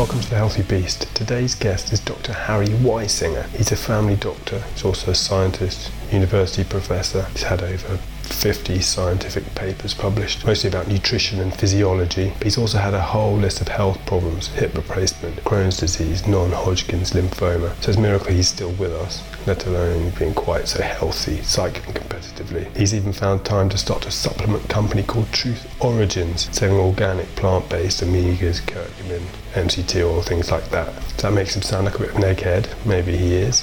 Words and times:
Welcome 0.00 0.20
to 0.20 0.30
The 0.30 0.36
Healthy 0.36 0.62
Beast. 0.62 1.14
Today's 1.14 1.54
guest 1.54 1.92
is 1.92 2.00
Dr. 2.00 2.32
Harry 2.32 2.68
Weisinger. 2.68 3.46
He's 3.48 3.70
a 3.70 3.76
family 3.76 4.16
doctor, 4.16 4.60
he's 4.72 4.82
also 4.82 5.10
a 5.10 5.14
scientist, 5.14 5.92
university 6.10 6.64
professor. 6.64 7.24
He's 7.32 7.42
had 7.42 7.62
over 7.62 7.98
50 8.22 8.80
scientific 8.80 9.54
papers 9.54 9.92
published, 9.92 10.46
mostly 10.46 10.68
about 10.70 10.88
nutrition 10.88 11.38
and 11.38 11.54
physiology. 11.54 12.32
But 12.38 12.44
he's 12.44 12.56
also 12.56 12.78
had 12.78 12.94
a 12.94 13.02
whole 13.02 13.36
list 13.36 13.60
of 13.60 13.68
health 13.68 13.98
problems 14.06 14.46
hip 14.48 14.74
replacement, 14.74 15.36
Crohn's 15.44 15.76
disease, 15.76 16.26
non 16.26 16.50
Hodgkin's 16.50 17.10
lymphoma. 17.10 17.74
So 17.82 17.90
it's 17.90 17.98
a 17.98 18.00
miracle 18.00 18.32
he's 18.32 18.48
still 18.48 18.72
with 18.72 18.92
us, 18.92 19.22
let 19.46 19.66
alone 19.66 20.10
being 20.18 20.34
quite 20.34 20.68
so 20.68 20.82
healthy, 20.82 21.42
cycling 21.42 21.94
competitively. 21.94 22.74
He's 22.76 22.94
even 22.94 23.12
found 23.12 23.44
time 23.44 23.68
to 23.70 23.78
start 23.78 24.06
a 24.06 24.10
supplement 24.10 24.68
company 24.68 25.02
called 25.02 25.32
Truth 25.32 25.66
Origins, 25.80 26.48
selling 26.56 26.78
organic 26.78 27.26
plant 27.36 27.68
based 27.68 28.02
omegas, 28.02 28.60
curcumin, 28.62 29.22
MCT 29.54 30.02
oil, 30.04 30.22
things 30.22 30.50
like 30.50 30.68
that. 30.70 30.94
That 31.18 31.32
makes 31.32 31.56
him 31.56 31.62
sound 31.62 31.86
like 31.86 31.96
a 31.96 31.98
bit 31.98 32.10
of 32.10 32.16
an 32.16 32.22
egghead? 32.22 32.86
Maybe 32.86 33.16
he 33.16 33.34
is. 33.34 33.62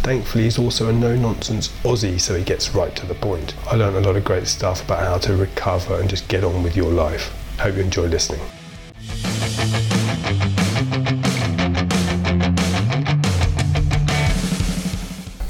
Thankfully, 0.00 0.44
he's 0.44 0.58
also 0.58 0.88
a 0.88 0.92
no 0.92 1.16
nonsense 1.16 1.68
Aussie, 1.82 2.20
so 2.20 2.36
he 2.36 2.44
gets 2.44 2.74
right 2.74 2.94
to 2.94 3.06
the 3.06 3.14
point. 3.14 3.54
I 3.66 3.74
learned 3.74 3.96
a 3.96 4.00
lot 4.00 4.16
of 4.16 4.24
great 4.24 4.46
stuff 4.46 4.84
about 4.84 5.00
how 5.00 5.18
to 5.18 5.36
recover 5.36 5.98
and 5.98 6.08
just 6.08 6.28
get 6.28 6.44
on 6.44 6.62
with 6.62 6.76
your 6.76 6.92
life. 6.92 7.34
Hope 7.58 7.74
you 7.74 7.82
enjoy 7.82 8.06
listening. 8.06 8.40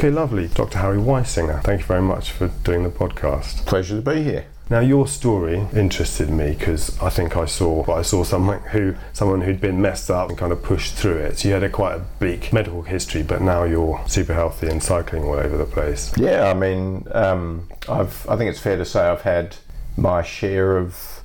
Okay, 0.07 0.15
lovely. 0.15 0.47
Dr. 0.47 0.79
Harry 0.79 0.99
Weisinger, 0.99 1.61
thank 1.65 1.81
you 1.81 1.87
very 1.89 2.01
much 2.01 2.31
for 2.31 2.47
doing 2.63 2.85
the 2.85 2.91
podcast. 2.91 3.67
Pleasure 3.67 3.97
to 3.97 4.03
be 4.03 4.23
here. 4.23 4.47
Now, 4.71 4.79
your 4.79 5.09
story 5.09 5.67
interested 5.75 6.31
me 6.31 6.53
because 6.53 6.97
I 7.03 7.11
think 7.11 7.37
I 7.37 7.47
saw, 7.47 7.83
well, 7.83 7.99
I 7.99 8.03
saw 8.03 8.23
someone 8.23 8.61
who, 8.61 8.95
someone 9.13 9.41
who'd 9.41 9.61
been 9.61 9.83
messed 9.83 10.09
up 10.09 10.29
and 10.29 10.39
kind 10.39 10.53
of 10.53 10.63
pushed 10.63 10.95
through 10.95 11.17
it. 11.17 11.41
So 11.41 11.49
you 11.49 11.55
had 11.55 11.65
a 11.65 11.69
quite 11.69 11.97
a 11.97 12.05
bleak 12.21 12.53
medical 12.53 12.83
history, 12.83 13.25
but 13.25 13.43
now 13.43 13.65
you're 13.65 14.01
super 14.07 14.33
healthy 14.33 14.69
and 14.69 14.81
cycling 14.81 15.25
all 15.25 15.35
over 15.35 15.57
the 15.57 15.65
place. 15.65 16.17
Yeah, 16.17 16.49
I 16.49 16.55
mean, 16.55 17.09
um, 17.11 17.69
I've, 17.89 18.29
I 18.29 18.37
think 18.37 18.49
it's 18.49 18.61
fair 18.61 18.77
to 18.77 18.85
say 18.85 19.09
I've 19.09 19.23
had 19.23 19.57
my 19.97 20.23
share 20.23 20.77
of 20.77 21.25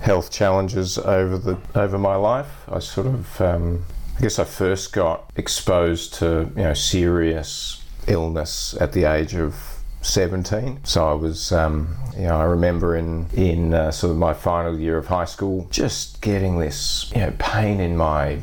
health 0.00 0.32
challenges 0.32 0.98
over 0.98 1.38
the 1.38 1.56
over 1.76 1.98
my 1.98 2.16
life. 2.16 2.68
I 2.68 2.80
sort 2.80 3.06
of, 3.06 3.40
um, 3.40 3.84
I 4.16 4.22
guess, 4.22 4.40
I 4.40 4.44
first 4.44 4.92
got 4.92 5.30
exposed 5.36 6.14
to 6.14 6.50
you 6.56 6.62
know 6.62 6.74
serious 6.74 7.77
illness 8.08 8.76
at 8.80 8.92
the 8.92 9.04
age 9.04 9.34
of 9.34 9.78
17. 10.02 10.84
So 10.84 11.08
I 11.08 11.12
was, 11.12 11.52
um, 11.52 11.96
you 12.16 12.24
know, 12.24 12.36
I 12.36 12.44
remember 12.44 12.96
in 12.96 13.26
in 13.34 13.74
uh, 13.74 13.90
sort 13.90 14.12
of 14.12 14.16
my 14.16 14.32
final 14.32 14.78
year 14.78 14.96
of 14.96 15.06
high 15.06 15.24
school, 15.24 15.66
just 15.70 16.20
getting 16.20 16.58
this, 16.58 17.10
you 17.14 17.20
know, 17.20 17.32
pain 17.38 17.80
in 17.80 17.96
my 17.96 18.38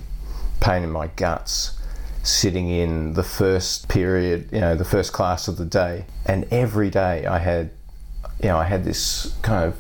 pain 0.59 0.83
in 0.83 0.91
my 0.91 1.07
guts, 1.15 1.79
sitting 2.23 2.69
in 2.69 3.13
the 3.13 3.23
first 3.23 3.87
period, 3.87 4.49
you 4.51 4.59
know, 4.59 4.75
the 4.75 4.85
first 4.85 5.13
class 5.13 5.47
of 5.47 5.57
the 5.57 5.65
day, 5.65 6.05
and 6.25 6.45
every 6.51 6.89
day 6.89 7.25
I 7.25 7.39
had, 7.39 7.71
you 8.41 8.49
know, 8.49 8.57
I 8.57 8.65
had 8.65 8.83
this 8.83 9.35
kind 9.41 9.65
of 9.65 9.75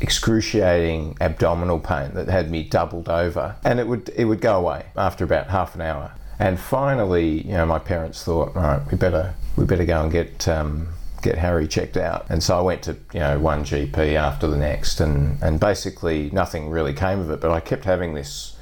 excruciating 0.00 1.16
abdominal 1.20 1.78
pain 1.78 2.12
that 2.14 2.28
had 2.28 2.50
me 2.50 2.62
doubled 2.62 3.08
over, 3.08 3.56
and 3.64 3.80
it 3.80 3.88
would 3.88 4.10
it 4.16 4.26
would 4.26 4.40
go 4.40 4.58
away 4.58 4.86
after 4.96 5.24
about 5.24 5.48
half 5.48 5.74
an 5.74 5.80
hour. 5.80 6.12
And 6.38 6.58
finally, 6.58 7.42
you 7.42 7.52
know, 7.52 7.66
my 7.66 7.78
parents 7.78 8.24
thought, 8.24 8.54
right, 8.54 8.80
we 8.90 8.96
better 8.96 9.34
we 9.56 9.64
better 9.64 9.84
go 9.84 10.02
and 10.02 10.10
get 10.10 10.48
um, 10.48 10.88
get 11.22 11.38
Harry 11.38 11.66
checked 11.66 11.96
out. 11.96 12.26
And 12.28 12.42
so 12.42 12.58
I 12.58 12.60
went 12.60 12.82
to 12.82 12.96
you 13.12 13.20
know 13.20 13.38
one 13.38 13.64
GP 13.64 14.14
after 14.14 14.46
the 14.46 14.56
next, 14.56 15.00
and 15.00 15.42
and 15.42 15.60
basically 15.60 16.30
nothing 16.30 16.70
really 16.70 16.92
came 16.92 17.20
of 17.20 17.30
it. 17.30 17.40
But 17.40 17.50
I 17.50 17.60
kept 17.60 17.84
having 17.84 18.14
this 18.14 18.56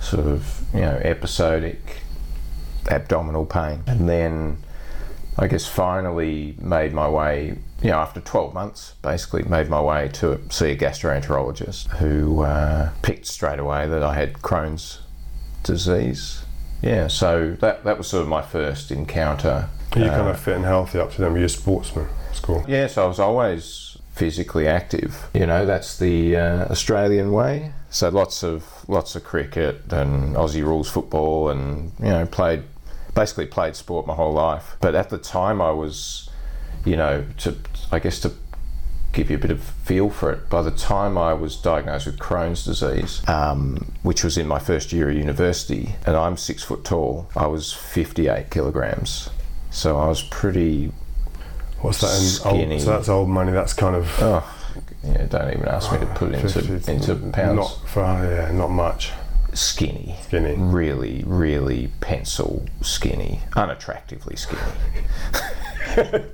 sort 0.00 0.26
of 0.26 0.62
you 0.74 0.80
know 0.80 1.00
episodic 1.02 2.02
abdominal 2.88 3.46
pain, 3.46 3.82
and 3.86 4.08
then 4.08 4.58
I 5.38 5.46
guess 5.46 5.66
finally 5.66 6.56
made 6.60 6.92
my 6.92 7.08
way. 7.08 7.58
You 7.82 7.90
know, 7.90 7.98
after 7.98 8.22
12 8.22 8.54
months, 8.54 8.94
basically 9.02 9.42
made 9.42 9.68
my 9.68 9.80
way 9.80 10.08
to 10.14 10.40
see 10.48 10.70
a 10.70 10.76
gastroenterologist 10.76 11.88
who 11.98 12.40
uh, 12.40 12.90
picked 13.02 13.26
straight 13.26 13.58
away 13.58 13.86
that 13.86 14.02
I 14.02 14.14
had 14.14 14.32
Crohn's 14.34 15.00
disease 15.62 16.45
yeah, 16.82 17.08
so 17.08 17.56
that 17.60 17.84
that 17.84 17.98
was 17.98 18.08
sort 18.08 18.22
of 18.22 18.28
my 18.28 18.42
first 18.42 18.90
encounter. 18.90 19.68
Are 19.92 19.98
you 19.98 20.06
uh, 20.06 20.16
kind 20.16 20.28
of 20.28 20.40
fit 20.40 20.56
and 20.56 20.64
healthy 20.64 20.98
up 20.98 21.12
to 21.12 21.20
them? 21.22 21.36
You're 21.36 21.46
a 21.46 21.48
sportsman, 21.48 22.08
school. 22.32 22.64
Yeah, 22.68 22.86
so 22.86 23.04
I 23.04 23.08
was 23.08 23.18
always 23.18 23.96
physically 24.12 24.66
active. 24.66 25.28
You 25.34 25.46
know, 25.46 25.66
that's 25.66 25.98
the 25.98 26.36
uh, 26.36 26.64
Australian 26.66 27.32
way. 27.32 27.72
So 27.90 28.08
lots 28.08 28.42
of 28.42 28.88
lots 28.88 29.14
of 29.16 29.24
cricket 29.24 29.92
and 29.92 30.34
Aussie 30.36 30.62
rules 30.62 30.90
football, 30.90 31.48
and 31.50 31.92
you 31.98 32.06
know, 32.06 32.26
played 32.26 32.64
basically 33.14 33.46
played 33.46 33.76
sport 33.76 34.06
my 34.06 34.14
whole 34.14 34.32
life. 34.32 34.76
But 34.80 34.94
at 34.94 35.10
the 35.10 35.18
time, 35.18 35.60
I 35.62 35.70
was, 35.70 36.28
you 36.84 36.96
know, 36.96 37.24
to 37.38 37.56
I 37.90 37.98
guess 37.98 38.20
to 38.20 38.32
give 39.16 39.30
you 39.30 39.36
a 39.36 39.40
bit 39.40 39.50
of 39.50 39.62
feel 39.62 40.10
for 40.10 40.30
it. 40.30 40.48
By 40.50 40.62
the 40.62 40.70
time 40.70 41.16
I 41.16 41.32
was 41.32 41.56
diagnosed 41.56 42.06
with 42.06 42.18
Crohn's 42.18 42.64
disease, 42.64 43.26
um, 43.26 43.92
which 44.02 44.22
was 44.22 44.36
in 44.36 44.46
my 44.46 44.58
first 44.58 44.92
year 44.92 45.08
of 45.08 45.16
university, 45.16 45.96
and 46.04 46.14
I'm 46.14 46.36
six 46.36 46.62
foot 46.62 46.84
tall, 46.84 47.28
I 47.34 47.46
was 47.46 47.72
58 47.72 48.50
kilograms. 48.50 49.30
So 49.70 49.98
I 49.98 50.06
was 50.06 50.22
pretty. 50.22 50.92
What's 51.80 52.00
that? 52.00 52.54
In 52.54 52.72
old, 52.72 52.80
so 52.80 52.90
that's 52.90 53.08
old 53.08 53.28
money. 53.28 53.52
That's 53.52 53.72
kind 53.72 53.96
of. 53.96 54.10
Oh, 54.20 54.56
yeah. 55.02 55.26
Don't 55.26 55.52
even 55.52 55.66
ask 55.66 55.90
me 55.92 55.98
to 55.98 56.06
put 56.06 56.32
it 56.32 56.40
into 56.40 56.60
50, 56.60 56.92
into 56.92 57.14
pounds. 57.32 57.56
Not 57.56 57.88
for 57.88 58.00
yeah, 58.00 58.52
not 58.52 58.68
much. 58.68 59.12
Skinny. 59.54 60.16
Skinny. 60.24 60.54
Really, 60.56 61.24
really 61.26 61.90
pencil 62.00 62.66
skinny. 62.82 63.40
Unattractively 63.52 64.38
skinny. 64.38 64.60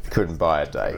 Couldn't 0.10 0.38
buy 0.38 0.62
a 0.62 0.66
date. 0.66 0.97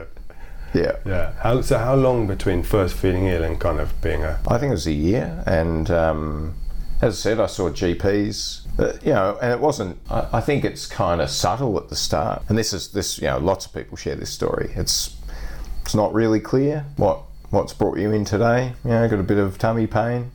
Yeah. 0.74 0.96
Yeah. 1.06 1.32
How, 1.40 1.60
so 1.60 1.78
how 1.78 1.94
long 1.94 2.26
between 2.26 2.62
first 2.62 2.96
feeling 2.96 3.26
ill 3.26 3.44
and 3.44 3.58
kind 3.60 3.80
of 3.80 4.00
being 4.02 4.24
a? 4.24 4.40
I 4.48 4.58
think 4.58 4.70
it 4.70 4.74
was 4.74 4.86
a 4.86 4.92
year, 4.92 5.42
and 5.46 5.90
um, 5.90 6.54
as 7.00 7.14
I 7.14 7.16
said, 7.16 7.40
I 7.40 7.46
saw 7.46 7.70
GPs. 7.70 8.62
Uh, 8.76 8.98
you 9.04 9.12
know, 9.12 9.38
and 9.40 9.52
it 9.52 9.60
wasn't. 9.60 9.98
I, 10.10 10.26
I 10.34 10.40
think 10.40 10.64
it's 10.64 10.86
kind 10.86 11.20
of 11.20 11.30
subtle 11.30 11.78
at 11.78 11.88
the 11.88 11.96
start, 11.96 12.42
and 12.48 12.58
this 12.58 12.72
is 12.72 12.88
this. 12.88 13.18
You 13.18 13.28
know, 13.28 13.38
lots 13.38 13.66
of 13.66 13.72
people 13.72 13.96
share 13.96 14.16
this 14.16 14.30
story. 14.30 14.72
It's 14.74 15.16
it's 15.82 15.94
not 15.94 16.12
really 16.12 16.40
clear 16.40 16.84
what 16.96 17.20
what's 17.50 17.72
brought 17.72 17.98
you 17.98 18.10
in 18.10 18.24
today. 18.24 18.72
You 18.84 18.90
know, 18.90 19.08
got 19.08 19.20
a 19.20 19.22
bit 19.22 19.38
of 19.38 19.58
tummy 19.58 19.86
pain 19.86 20.32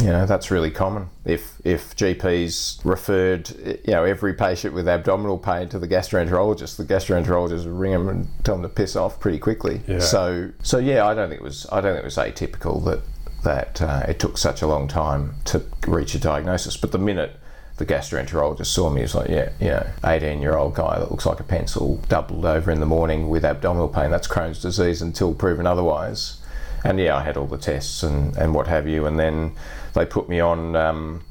you 0.00 0.06
know 0.06 0.26
that's 0.26 0.50
really 0.50 0.70
common. 0.70 1.08
If 1.24 1.60
if 1.64 1.96
GPs 1.96 2.84
referred 2.84 3.50
you 3.84 3.92
know 3.92 4.04
every 4.04 4.34
patient 4.34 4.74
with 4.74 4.88
abdominal 4.88 5.38
pain 5.38 5.68
to 5.70 5.78
the 5.78 5.88
gastroenterologist, 5.88 6.76
the 6.76 6.84
gastroenterologist 6.84 7.64
would 7.64 7.78
ring 7.78 7.92
them 7.92 8.08
and 8.08 8.28
tell 8.44 8.56
them 8.56 8.62
to 8.62 8.68
piss 8.68 8.96
off 8.96 9.18
pretty 9.20 9.38
quickly. 9.38 9.80
Yeah. 9.86 10.00
So 10.00 10.50
so 10.62 10.78
yeah, 10.78 11.06
I 11.06 11.14
don't 11.14 11.28
think 11.28 11.40
it 11.40 11.44
was 11.44 11.66
I 11.72 11.80
don't 11.80 11.94
think 11.94 12.02
it 12.02 12.04
was 12.04 12.16
atypical 12.16 12.84
that 12.84 13.00
that 13.42 13.80
uh, 13.80 14.04
it 14.08 14.18
took 14.18 14.36
such 14.36 14.60
a 14.60 14.66
long 14.66 14.88
time 14.88 15.36
to 15.46 15.62
reach 15.86 16.14
a 16.14 16.18
diagnosis. 16.18 16.76
But 16.76 16.92
the 16.92 16.98
minute 16.98 17.38
the 17.76 17.86
gastroenterologist 17.86 18.66
saw 18.66 18.90
me, 18.90 19.00
he 19.00 19.02
was 19.02 19.14
like, 19.14 19.28
yeah, 19.28 19.50
you 19.60 19.68
know, 19.68 19.86
18 20.04 20.40
year 20.40 20.56
old 20.56 20.74
guy 20.74 20.98
that 20.98 21.10
looks 21.10 21.26
like 21.26 21.40
a 21.40 21.44
pencil, 21.44 21.96
doubled 22.08 22.44
over 22.44 22.70
in 22.70 22.80
the 22.80 22.86
morning 22.86 23.28
with 23.28 23.44
abdominal 23.44 23.88
pain. 23.88 24.10
That's 24.10 24.28
Crohn's 24.28 24.60
disease 24.60 25.02
until 25.02 25.34
proven 25.34 25.66
otherwise. 25.66 26.38
And 26.84 26.98
yeah, 26.98 27.16
I 27.16 27.22
had 27.22 27.36
all 27.36 27.46
the 27.46 27.58
tests 27.58 28.02
and, 28.02 28.36
and 28.36 28.54
what 28.54 28.66
have 28.66 28.86
you. 28.86 29.06
And 29.06 29.18
then 29.18 29.52
they 29.96 30.06
put 30.06 30.28
me 30.28 30.38
on 30.38 30.76
um, 30.76 31.24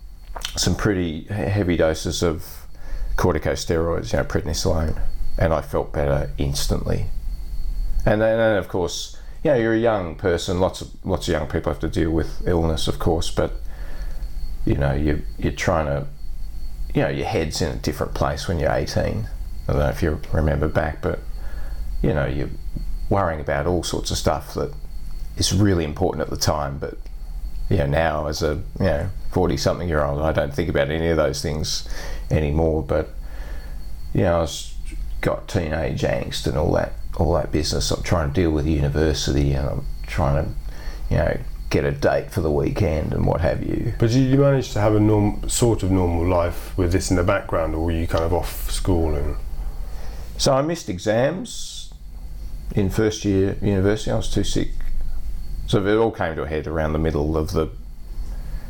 some 0.57 0.75
pretty 0.75 1.25
heavy 1.25 1.77
doses 1.77 2.23
of 2.23 2.67
corticosteroids, 3.15 4.11
you 4.11 4.19
know, 4.19 4.25
prednisolone, 4.25 4.99
and 5.37 5.53
I 5.53 5.61
felt 5.61 5.93
better 5.93 6.31
instantly. 6.37 7.05
And 8.05 8.21
then, 8.21 8.39
and 8.39 8.57
of 8.57 8.67
course, 8.67 9.17
you 9.43 9.51
know, 9.51 9.57
you're 9.57 9.73
a 9.73 9.79
young 9.79 10.15
person. 10.15 10.59
Lots 10.59 10.81
of 10.81 10.89
lots 11.05 11.27
of 11.27 11.33
young 11.33 11.47
people 11.47 11.71
have 11.71 11.79
to 11.81 11.87
deal 11.87 12.11
with 12.11 12.45
illness, 12.47 12.87
of 12.87 12.99
course, 12.99 13.31
but 13.31 13.53
you 14.65 14.75
know, 14.75 14.93
you 14.93 15.21
you're 15.37 15.53
trying 15.53 15.85
to, 15.85 16.07
you 16.93 17.03
know, 17.03 17.09
your 17.09 17.27
head's 17.27 17.61
in 17.61 17.71
a 17.71 17.77
different 17.77 18.15
place 18.15 18.47
when 18.47 18.59
you're 18.59 18.71
18. 18.71 19.29
I 19.67 19.71
don't 19.71 19.79
know 19.79 19.89
if 19.89 20.01
you 20.01 20.19
remember 20.33 20.67
back, 20.67 21.01
but 21.01 21.19
you 22.01 22.13
know, 22.13 22.25
you're 22.25 22.49
worrying 23.09 23.39
about 23.39 23.67
all 23.67 23.83
sorts 23.83 24.09
of 24.09 24.17
stuff 24.17 24.55
that 24.55 24.73
is 25.37 25.53
really 25.53 25.83
important 25.83 26.21
at 26.21 26.29
the 26.29 26.37
time, 26.37 26.79
but 26.79 26.97
you 27.69 27.77
know, 27.77 27.87
now 27.87 28.27
as 28.27 28.41
a 28.43 28.61
you 28.79 28.85
know 28.85 29.09
forty 29.31 29.57
something 29.57 29.87
year 29.87 30.03
old, 30.03 30.21
I 30.21 30.31
don't 30.31 30.53
think 30.53 30.69
about 30.69 30.89
any 30.89 31.07
of 31.07 31.17
those 31.17 31.41
things 31.41 31.87
anymore. 32.29 32.83
But 32.83 33.09
you 34.13 34.21
know, 34.21 34.43
I've 34.43 34.73
got 35.21 35.47
teenage 35.47 36.01
angst 36.01 36.47
and 36.47 36.57
all 36.57 36.71
that 36.73 36.93
all 37.17 37.33
that 37.33 37.51
business. 37.51 37.91
I'm 37.91 38.03
trying 38.03 38.29
to 38.29 38.33
deal 38.33 38.51
with 38.51 38.65
university 38.67 39.53
and 39.53 39.67
I'm 39.67 39.85
trying 40.05 40.45
to 40.45 40.51
you 41.09 41.17
know 41.17 41.37
get 41.69 41.83
a 41.83 41.91
date 41.91 42.31
for 42.31 42.41
the 42.41 42.51
weekend 42.51 43.13
and 43.13 43.25
what 43.25 43.41
have 43.41 43.63
you. 43.63 43.93
But 43.99 44.11
did 44.11 44.29
you 44.29 44.37
manage 44.37 44.71
to 44.73 44.79
have 44.79 44.95
a 44.95 44.99
norm, 44.99 45.49
sort 45.49 45.83
of 45.83 45.91
normal 45.91 46.25
life 46.25 46.77
with 46.77 46.91
this 46.91 47.09
in 47.09 47.17
the 47.17 47.23
background, 47.23 47.73
or 47.73 47.85
were 47.85 47.91
you 47.91 48.07
kind 48.07 48.23
of 48.23 48.33
off 48.33 48.69
school 48.71 49.15
and? 49.15 49.35
So 50.37 50.53
I 50.53 50.61
missed 50.61 50.89
exams 50.89 51.93
in 52.75 52.89
first 52.89 53.25
year 53.25 53.57
university. 53.61 54.11
I 54.11 54.15
was 54.15 54.29
too 54.29 54.43
sick 54.43 54.69
so 55.67 55.85
it 55.85 55.97
all 55.97 56.11
came 56.11 56.35
to 56.35 56.43
a 56.43 56.47
head 56.47 56.67
around 56.67 56.93
the 56.93 56.99
middle 56.99 57.37
of 57.37 57.51
the 57.51 57.69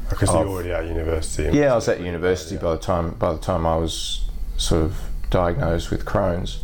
Because 0.10 0.30
of- 0.30 0.42
you're 0.42 0.50
already 0.50 0.72
at 0.72 0.86
university. 0.86 1.58
Yeah, 1.58 1.72
I 1.74 1.76
was 1.76 1.88
at 1.88 2.00
university 2.02 2.58
by 2.58 2.72
the 2.72 2.82
time 2.82 3.12
by 3.12 3.34
the 3.34 3.40
time 3.40 3.66
I 3.66 3.76
was 3.78 4.30
sort 4.58 4.84
of 4.84 4.96
diagnosed 5.30 5.92
with 5.92 6.06
Crohn's. 6.06 6.64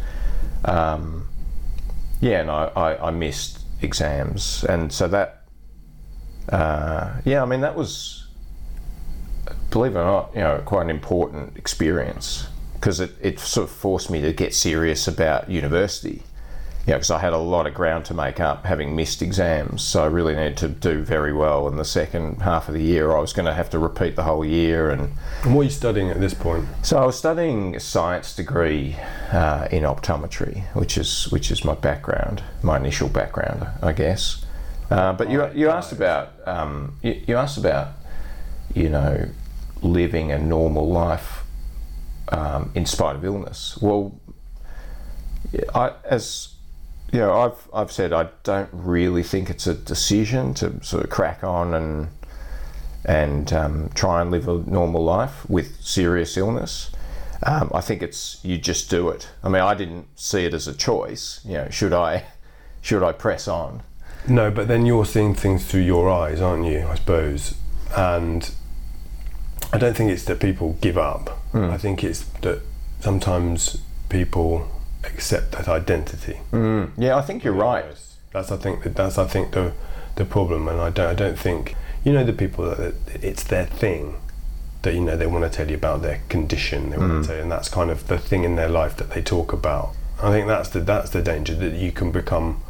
Um, 0.64 1.28
yeah, 2.22 2.42
and 2.42 2.52
I, 2.52 2.72
I, 2.76 3.08
I 3.08 3.12
missed 3.12 3.60
exams, 3.82 4.64
and 4.64 4.92
so 4.94 5.08
that. 5.08 5.38
Uh, 6.50 7.22
yeah, 7.24 7.42
I 7.42 7.46
mean 7.46 7.62
that 7.62 7.76
was, 7.76 8.28
believe 9.70 9.96
it 9.96 10.00
or 10.00 10.04
not, 10.04 10.32
you 10.36 10.42
know, 10.42 10.62
quite 10.66 10.82
an 10.84 10.90
important 10.90 11.56
experience 11.56 12.48
because 12.74 13.00
it, 13.00 13.12
it 13.22 13.40
sort 13.40 13.70
of 13.70 13.76
forced 13.76 14.10
me 14.10 14.22
to 14.22 14.34
get 14.34 14.54
serious 14.54 15.08
about 15.08 15.50
university. 15.50 16.24
Yeah, 16.88 16.96
because 16.96 17.12
I 17.12 17.20
had 17.20 17.34
a 17.34 17.38
lot 17.38 17.68
of 17.68 17.76
ground 17.76 18.06
to 18.06 18.16
make 18.16 18.40
up 18.40 18.66
having 18.66 18.96
missed 18.96 19.22
exams, 19.22 19.84
so 19.84 20.04
I 20.04 20.08
really 20.08 20.36
needed 20.36 20.58
to 20.58 20.68
do 20.68 21.04
very 21.04 21.32
well 21.32 21.68
in 21.68 21.76
the 21.76 21.86
second 21.86 22.42
half 22.42 22.68
of 22.68 22.74
the 22.74 22.82
year. 22.82 23.16
I 23.16 23.20
was 23.20 23.34
going 23.34 23.46
to 23.46 23.54
have 23.54 23.70
to 23.70 23.80
repeat 23.80 24.16
the 24.16 24.24
whole 24.24 24.44
year, 24.44 24.90
and 24.90 25.12
And 25.44 25.54
what 25.54 25.62
are 25.62 25.66
you 25.66 25.70
studying 25.70 26.10
at 26.10 26.20
this 26.20 26.34
point? 26.34 26.66
so 26.82 26.98
I 26.98 27.06
was 27.06 27.18
studying 27.18 27.76
a 27.76 27.80
science 27.80 28.36
degree 28.36 28.96
uh, 29.32 29.68
in 29.72 29.84
optometry, 29.84 30.64
which 30.74 30.98
is 30.98 31.26
which 31.32 31.52
is 31.52 31.64
my 31.64 31.76
background, 31.76 32.42
my 32.64 32.78
initial 32.78 33.10
background, 33.10 33.68
I 33.84 33.94
guess. 33.94 34.44
Uh, 34.90 35.14
but 35.14 35.30
you 35.30 35.48
you 35.54 35.70
asked 35.70 35.92
about 35.92 36.30
um, 36.48 36.98
you, 37.04 37.22
you 37.28 37.36
asked 37.38 37.58
about 37.58 37.90
you 38.74 38.90
know 38.90 39.30
living 39.84 40.32
a 40.32 40.40
normal 40.40 40.90
life 40.90 41.44
um, 42.30 42.72
in 42.74 42.88
spite 42.88 43.16
of 43.16 43.24
illness. 43.24 43.78
Well, 43.80 44.20
I 45.76 45.94
as 46.06 46.56
you 47.12 47.20
know, 47.20 47.34
I've 47.34 47.70
I've 47.74 47.92
said 47.92 48.14
I 48.14 48.30
don't 48.44 48.70
really 48.72 49.24
think 49.24 49.50
it's 49.50 49.68
a 49.68 49.74
decision 49.74 50.54
to 50.56 50.84
sort 50.84 51.04
of 51.04 51.10
crack 51.10 51.44
on 51.44 51.74
and 51.74 52.08
and 53.04 53.52
um, 53.52 53.90
try 53.96 54.22
and 54.22 54.32
live 54.32 54.48
a 54.48 54.60
normal 54.70 55.04
life 55.04 55.50
with 55.50 55.82
serious 55.82 56.38
illness. 56.38 56.92
Um, 57.44 57.72
I 57.74 57.82
think 57.82 58.04
it's 58.04 58.40
you 58.44 58.58
just 58.58 58.90
do 58.90 59.10
it. 59.10 59.30
I 59.44 59.50
mean, 59.50 59.62
I 59.62 59.74
didn't 59.74 60.08
see 60.16 60.46
it 60.46 60.54
as 60.54 60.68
a 60.68 60.74
choice. 60.74 61.42
You 61.44 61.54
know, 61.54 61.70
should 61.70 61.94
I 61.94 62.26
should 62.82 63.04
I 63.04 63.12
press 63.12 63.48
on? 63.48 63.84
No, 64.28 64.52
but 64.52 64.68
then 64.68 64.86
you're 64.86 65.06
seeing 65.06 65.34
things 65.34 65.66
through 65.66 65.82
your 65.82 66.10
eyes, 66.10 66.40
aren't 66.40 66.66
you? 66.66 66.88
I 66.88 66.96
suppose. 66.96 67.56
And 67.98 68.52
I 69.74 69.78
don't 69.78 69.98
think 69.98 70.12
it's 70.12 70.26
that 70.26 70.40
people 70.40 70.78
give 70.80 70.98
up. 70.98 71.40
I 71.54 71.78
think 71.78 72.04
it's 72.04 72.24
that 72.42 72.62
sometimes 73.02 73.82
people 74.10 74.70
accept 75.04 75.52
that 75.54 75.68
identity. 75.68 76.40
Mm, 76.52 76.92
yeah, 76.98 77.16
I 77.18 77.22
think 77.22 77.44
you're 77.44 77.54
right. 77.54 77.86
That's 78.34 78.52
I 78.52 78.58
think 78.58 78.84
that 78.84 78.96
that's 78.96 79.18
I 79.18 79.26
think 79.28 79.52
the 79.52 79.74
the 80.16 80.26
problem, 80.26 80.68
and 80.68 80.80
I 80.80 80.90
don't 80.90 81.08
I 81.10 81.14
don't 81.14 81.38
think 81.40 81.76
you 82.04 82.14
know 82.14 82.24
the 82.24 82.34
people 82.34 82.66
that, 82.74 82.94
it's 83.22 83.44
their 83.44 83.66
thing 83.66 84.18
that 84.84 84.94
you 84.94 85.02
know 85.02 85.16
they 85.18 85.28
want 85.28 85.44
to 85.44 85.50
tell 85.50 85.70
you 85.70 85.76
about 85.76 86.02
their 86.02 86.22
condition, 86.30 86.90
they 86.90 86.98
want 86.98 87.24
to 87.24 87.28
tell 87.28 87.36
you, 87.38 87.44
and 87.44 87.52
that's 87.52 87.70
kind 87.70 87.90
of 87.92 88.08
the 88.08 88.18
thing 88.18 88.44
in 88.44 88.56
their 88.56 88.70
life 88.70 88.96
that 88.98 89.12
they 89.12 89.22
talk 89.22 89.54
about. 89.54 89.94
I 90.22 90.32
think 90.32 90.48
that's 90.48 90.70
the 90.70 90.80
that's 90.82 91.10
the 91.12 91.22
danger 91.22 91.56
that 91.56 91.74
you 91.74 91.92
can 91.92 92.12
become 92.12 92.62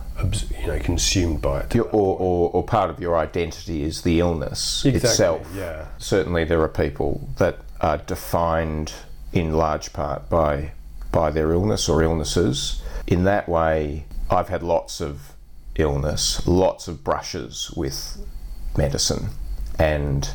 you 0.60 0.68
know 0.68 0.80
consumed 0.80 1.42
by 1.42 1.62
it. 1.62 1.74
Your, 1.76 1.86
or, 1.86 2.18
or, 2.20 2.50
or 2.52 2.64
part 2.64 2.90
of 2.90 3.00
your 3.00 3.18
identity 3.18 3.84
is 3.84 4.02
the 4.04 4.20
illness 4.20 4.86
Exactly, 4.86 5.10
itself. 5.10 5.48
yeah. 5.56 5.88
Certainly, 5.98 6.46
there 6.46 6.62
are 6.62 6.68
people 6.68 7.28
that 7.38 7.58
are 7.82 7.98
defined 7.98 8.94
in 9.34 9.54
large 9.54 9.94
part 9.94 10.30
by 10.30 10.72
by 11.12 11.32
their 11.32 11.52
illness 11.52 11.90
or 11.90 12.02
illnesses. 12.02 12.82
In 13.08 13.24
that 13.26 13.50
way, 13.50 14.06
I've 14.30 14.50
had 14.50 14.64
lots 14.64 15.02
of 15.02 15.34
illness, 15.76 16.46
lots 16.48 16.88
of 16.88 17.04
brushes 17.04 17.72
with 17.76 18.18
medicine, 18.78 19.30
and 19.78 20.30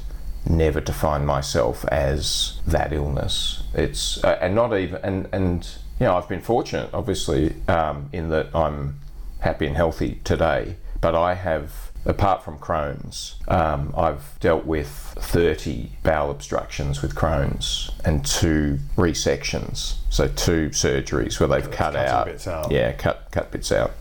never 0.49 0.81
defined 0.81 1.27
myself 1.27 1.85
as 1.87 2.61
that 2.67 2.93
illness. 2.93 3.63
It's 3.75 4.23
uh, 4.23 4.39
and 4.41 4.55
not 4.55 4.77
even 4.77 5.01
and 5.03 5.29
and 5.33 5.69
you 5.99 6.07
know 6.07 6.17
I've 6.17 6.29
been 6.29 6.43
fortunate, 6.43 6.91
obviously, 6.93 7.55
um, 7.69 8.09
in 8.13 8.29
that 8.31 8.55
I'm 8.55 9.01
happy 9.41 9.67
and 9.67 9.77
healthy 9.77 10.21
today. 10.25 10.77
But 11.01 11.15
I 11.15 11.35
have, 11.35 11.86
apart 12.07 12.43
from 12.45 12.59
Crohn's, 12.59 13.37
um, 13.49 13.93
I've 13.97 14.39
dealt 14.41 14.65
with 14.65 14.89
30 15.19 15.91
bowel 16.03 16.31
obstructions 16.31 17.03
with 17.03 17.15
Crohn's 17.15 17.91
and 18.05 18.25
two 18.25 18.79
resections, 18.97 19.97
so 20.09 20.29
two 20.29 20.71
surgeries 20.71 21.39
where 21.41 21.49
they've 21.49 21.71
cut 21.71 21.97
out, 21.97 22.27
bits 22.27 22.47
out. 22.47 22.71
yeah, 22.71 22.93
cut 22.93 23.29
cut 23.33 23.51
bits 23.51 23.73
out. 23.73 23.93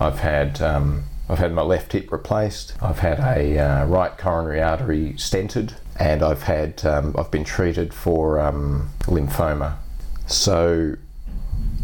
I've 0.00 0.18
had 0.18 0.60
um, 0.60 1.04
I've 1.28 1.38
had 1.38 1.52
my 1.52 1.62
left 1.62 1.92
hip 1.92 2.10
replaced. 2.10 2.74
I've 2.82 2.98
had 2.98 3.20
a 3.20 3.58
uh, 3.58 3.84
right 3.86 4.16
coronary 4.16 4.62
artery 4.62 5.14
stented, 5.16 5.74
and 5.96 6.22
I've 6.22 6.42
had 6.42 6.84
um, 6.84 7.14
I've 7.18 7.30
been 7.30 7.44
treated 7.44 7.94
for 7.94 8.40
um, 8.40 8.90
lymphoma. 9.02 9.76
So 10.26 10.96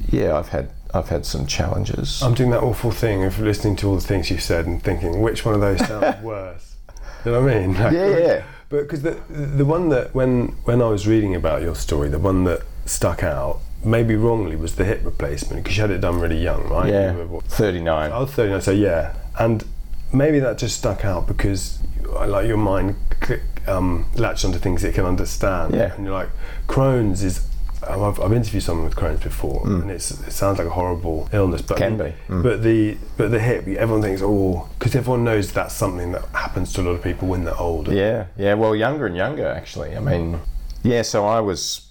yeah, 0.08 0.36
I've 0.36 0.48
had 0.48 0.70
I've 0.94 1.08
had 1.08 1.26
some 1.26 1.46
challenges. 1.46 2.22
I'm 2.22 2.34
doing 2.34 2.50
that 2.50 2.62
awful 2.62 2.90
thing 2.90 3.24
of 3.24 3.38
listening 3.40 3.76
to 3.76 3.88
all 3.88 3.96
the 3.96 4.00
things 4.00 4.30
you've 4.30 4.42
said 4.42 4.66
and 4.66 4.82
thinking 4.82 5.20
which 5.22 5.44
one 5.44 5.54
of 5.54 5.60
those 5.60 5.78
sounds 5.86 6.22
worse. 6.22 6.76
You 7.24 7.32
know 7.32 7.42
what 7.42 7.52
I 7.52 7.58
mean? 7.60 7.74
Like, 7.74 7.92
yeah, 7.92 8.16
yeah. 8.18 8.42
But 8.68 8.82
because 8.82 9.02
the 9.02 9.12
the 9.28 9.64
one 9.64 9.88
that 9.90 10.14
when 10.14 10.48
when 10.64 10.80
I 10.80 10.86
was 10.88 11.06
reading 11.06 11.34
about 11.34 11.62
your 11.62 11.74
story, 11.74 12.08
the 12.08 12.18
one 12.18 12.44
that 12.44 12.62
stuck 12.86 13.22
out, 13.22 13.60
maybe 13.84 14.14
wrongly, 14.16 14.56
was 14.56 14.76
the 14.76 14.84
hip 14.84 15.00
replacement 15.04 15.62
because 15.64 15.76
you 15.76 15.82
had 15.82 15.90
it 15.90 16.00
done 16.00 16.20
really 16.20 16.38
young, 16.42 16.68
right? 16.68 16.90
Yeah, 16.92 17.12
You 17.12 17.18
were, 17.18 17.26
what, 17.26 17.44
39. 17.44 18.12
I 18.12 18.18
was 18.18 18.30
39, 18.32 18.60
so 18.60 18.70
yeah, 18.70 19.14
and 19.38 19.64
maybe 20.12 20.38
that 20.40 20.58
just 20.58 20.76
stuck 20.78 21.04
out 21.04 21.26
because 21.26 21.78
like 22.26 22.46
your 22.46 22.56
mind 22.56 22.96
click, 23.20 23.40
um, 23.66 24.06
latched 24.14 24.44
onto 24.44 24.58
things 24.58 24.84
it 24.84 24.94
can 24.94 25.04
understand. 25.06 25.74
Yeah. 25.74 25.94
and 25.94 26.04
you're 26.04 26.14
like 26.14 26.30
Crohn's 26.68 27.22
is. 27.24 27.46
Um, 27.88 28.02
I've, 28.02 28.20
I've 28.20 28.32
interviewed 28.32 28.62
someone 28.62 28.84
with 28.86 28.96
Crohn's 28.96 29.22
before, 29.22 29.62
and 29.66 29.90
it's, 29.90 30.10
it 30.10 30.30
sounds 30.32 30.58
like 30.58 30.66
a 30.66 30.70
horrible 30.70 31.28
illness, 31.32 31.62
but 31.62 31.76
Mm. 31.76 31.80
Can 31.80 31.96
be. 31.98 32.12
Mm. 32.28 32.42
But 32.42 32.62
the 32.62 32.96
but 33.16 33.30
the 33.30 33.40
hip, 33.40 33.66
everyone 33.68 34.02
thinks 34.02 34.22
oh, 34.24 34.68
because 34.78 34.94
everyone 34.94 35.24
knows 35.24 35.52
that's 35.52 35.74
something 35.74 36.12
that 36.12 36.24
happens 36.26 36.72
to 36.74 36.80
a 36.80 36.84
lot 36.84 36.90
of 36.92 37.02
people 37.02 37.28
when 37.28 37.44
they're 37.44 37.58
older. 37.60 37.92
Yeah, 37.92 38.26
yeah. 38.36 38.54
Well, 38.54 38.74
younger 38.76 39.06
and 39.06 39.16
younger, 39.16 39.46
actually. 39.46 39.96
I 39.96 40.00
mean, 40.00 40.40
yeah. 40.82 41.02
So 41.02 41.26
I 41.26 41.40
was 41.40 41.88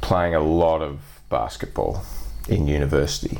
playing 0.00 0.34
a 0.34 0.40
lot 0.40 0.82
of 0.82 1.00
basketball 1.28 2.02
in 2.48 2.66
university, 2.66 3.38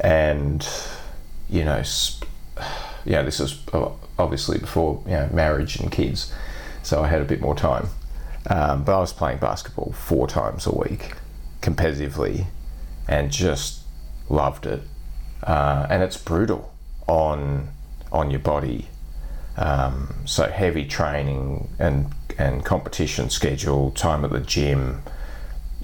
and 0.00 0.66
you 1.48 1.64
know, 1.64 1.82
sp- 1.84 2.24
yeah, 3.04 3.22
this 3.22 3.40
is 3.40 3.58
obviously 4.18 4.58
before 4.58 5.02
you 5.06 5.12
know 5.12 5.28
marriage 5.32 5.76
and 5.76 5.90
kids, 5.92 6.32
so 6.82 7.02
I 7.02 7.08
had 7.08 7.20
a 7.20 7.24
bit 7.24 7.40
more 7.40 7.54
time. 7.54 7.88
Um, 8.48 8.84
but 8.84 8.96
I 8.96 9.00
was 9.00 9.12
playing 9.12 9.38
basketball 9.38 9.92
four 9.92 10.26
times 10.28 10.66
a 10.66 10.72
week, 10.72 11.14
competitively, 11.62 12.46
and 13.08 13.30
just 13.30 13.80
loved 14.28 14.66
it. 14.66 14.82
Uh, 15.42 15.86
and 15.90 16.02
it's 16.02 16.16
brutal 16.16 16.72
on 17.06 17.68
on 18.12 18.30
your 18.30 18.40
body. 18.40 18.88
Um, 19.56 20.14
so 20.26 20.48
heavy 20.48 20.84
training 20.84 21.68
and 21.78 22.06
and 22.38 22.64
competition 22.64 23.30
schedule, 23.30 23.90
time 23.92 24.24
at 24.24 24.30
the 24.30 24.40
gym. 24.40 25.02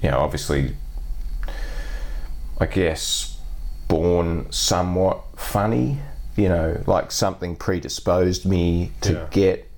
You 0.01 0.11
know, 0.11 0.19
obviously, 0.19 0.75
I 2.59 2.65
guess 2.65 3.39
born 3.87 4.51
somewhat 4.51 5.21
funny. 5.35 5.99
You 6.35 6.49
know, 6.49 6.83
like 6.87 7.11
something 7.11 7.55
predisposed 7.55 8.45
me 8.45 8.91
to 9.01 9.13
Yeah. 9.13 9.27
get 9.31 9.69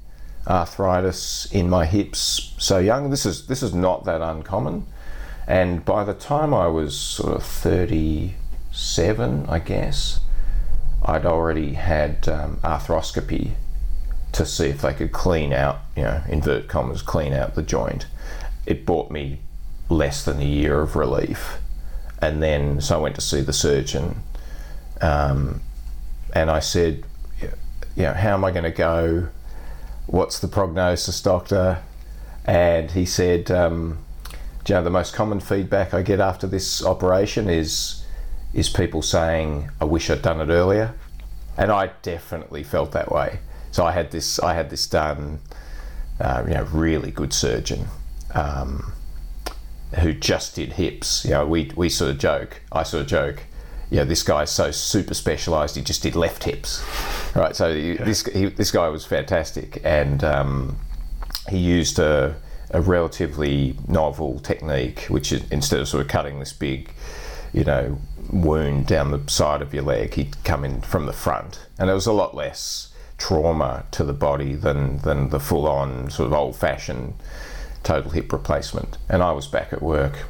arthritis 0.47 1.47
in 1.51 1.69
my 1.69 1.85
hips 1.85 2.53
so 2.57 2.77
young. 2.77 3.09
This 3.09 3.25
is 3.25 3.47
this 3.47 3.63
is 3.63 3.73
not 3.73 4.05
that 4.05 4.21
uncommon. 4.21 4.85
And 5.47 5.85
by 5.85 6.03
the 6.03 6.13
time 6.13 6.53
I 6.53 6.67
was 6.67 6.99
sort 6.99 7.35
of 7.35 7.43
thirty-seven, 7.43 9.45
I 9.47 9.59
guess, 9.59 10.19
I'd 11.03 11.25
already 11.25 11.73
had 11.73 12.27
um, 12.27 12.57
arthroscopy 12.63 13.51
to 14.31 14.45
see 14.45 14.67
if 14.67 14.81
they 14.81 14.93
could 14.93 15.11
clean 15.11 15.53
out, 15.53 15.79
you 15.95 16.03
know, 16.03 16.21
invert 16.27 16.67
commas, 16.67 17.01
clean 17.01 17.31
out 17.31 17.55
the 17.55 17.61
joint. 17.61 18.07
It 18.65 18.85
bought 18.85 19.11
me 19.11 19.39
less 19.87 20.25
than 20.25 20.41
a 20.41 20.45
year 20.45 20.81
of 20.81 20.95
relief. 20.95 21.59
And 22.21 22.41
then, 22.41 22.81
so 22.81 22.97
I 22.97 23.01
went 23.01 23.15
to 23.15 23.21
see 23.21 23.41
the 23.41 23.53
surgeon, 23.53 24.23
um, 24.99 25.61
and 26.33 26.49
I 26.49 26.59
said, 26.59 27.05
you 27.39 28.03
know, 28.03 28.13
how 28.13 28.33
am 28.33 28.43
I 28.43 28.51
going 28.51 28.63
to 28.63 28.71
go? 28.71 29.29
What's 30.07 30.39
the 30.39 30.47
prognosis, 30.47 31.21
doctor? 31.21 31.83
And 32.45 32.91
he 32.91 33.05
said, 33.05 33.49
um, 33.49 33.99
you 34.67 34.75
know, 34.75 34.83
the 34.83 34.89
most 34.89 35.13
common 35.13 35.39
feedback 35.39 35.93
I 35.93 36.01
get 36.01 36.19
after 36.19 36.47
this 36.47 36.83
operation 36.83 37.49
is 37.49 38.03
is 38.53 38.69
people 38.69 39.01
saying, 39.01 39.69
"I 39.81 39.85
wish 39.85 40.09
I'd 40.09 40.21
done 40.21 40.39
it 40.41 40.51
earlier," 40.51 40.93
and 41.57 41.71
I 41.71 41.91
definitely 42.01 42.63
felt 42.63 42.91
that 42.93 43.11
way. 43.11 43.39
So 43.71 43.85
I 43.85 43.91
had 43.91 44.11
this, 44.11 44.39
I 44.39 44.53
had 44.53 44.69
this 44.69 44.87
done, 44.87 45.39
uh, 46.19 46.43
you 46.47 46.53
know, 46.53 46.63
really 46.71 47.11
good 47.11 47.33
surgeon, 47.33 47.87
um, 48.33 48.93
who 49.99 50.13
just 50.13 50.55
did 50.55 50.73
hips. 50.73 51.25
You 51.25 51.31
know, 51.31 51.45
we 51.45 51.71
we 51.75 51.89
sort 51.89 52.11
of 52.11 52.17
joke, 52.17 52.61
I 52.71 52.83
sort 52.83 53.01
of 53.01 53.07
joke, 53.07 53.43
you 53.95 54.01
know, 54.01 54.05
this 54.05 54.23
guy's 54.23 54.51
so 54.51 54.71
super 54.71 55.13
specialised. 55.13 55.77
He 55.77 55.81
just 55.81 56.03
did 56.03 56.17
left 56.17 56.43
hips, 56.43 56.83
right? 57.33 57.55
So 57.55 57.73
he, 57.73 57.93
this 57.93 58.25
he, 58.25 58.47
this 58.47 58.69
guy 58.69 58.89
was 58.89 59.05
fantastic, 59.05 59.79
and 59.85 60.21
um, 60.21 60.77
he 61.47 61.59
used 61.59 61.97
a, 61.97 62.35
a 62.71 62.81
relatively 62.81 63.77
novel 63.87 64.41
technique, 64.41 65.03
which 65.03 65.31
is 65.31 65.49
instead 65.49 65.79
of 65.79 65.87
sort 65.87 66.01
of 66.01 66.09
cutting 66.09 66.39
this 66.39 66.51
big, 66.51 66.91
you 67.53 67.63
know, 67.63 67.97
wound 68.33 68.85
down 68.85 69.11
the 69.11 69.21
side 69.31 69.61
of 69.61 69.73
your 69.73 69.83
leg, 69.83 70.15
he'd 70.15 70.43
come 70.43 70.65
in 70.65 70.81
from 70.81 71.05
the 71.05 71.13
front, 71.13 71.65
and 71.79 71.89
it 71.89 71.93
was 71.93 72.05
a 72.05 72.11
lot 72.11 72.35
less 72.35 72.93
trauma 73.17 73.85
to 73.91 74.03
the 74.03 74.11
body 74.11 74.55
than 74.55 74.97
than 75.03 75.29
the 75.29 75.39
full 75.39 75.65
on 75.65 76.09
sort 76.09 76.27
of 76.27 76.33
old 76.33 76.53
fashioned 76.57 77.13
total 77.83 78.11
hip 78.11 78.33
replacement. 78.33 78.97
And 79.07 79.23
I 79.23 79.31
was 79.31 79.47
back 79.47 79.71
at 79.71 79.81
work 79.81 80.25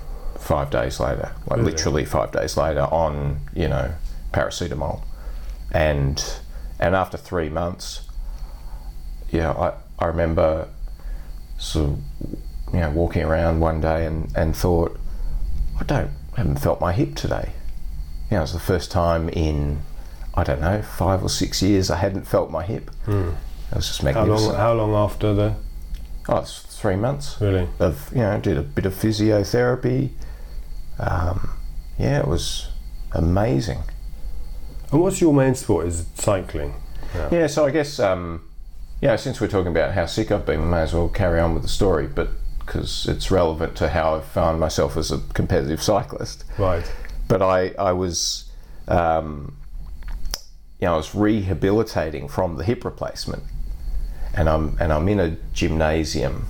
five 0.46 0.70
days 0.70 1.00
later, 1.00 1.32
like 1.48 1.58
Really? 1.60 1.72
literally 1.72 2.06
five 2.06 2.32
days 2.32 2.56
later, 2.56 2.82
on 2.82 3.40
you 3.54 3.68
know 3.68 3.92
paracetamol, 4.32 5.02
and 5.72 6.24
and 6.80 6.96
after 6.96 7.18
three 7.18 7.50
months, 7.50 8.08
yeah, 9.32 9.52
I 9.52 9.74
I 10.04 10.08
remember 10.08 10.68
sort 11.58 11.90
of 11.90 11.98
you 12.74 12.80
know 12.82 12.92
walking 12.92 13.24
around 13.24 13.60
one 13.60 13.82
day 13.82 14.06
and 14.06 14.32
and 14.36 14.56
thought 14.56 14.98
I 15.80 15.84
don't 15.84 16.12
haven't 16.38 16.60
felt 16.60 16.80
my 16.80 16.94
hip 16.94 17.16
today. 17.16 17.52
You 18.30 18.38
know, 18.38 18.38
it 18.38 18.42
was 18.42 18.54
the 18.54 18.60
first 18.60 18.92
time 18.92 19.30
in 19.30 19.82
I 20.36 20.44
don't 20.44 20.62
know 20.62 20.82
five 20.82 21.24
or 21.24 21.30
six 21.30 21.62
years 21.62 21.90
I 21.90 21.98
hadn't 21.98 22.25
felt 22.28 22.52
my 22.52 22.64
hip. 22.64 22.90
Hmm. 23.06 23.30
It 23.72 23.75
was 23.78 23.88
just 23.88 24.02
How 24.02 24.06
magnificent. 24.06 24.52
long? 24.54 24.60
How 24.62 24.74
long 24.74 24.94
after 24.94 25.34
the? 25.34 25.56
Oh, 26.28 26.38
it's 26.38 26.60
three 26.82 26.96
months 26.96 27.38
Really? 27.42 27.68
of 27.80 28.10
you 28.14 28.22
know 28.22 28.40
did 28.40 28.58
a 28.58 28.62
bit 28.62 28.86
of 28.86 28.94
physiotherapy. 28.94 30.10
Um, 31.00 31.58
yeah, 31.98 32.20
it 32.20 32.28
was 32.28 32.70
amazing. 33.12 33.84
And 34.92 35.02
what's 35.02 35.22
your 35.22 35.34
main 35.34 35.56
sport? 35.56 35.88
Is 35.88 36.02
it 36.02 36.08
cycling? 36.18 36.75
Yeah, 37.32 37.48
so 37.48 37.66
I 37.66 37.72
guess 37.72 38.00
um, 38.00 38.42
you 39.02 39.08
know 39.08 39.16
since 39.16 39.40
we're 39.40 39.48
talking 39.48 39.72
about 39.72 39.94
how 39.94 40.06
sick 40.06 40.32
I've 40.32 40.46
been, 40.46 40.62
we 40.62 40.68
may 40.68 40.82
as 40.82 40.94
well 40.94 41.08
carry 41.08 41.40
on 41.40 41.54
with 41.54 41.64
the 41.64 41.70
story, 41.70 42.08
but 42.08 42.30
because 42.60 43.06
it's 43.08 43.30
relevant 43.32 43.75
to 43.78 43.90
how 43.90 44.16
I've 44.16 44.25
found 44.25 44.60
myself 44.60 44.98
as 44.98 45.12
a 45.12 45.20
competitive 45.34 45.82
cyclist. 45.92 46.44
Right. 46.58 46.90
But 47.28 47.42
I 47.42 47.70
I 47.80 47.94
was 47.94 48.52
um, 48.88 49.58
you 50.80 50.88
know 50.88 50.94
I 50.94 50.98
was 50.98 51.16
rehabilitating 51.16 52.28
from 52.28 52.58
the 52.58 52.64
hip 52.64 52.84
replacement, 52.84 53.44
and 54.34 54.50
I'm 54.50 54.78
and 54.80 54.92
I'm 54.92 55.08
in 55.08 55.20
a 55.20 55.38
gymnasium 55.54 56.48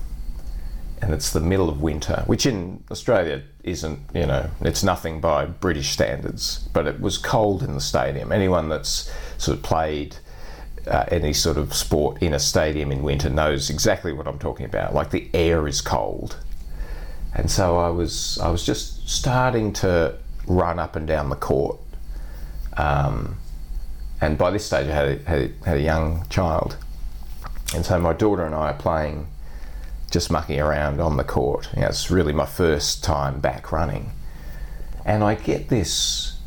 and 1.05 1.13
it's 1.13 1.29
the 1.29 1.39
middle 1.39 1.69
of 1.69 1.83
winter, 1.83 2.23
which 2.25 2.47
in 2.47 2.83
Australia 2.89 3.43
isn't, 3.63 3.99
you 4.15 4.25
know, 4.25 4.49
it's 4.61 4.83
nothing 4.83 5.21
by 5.21 5.45
British 5.45 5.89
standards, 5.89 6.67
but 6.73 6.87
it 6.87 6.99
was 6.99 7.19
cold 7.19 7.61
in 7.61 7.75
the 7.75 7.79
stadium. 7.79 8.31
Anyone 8.31 8.69
that's 8.69 9.13
sort 9.37 9.55
of 9.55 9.63
played 9.63 10.15
uh, 10.87 11.05
any 11.09 11.31
sort 11.31 11.57
of 11.57 11.75
sport 11.75 12.23
in 12.23 12.33
a 12.33 12.39
stadium 12.39 12.91
in 12.91 13.03
winter 13.03 13.29
knows 13.29 13.69
exactly 13.69 14.13
what 14.13 14.27
I'm 14.27 14.39
talking 14.39 14.65
about. 14.65 14.95
Like 14.95 15.11
the 15.11 15.29
air 15.31 15.67
is 15.67 15.79
cold. 15.79 16.37
And 17.35 17.51
so 17.51 17.77
I 17.77 17.89
was, 17.89 18.39
I 18.39 18.49
was 18.49 18.65
just 18.65 19.07
starting 19.07 19.73
to 19.73 20.17
run 20.47 20.79
up 20.79 20.95
and 20.95 21.05
down 21.05 21.29
the 21.29 21.35
court. 21.35 21.77
Um, 22.77 23.37
and 24.21 24.39
by 24.39 24.49
this 24.49 24.65
stage, 24.65 24.87
I 24.87 24.93
had 24.93 25.21
had, 25.21 25.37
a, 25.37 25.65
had 25.65 25.77
a 25.77 25.81
young 25.81 26.25
child. 26.29 26.77
And 27.75 27.85
so 27.85 27.99
my 27.99 28.13
daughter 28.13 28.43
and 28.43 28.55
I 28.55 28.71
are 28.71 28.73
playing 28.73 29.27
just 30.11 30.31
mucking 30.31 30.59
around 30.59 31.01
on 31.01 31.17
the 31.17 31.23
court. 31.23 31.69
You 31.75 31.81
know, 31.81 31.87
it's 31.87 32.09
really 32.09 32.33
my 32.33 32.45
first 32.45 33.03
time 33.03 33.39
back 33.39 33.71
running. 33.71 34.11
And 35.05 35.23
I 35.23 35.35
get 35.35 35.69
this 35.69 36.37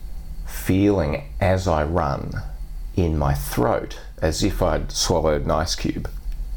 feeling 0.46 1.24
as 1.40 1.68
I 1.68 1.84
run 1.84 2.32
in 2.96 3.16
my 3.16 3.34
throat 3.34 4.00
as 4.20 4.42
if 4.42 4.60
I'd 4.62 4.90
swallowed 4.90 5.44
an 5.44 5.50
ice 5.50 5.74
cube. 5.74 6.10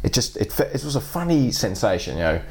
It 0.03 0.13
just, 0.13 0.36
it, 0.38 0.60
it 0.60 0.84
was 0.84 0.96
a 0.96 1.01
funny 1.01 1.51
sensation, 1.51 2.17
you 2.17 2.24
know. 2.24 2.41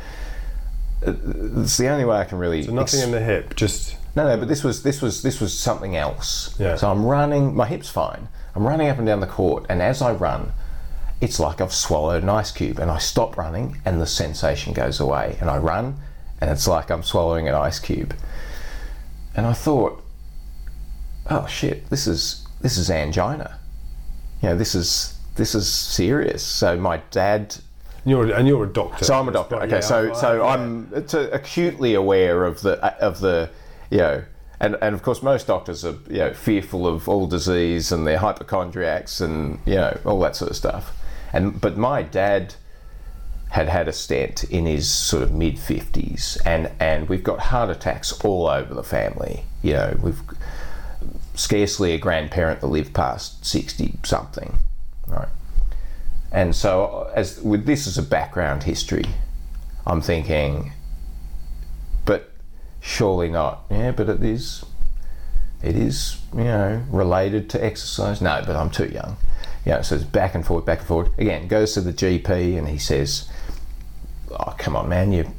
Uh, 1.05 1.15
it's 1.63 1.77
the 1.79 1.89
only 1.89 2.05
way 2.05 2.19
I 2.19 2.25
can 2.25 2.39
really. 2.39 2.63
So 2.63 2.73
nothing 2.73 3.01
ex- 3.01 3.07
in 3.07 3.11
the 3.11 3.21
hip, 3.21 3.57
just 3.57 3.97
no, 4.15 4.27
no, 4.27 4.37
but 4.37 4.49
this 4.49 4.63
was 4.65 4.83
this 4.83 5.01
was 5.01 5.23
this 5.23 5.41
was 5.41 5.57
something 5.57 5.97
else. 5.97 6.55
Yeah. 6.59 6.77
So 6.77 6.91
I'm 6.91 7.05
running. 7.05 7.55
My 7.55 7.67
hip's 7.67 7.89
fine. 7.89 8.29
I'm 8.55 8.67
running 8.67 8.89
up 8.89 8.99
and 8.99 9.07
down 9.07 9.21
the 9.21 9.27
court, 9.27 9.65
and 9.69 9.81
as 9.81 10.03
I 10.03 10.13
run, 10.13 10.53
it's 11.21 11.39
like 11.39 11.61
I've 11.61 11.73
swallowed 11.73 12.23
an 12.23 12.29
ice 12.29 12.51
cube. 12.51 12.79
And 12.79 12.91
I 12.91 12.99
stop 12.99 13.37
running, 13.37 13.81
and 13.85 14.01
the 14.01 14.07
sensation 14.07 14.73
goes 14.73 15.01
away. 15.01 15.37
And 15.41 15.51
I 15.51 15.59
run, 15.59 15.97
and 16.41 16.51
it's 16.51 16.67
like 16.67 16.91
I'm 16.91 17.03
swallowing 17.03 17.49
an 17.49 17.55
ice 17.55 17.79
cube. 17.79 18.15
And 19.35 19.47
I 19.47 19.53
thought, 19.53 20.03
oh 21.29 21.47
shit, 21.47 21.89
this 21.91 22.07
is 22.07 22.47
this 22.61 22.77
is 22.77 22.91
angina. 22.91 23.59
You 24.43 24.51
know, 24.51 24.57
this 24.57 24.75
is 24.75 25.19
this 25.37 25.55
is 25.55 25.71
serious. 25.73 26.43
So 26.43 26.77
my 26.77 26.99
dad 27.11 27.57
you're 28.05 28.33
and 28.33 28.49
you're 28.49 28.65
a 28.65 28.73
doctor. 28.73 29.05
so 29.05 29.15
I'm 29.15 29.29
a 29.29 29.33
doctor. 29.33 29.57
Okay, 29.57 29.77
yeah, 29.77 29.81
so 29.81 30.13
so 30.15 30.43
I- 30.43 30.55
I'm 30.55 30.91
acutely 31.15 31.95
aware 31.95 32.45
of 32.45 32.63
the 32.63 32.83
of 33.05 33.21
the 33.21 33.51
you 33.91 33.99
know, 33.99 34.25
and 34.59 34.77
and 34.81 34.95
of 34.95 35.03
course 35.03 35.23
most 35.23 35.47
doctors 35.47 35.85
are 35.85 35.97
you 36.09 36.19
know 36.19 36.33
fearful 36.33 36.87
of 36.87 37.09
all 37.09 37.27
disease 37.27 37.93
and 37.93 38.07
they're 38.07 38.19
hypochondriacs 38.19 39.21
and 39.21 39.59
you 39.67 39.75
know 39.75 39.99
all 40.05 40.19
that 40.21 40.35
sort 40.35 40.51
of 40.51 40.57
stuff. 40.57 40.97
And 41.33 41.61
but 41.61 41.77
my 41.77 42.03
dad 42.03 42.55
had 43.51 43.69
had 43.69 43.89
a 43.89 43.93
stent 43.93 44.45
in 44.45 44.65
his 44.67 44.89
sort 44.91 45.23
of 45.23 45.33
mid 45.33 45.59
fifties, 45.59 46.39
and 46.45 46.71
and 46.79 47.09
we've 47.09 47.25
got 47.25 47.41
heart 47.41 47.71
attacks 47.71 48.13
all 48.25 48.47
over 48.47 48.73
the 48.75 48.85
family. 48.85 49.45
You 49.63 49.73
know, 49.75 49.99
we've 50.03 50.21
scarcely 51.35 51.93
a 51.93 51.99
grandparent 51.99 52.61
that 52.61 52.67
lived 52.67 52.95
past 52.95 53.45
sixty 53.45 53.95
something, 54.05 54.59
right? 55.07 55.29
And 56.33 56.55
so, 56.55 57.11
as 57.15 57.41
with 57.41 57.67
this 57.67 57.87
as 57.87 57.99
a 57.99 58.03
background 58.03 58.63
history, 58.63 59.07
I'm 59.85 60.01
thinking, 60.01 60.73
but 62.05 62.31
surely 62.81 63.29
not. 63.29 63.65
Yeah, 63.71 63.91
but 63.91 64.09
it 64.09 64.23
is. 64.23 64.65
It 65.63 65.77
is, 65.77 66.19
you 66.33 66.45
know, 66.45 66.83
related 66.91 67.51
to 67.51 67.63
exercise. 67.63 68.23
No, 68.23 68.43
but 68.47 68.57
I'm 68.57 68.71
too 68.71 68.87
young. 68.87 69.17
You 69.65 69.73
know, 69.73 69.83
so 69.83 69.97
it's 69.97 70.05
back 70.05 70.35
and 70.35 70.45
forth, 70.47 70.65
back 70.65 70.79
and 70.79 70.89
forth. 70.89 71.19
Again, 71.19 71.49
goes 71.49 71.75
to 71.75 71.81
the 71.81 71.93
GP 71.93 72.57
and 72.57 72.69
he 72.69 72.79
says, 72.79 73.29
"Oh, 74.31 74.55
come 74.59 74.77
on, 74.77 74.89
man, 74.89 75.13
you, 75.13 75.31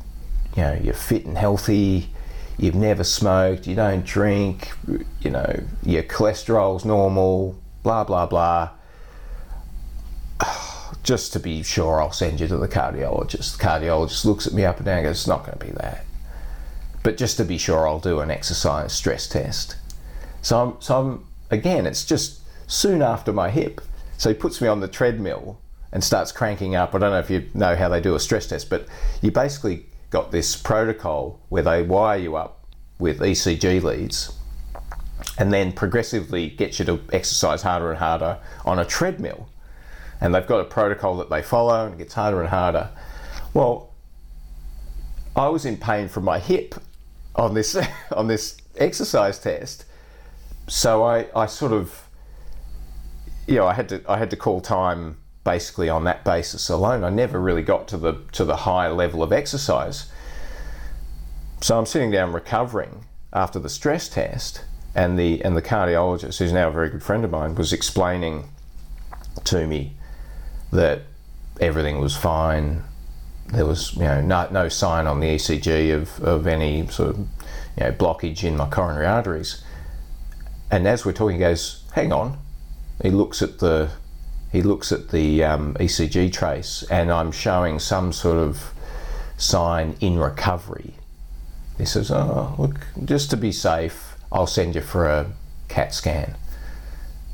you 0.55 0.61
know, 0.63 0.79
you're 0.81 0.93
fit 0.93 1.25
and 1.25 1.37
healthy. 1.37 2.09
You've 2.57 2.75
never 2.75 3.03
smoked. 3.03 3.65
You 3.65 3.75
don't 3.75 4.05
drink. 4.05 4.71
You 5.21 5.31
know, 5.31 5.63
your 5.83 6.03
cholesterol's 6.03 6.85
normal. 6.85 7.59
Blah 7.83 8.03
blah 8.03 8.25
blah." 8.25 8.69
just 11.03 11.33
to 11.33 11.39
be 11.39 11.63
sure, 11.63 12.01
I'll 12.01 12.11
send 12.11 12.39
you 12.39 12.47
to 12.47 12.57
the 12.57 12.67
cardiologist. 12.67 13.57
The 13.57 13.63
cardiologist 13.63 14.25
looks 14.25 14.47
at 14.47 14.53
me 14.53 14.65
up 14.65 14.77
and 14.77 14.85
down 14.85 14.99
and 14.99 15.05
goes, 15.05 15.17
It's 15.17 15.27
not 15.27 15.45
going 15.45 15.57
to 15.57 15.65
be 15.65 15.71
that. 15.73 16.05
But 17.03 17.17
just 17.17 17.37
to 17.37 17.45
be 17.45 17.57
sure, 17.57 17.87
I'll 17.87 17.99
do 17.99 18.19
an 18.19 18.29
exercise 18.29 18.93
stress 18.93 19.27
test. 19.27 19.75
So 20.41 20.61
I'm, 20.61 20.81
so 20.81 20.99
I'm, 20.99 21.25
again, 21.49 21.85
it's 21.85 22.05
just 22.05 22.41
soon 22.67 23.01
after 23.01 23.33
my 23.33 23.49
hip. 23.49 23.81
So 24.21 24.29
he 24.29 24.35
puts 24.35 24.61
me 24.61 24.67
on 24.67 24.81
the 24.81 24.87
treadmill 24.87 25.59
and 25.91 26.03
starts 26.03 26.31
cranking 26.31 26.75
up. 26.75 26.93
I 26.93 26.99
don't 26.99 27.09
know 27.09 27.17
if 27.17 27.31
you 27.31 27.49
know 27.55 27.75
how 27.75 27.89
they 27.89 27.99
do 27.99 28.13
a 28.13 28.19
stress 28.19 28.45
test, 28.45 28.69
but 28.69 28.85
you 29.19 29.31
basically 29.31 29.87
got 30.11 30.29
this 30.29 30.55
protocol 30.55 31.39
where 31.49 31.63
they 31.63 31.81
wire 31.81 32.19
you 32.19 32.35
up 32.35 32.67
with 32.99 33.17
ECG 33.17 33.81
leads 33.81 34.31
and 35.39 35.51
then 35.51 35.71
progressively 35.71 36.51
get 36.51 36.77
you 36.77 36.85
to 36.85 36.99
exercise 37.11 37.63
harder 37.63 37.89
and 37.89 37.97
harder 37.97 38.37
on 38.63 38.77
a 38.77 38.85
treadmill 38.85 39.49
and 40.21 40.35
they've 40.35 40.45
got 40.45 40.59
a 40.59 40.65
protocol 40.65 41.17
that 41.17 41.31
they 41.31 41.41
follow 41.41 41.87
and 41.87 41.95
it 41.95 41.97
gets 41.97 42.13
harder 42.13 42.41
and 42.41 42.49
harder. 42.51 42.91
Well, 43.55 43.91
I 45.35 45.49
was 45.49 45.65
in 45.65 45.77
pain 45.77 46.07
from 46.07 46.25
my 46.25 46.37
hip 46.37 46.75
on 47.35 47.55
this 47.55 47.75
on 48.11 48.27
this 48.27 48.55
exercise 48.77 49.39
test. 49.39 49.85
So 50.67 51.03
I, 51.03 51.25
I 51.35 51.47
sort 51.47 51.73
of 51.73 52.07
you 53.47 53.55
know, 53.55 53.67
I 53.67 53.73
had 53.73 53.89
to 53.89 54.01
I 54.07 54.17
had 54.17 54.29
to 54.29 54.35
call 54.35 54.61
time 54.61 55.17
basically 55.43 55.89
on 55.89 56.03
that 56.03 56.23
basis 56.23 56.69
alone. 56.69 57.03
I 57.03 57.09
never 57.09 57.39
really 57.39 57.63
got 57.63 57.87
to 57.89 57.97
the 57.97 58.21
to 58.33 58.45
the 58.45 58.57
high 58.57 58.89
level 58.89 59.23
of 59.23 59.31
exercise. 59.31 60.11
So 61.61 61.77
I'm 61.77 61.85
sitting 61.85 62.11
down 62.11 62.33
recovering 62.33 63.05
after 63.33 63.59
the 63.59 63.69
stress 63.69 64.09
test 64.09 64.63
and 64.95 65.17
the 65.17 65.43
and 65.43 65.55
the 65.55 65.61
cardiologist, 65.61 66.39
who's 66.39 66.51
now 66.51 66.69
a 66.69 66.71
very 66.71 66.89
good 66.89 67.03
friend 67.03 67.23
of 67.23 67.31
mine, 67.31 67.55
was 67.55 67.73
explaining 67.73 68.49
to 69.45 69.65
me 69.65 69.93
that 70.71 71.01
everything 71.59 71.99
was 71.99 72.15
fine. 72.15 72.83
There 73.47 73.65
was, 73.65 73.93
you 73.95 74.03
know, 74.03 74.21
no, 74.21 74.47
no 74.49 74.69
sign 74.69 75.07
on 75.07 75.19
the 75.19 75.27
ECG 75.27 75.93
of, 75.93 76.21
of 76.21 76.47
any 76.47 76.87
sort 76.87 77.09
of, 77.09 77.17
you 77.17 77.27
know, 77.83 77.91
blockage 77.91 78.43
in 78.43 78.55
my 78.55 78.69
coronary 78.69 79.05
arteries. 79.05 79.61
And 80.69 80.87
as 80.87 81.05
we're 81.05 81.11
talking, 81.11 81.35
he 81.35 81.39
goes, 81.39 81.83
"Hang 81.93 82.13
on." 82.13 82.37
He 83.01 83.09
looks 83.09 83.41
at 83.41 83.59
the 83.59 83.91
he 84.51 84.61
looks 84.61 84.91
at 84.91 85.09
the 85.09 85.43
um, 85.45 85.75
ECG 85.75 86.31
trace, 86.33 86.83
and 86.91 87.09
I'm 87.09 87.31
showing 87.31 87.79
some 87.79 88.11
sort 88.11 88.37
of 88.37 88.73
sign 89.37 89.95
in 90.01 90.19
recovery. 90.19 90.95
He 91.77 91.85
says, 91.85 92.11
"Oh, 92.11 92.55
look, 92.57 92.85
just 93.05 93.29
to 93.29 93.37
be 93.37 93.51
safe, 93.51 94.15
I'll 94.31 94.47
send 94.47 94.75
you 94.75 94.81
for 94.81 95.07
a 95.07 95.31
CAT 95.67 95.93
scan. 95.93 96.35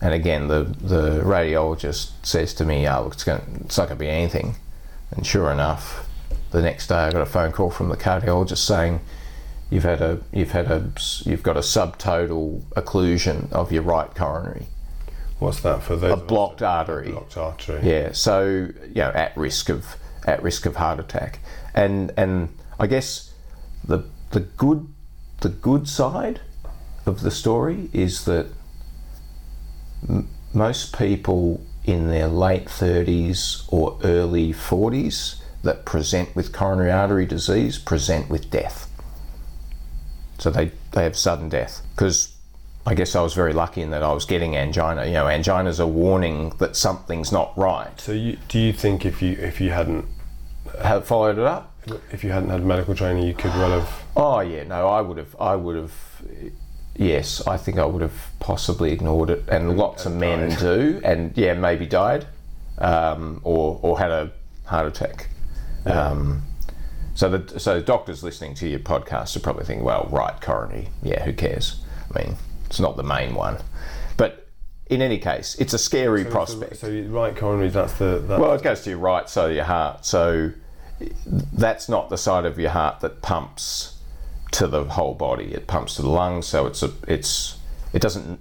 And 0.02 0.14
again, 0.14 0.48
the, 0.48 0.64
the 0.64 1.22
radiologist 1.22 2.12
says 2.24 2.54
to 2.56 2.66
me, 2.66 2.88
oh, 2.88 3.04
look, 3.04 3.14
it's, 3.14 3.24
going, 3.24 3.62
it's 3.66 3.78
not 3.78 3.88
going 3.88 3.98
to 3.98 4.04
be 4.04 4.10
anything. 4.10 4.56
And 5.12 5.26
sure 5.26 5.52
enough, 5.52 6.08
the 6.52 6.62
next 6.62 6.88
day 6.88 6.96
I 6.96 7.12
got 7.12 7.22
a 7.22 7.26
phone 7.26 7.52
call 7.52 7.72
from 7.72 7.90
the 7.90 7.98
cardiologist 7.98 8.60
saying, 8.60 9.02
you've 9.70 9.84
had 9.84 10.02
a 10.02 10.22
you've 10.32 10.52
had 10.52 10.72
a 10.72 10.92
you've 11.26 11.44
got 11.44 11.58
a 11.58 11.62
subtotal 11.62 12.62
occlusion 12.76 13.52
of 13.52 13.72
your 13.72 13.82
right 13.84 14.14
coronary, 14.16 14.68
What's 15.40 15.60
that 15.62 15.84
for 15.84 15.96
those? 15.96 16.14
a 16.14 16.18
blocked 16.18 16.62
artery. 16.64 17.12
blocked 17.12 17.38
artery. 17.38 17.88
Yeah, 17.88 18.12
so 18.12 18.70
you 18.88 18.96
know, 18.96 19.12
at 19.14 19.38
risk 19.38 19.70
of 19.70 19.96
at 20.26 20.42
risk 20.42 20.66
of 20.66 20.78
heart 20.78 21.00
attack, 21.00 21.40
and 21.76 22.12
and 22.18 22.50
I 22.80 22.88
guess 22.88 23.34
the 23.84 24.04
the 24.32 24.40
good 24.42 24.88
the 25.42 25.50
good 25.50 25.88
side 25.88 26.42
of 27.06 27.22
the 27.22 27.30
story 27.32 27.90
is 27.94 28.26
that 28.26 28.48
m- 30.10 30.28
most 30.54 30.98
people 30.98 31.62
in 31.86 32.10
their 32.10 32.28
late 32.28 32.68
thirties 32.70 33.64
or 33.70 34.00
early 34.04 34.52
forties 34.52 35.42
that 35.64 35.86
present 35.86 36.36
with 36.36 36.52
coronary 36.52 36.92
artery 36.92 37.26
disease 37.28 37.78
present 37.78 38.28
with 38.30 38.50
death. 38.50 38.90
So 40.40 40.50
they 40.50 40.72
they 40.94 41.04
have 41.04 41.16
sudden 41.16 41.50
death 41.50 41.84
because. 41.96 42.34
I 42.88 42.94
guess 42.94 43.18
I 43.18 43.22
was 43.22 43.34
very 43.34 43.52
lucky 43.52 43.82
in 43.82 43.90
that 43.90 44.02
I 44.02 44.14
was 44.14 44.24
getting 44.24 44.56
angina. 44.56 45.06
You 45.06 45.12
know, 45.12 45.28
angina 45.28 45.70
is 45.70 45.82
a 45.82 45.86
warning 45.86 46.52
that 46.60 46.78
something's 46.78 47.34
not 47.34 47.52
right. 47.58 47.92
So 48.00 48.14
you, 48.14 48.38
do 48.48 48.58
you 48.58 48.72
think 48.72 49.06
if 49.06 49.22
you 49.22 49.34
if 49.34 49.60
you 49.60 49.72
hadn't 49.72 50.06
have 50.82 51.06
followed 51.06 51.38
it 51.38 51.44
up. 51.44 51.74
if 52.12 52.24
you 52.24 52.32
hadn't 52.32 52.50
had 52.50 52.64
medical 52.64 52.96
training, 52.96 53.28
you 53.28 53.34
could 53.34 53.52
well 53.52 53.82
have? 53.82 54.04
Oh 54.16 54.40
yeah, 54.40 54.64
no, 54.64 54.88
I 54.88 55.02
would 55.02 55.18
have. 55.18 55.36
I 55.38 55.58
would 55.58 55.76
have. 55.76 55.94
Yes, 56.96 57.46
I 57.46 57.58
think 57.58 57.78
I 57.78 57.86
would 57.86 58.02
have 58.02 58.32
possibly 58.40 58.94
ignored 58.94 59.32
it, 59.32 59.44
and 59.50 59.76
lots 59.76 60.06
of 60.06 60.14
men 60.14 60.50
died. 60.50 60.60
do, 60.60 61.02
and 61.04 61.38
yeah, 61.38 61.56
maybe 61.56 61.86
died, 61.86 62.26
um, 62.78 63.42
or 63.44 63.82
or 63.82 64.00
had 64.00 64.12
a 64.12 64.32
heart 64.64 64.88
attack. 64.88 65.28
Um, 65.86 66.44
so 67.16 67.30
the 67.30 67.60
so 67.60 67.82
doctors 67.82 68.24
listening 68.24 68.56
to 68.56 68.68
your 68.70 68.80
podcast 68.80 69.36
are 69.36 69.42
probably 69.42 69.66
thinking, 69.66 69.84
well, 69.84 70.08
right 70.10 70.40
coronary, 70.40 70.88
yeah, 71.04 71.26
who 71.26 71.34
cares? 71.34 71.84
I 72.16 72.24
mean, 72.24 72.38
it's 72.68 72.80
not 72.80 72.96
the 72.98 73.04
main 73.04 73.34
one, 73.34 73.58
but 74.16 74.48
in 74.88 75.02
any 75.02 75.18
case, 75.18 75.56
it's 75.60 75.74
a 75.74 75.80
scary 75.80 76.24
prospect. 76.24 76.78
So, 76.78 76.88
you- 76.88 77.10
right 77.10 77.36
coronary, 77.36 77.70
that's 77.70 77.94
the 77.94 78.24
that, 78.28 78.40
Well, 78.40 78.54
it 78.54 78.62
goes 78.62 78.82
to 78.84 78.92
your 78.92 79.00
right 79.00 79.30
side 79.30 79.50
of 79.50 79.56
your 79.56 79.66
heart. 79.66 80.06
So 80.06 80.52
that's 81.26 81.90
not 81.90 82.10
the 82.10 82.18
side 82.18 82.46
of 82.46 82.58
your 82.58 82.72
heart 82.72 83.02
that 83.02 83.22
pumps 83.22 83.98
to 84.52 84.68
the 84.68 84.86
whole 84.86 85.14
body. 85.14 85.54
It 85.54 85.68
pumps 85.68 85.96
to 85.96 86.02
the 86.02 86.10
lungs. 86.10 86.48
So 86.48 86.66
it's 86.66 86.84
a 86.84 86.92
it's 87.08 87.58
it 87.94 88.02
doesn't 88.02 88.40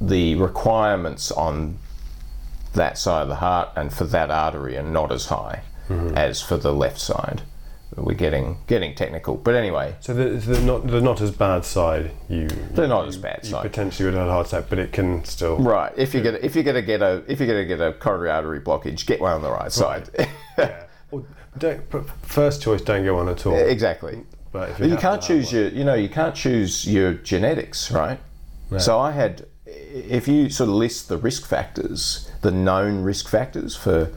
the 0.00 0.34
requirements 0.36 1.30
on 1.30 1.78
that 2.74 2.98
side 2.98 3.22
of 3.22 3.28
the 3.28 3.36
heart 3.36 3.68
and 3.76 3.92
for 3.92 4.04
that 4.04 4.30
artery 4.30 4.76
are 4.76 4.82
not 4.82 5.12
as 5.12 5.26
high 5.26 5.62
mm-hmm. 5.88 6.16
as 6.16 6.40
for 6.40 6.56
the 6.56 6.72
left 6.72 7.00
side. 7.00 7.42
We're 7.96 8.14
getting 8.14 8.56
getting 8.66 8.94
technical, 8.94 9.34
but 9.36 9.54
anyway, 9.54 9.94
So 10.00 10.14
the, 10.14 10.24
the 10.30 10.60
not 10.62 10.86
the 10.86 11.00
not 11.00 11.20
as 11.20 11.30
bad 11.30 11.64
side. 11.64 12.10
You 12.28 12.48
They're 12.48 12.88
not 12.88 13.02
you- 13.02 13.08
as 13.08 13.16
bad 13.18 13.40
You 13.42 13.50
side. 13.50 13.62
potentially 13.62 14.06
would 14.06 14.14
have 14.14 14.22
had 14.24 14.28
a 14.30 14.32
heart 14.32 14.46
attack, 14.48 14.64
but 14.70 14.78
it 14.78 14.92
can 14.92 15.24
still. 15.24 15.58
right. 15.58 15.92
If 15.96 16.14
you're 16.14 16.22
gonna 16.22 16.38
if 16.42 16.54
you're 16.54 16.64
gonna 16.64 16.80
get 16.82 17.02
a 17.02 17.22
if 17.28 17.38
you're 17.38 17.48
gonna 17.48 17.66
get 17.66 17.80
a 17.80 17.92
coronary 17.92 18.30
artery 18.30 18.60
blockage, 18.60 19.04
get 19.06 19.20
one 19.20 19.32
on 19.32 19.42
the 19.42 19.50
right 19.50 19.70
side. 19.70 20.08
Yeah. 20.58 20.84
Well, 21.10 21.26
don't, 21.58 21.88
but 21.90 22.08
first 22.22 22.62
choice, 22.62 22.80
don't 22.82 23.04
go 23.04 23.18
on 23.18 23.28
at 23.28 23.44
all. 23.46 23.56
exactly. 23.56 24.24
But 24.52 24.70
if 24.70 24.80
you 24.80 24.96
can't 24.96 25.20
choose 25.22 25.46
one- 25.52 25.62
your, 25.62 25.68
you 25.70 25.84
know, 25.84 25.94
you 25.94 26.08
can't 26.08 26.34
choose 26.34 26.86
your 26.86 27.14
genetics, 27.14 27.90
right? 27.90 28.18
So 28.78 28.98
I 28.98 29.10
had, 29.12 29.46
if 29.66 30.26
you 30.28 30.48
sort 30.48 30.68
of 30.70 30.76
list 30.76 31.08
the 31.10 31.18
risk 31.18 31.46
factors, 31.46 32.30
the 32.40 32.50
known 32.50 33.02
risk 33.02 33.28
factors 33.28 33.76
for 33.76 34.10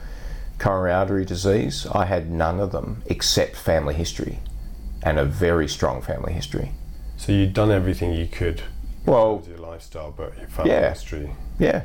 coronary 0.59 0.93
artery 0.93 1.25
disease, 1.25 1.85
I 1.93 2.05
had 2.05 2.31
none 2.31 2.59
of 2.59 2.71
them 2.71 3.01
except 3.07 3.55
family 3.55 3.93
history, 3.93 4.39
and 5.03 5.19
a 5.19 5.25
very 5.25 5.67
strong 5.67 6.01
family 6.01 6.33
history. 6.33 6.71
So 7.17 7.31
you'd 7.31 7.53
done 7.53 7.71
everything 7.71 8.13
you 8.13 8.27
could 8.27 8.61
Well, 9.05 9.37
with 9.37 9.47
your 9.49 9.57
lifestyle, 9.59 10.13
but 10.15 10.37
your 10.37 10.47
family 10.47 10.71
Yeah. 10.71 10.89
history. 10.89 11.31
yeah, 11.59 11.81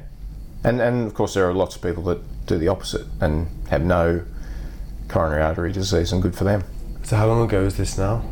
and 0.64 0.80
and 0.80 1.06
of 1.06 1.14
course 1.14 1.35
there 1.35 1.48
are 1.48 1.54
lots 1.54 1.76
of 1.76 1.83
people 1.83 2.02
that 2.04 2.18
do 2.46 2.59
the 2.59 2.68
opposite 2.68 3.06
and 3.20 3.46
have 3.68 3.83
no 3.83 4.22
coronary 5.09 5.42
artery 5.42 5.72
disease, 5.72 6.12
and 6.12 6.22
good 6.22 6.35
for 6.35 6.44
them. 6.44 6.62
So 7.02 7.16
how 7.16 7.26
long 7.26 7.42
ago 7.42 7.62
is 7.64 7.76
this 7.76 7.98
now? 7.98 8.22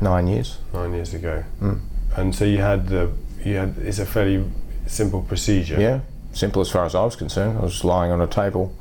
Nine 0.00 0.26
years. 0.26 0.58
Nine 0.72 0.92
years 0.94 1.14
ago. 1.14 1.44
Mm. 1.62 1.80
And 2.16 2.34
so 2.34 2.44
you 2.44 2.58
had 2.58 2.88
the 2.88 3.10
you 3.44 3.56
had 3.56 3.76
it's 3.78 3.98
a 3.98 4.06
fairly 4.06 4.44
simple 4.86 5.22
procedure. 5.22 5.80
Yeah, 5.80 6.00
simple 6.32 6.60
as 6.62 6.70
far 6.70 6.84
as 6.84 6.94
I 6.94 7.04
was 7.04 7.16
concerned. 7.16 7.58
I 7.58 7.62
was 7.62 7.84
lying 7.84 8.10
on 8.12 8.20
a 8.20 8.26
table, 8.26 8.74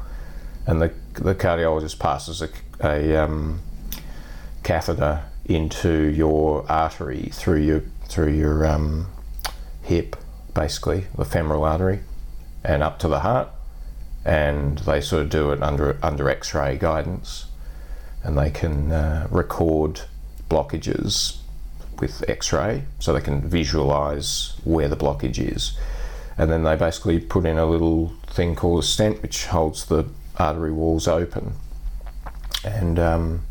and 0.66 0.82
the 0.82 0.94
the 1.14 1.36
cardiologist 1.36 2.00
passes 2.00 2.42
a, 2.42 2.50
a 2.82 3.16
um, 3.24 3.62
catheter 4.64 5.24
into 5.46 6.06
your 6.06 6.66
artery 6.72 7.30
through 7.32 7.62
your 7.62 7.82
through 8.08 8.34
your 8.34 8.66
um, 8.66 9.08
hip, 9.84 10.16
basically 10.54 11.06
the 11.18 11.26
femoral 11.26 11.64
artery, 11.64 12.02
and 12.64 12.82
up 12.84 13.00
to 13.00 13.08
the 13.08 13.20
heart. 13.20 13.50
And 14.26 14.78
they 14.80 15.02
sort 15.02 15.24
of 15.24 15.30
do 15.30 15.52
it 15.52 15.62
under 15.62 15.98
under 16.02 16.30
X-ray 16.30 16.78
guidance, 16.78 17.46
and 18.24 18.38
they 18.38 18.50
can 18.50 18.92
uh, 18.92 19.28
record 19.30 20.02
blockages 20.50 21.38
with 22.00 22.24
X-ray, 22.30 22.86
so 23.00 23.14
they 23.14 23.22
can 23.22 23.42
visualize 23.42 24.56
where 24.64 24.88
the 24.88 24.98
blockage 24.98 25.40
is 25.40 25.78
and 26.38 26.52
then 26.52 26.64
they 26.64 26.76
basically 26.76 27.20
put 27.20 27.46
in 27.46 27.58
a 27.58 27.66
little 27.66 28.14
thing 28.28 28.56
called 28.56 28.80
a 28.80 28.86
stent 28.86 29.22
which 29.22 29.46
holds 29.48 29.86
the 29.86 30.06
artery 30.38 30.72
walls 30.72 31.08
open. 31.08 31.54
And 32.66 32.98
um, 32.98 33.46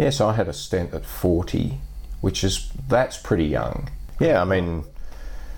yeah 0.00 0.10
so 0.10 0.28
i 0.28 0.32
had 0.32 0.48
a 0.48 0.52
stent 0.52 0.94
at 0.94 1.04
40 1.04 1.78
which 2.20 2.42
is 2.42 2.70
that's 2.88 3.16
pretty 3.18 3.44
young. 3.44 3.90
Yeah 4.18 4.40
i 4.40 4.44
mean 4.44 4.84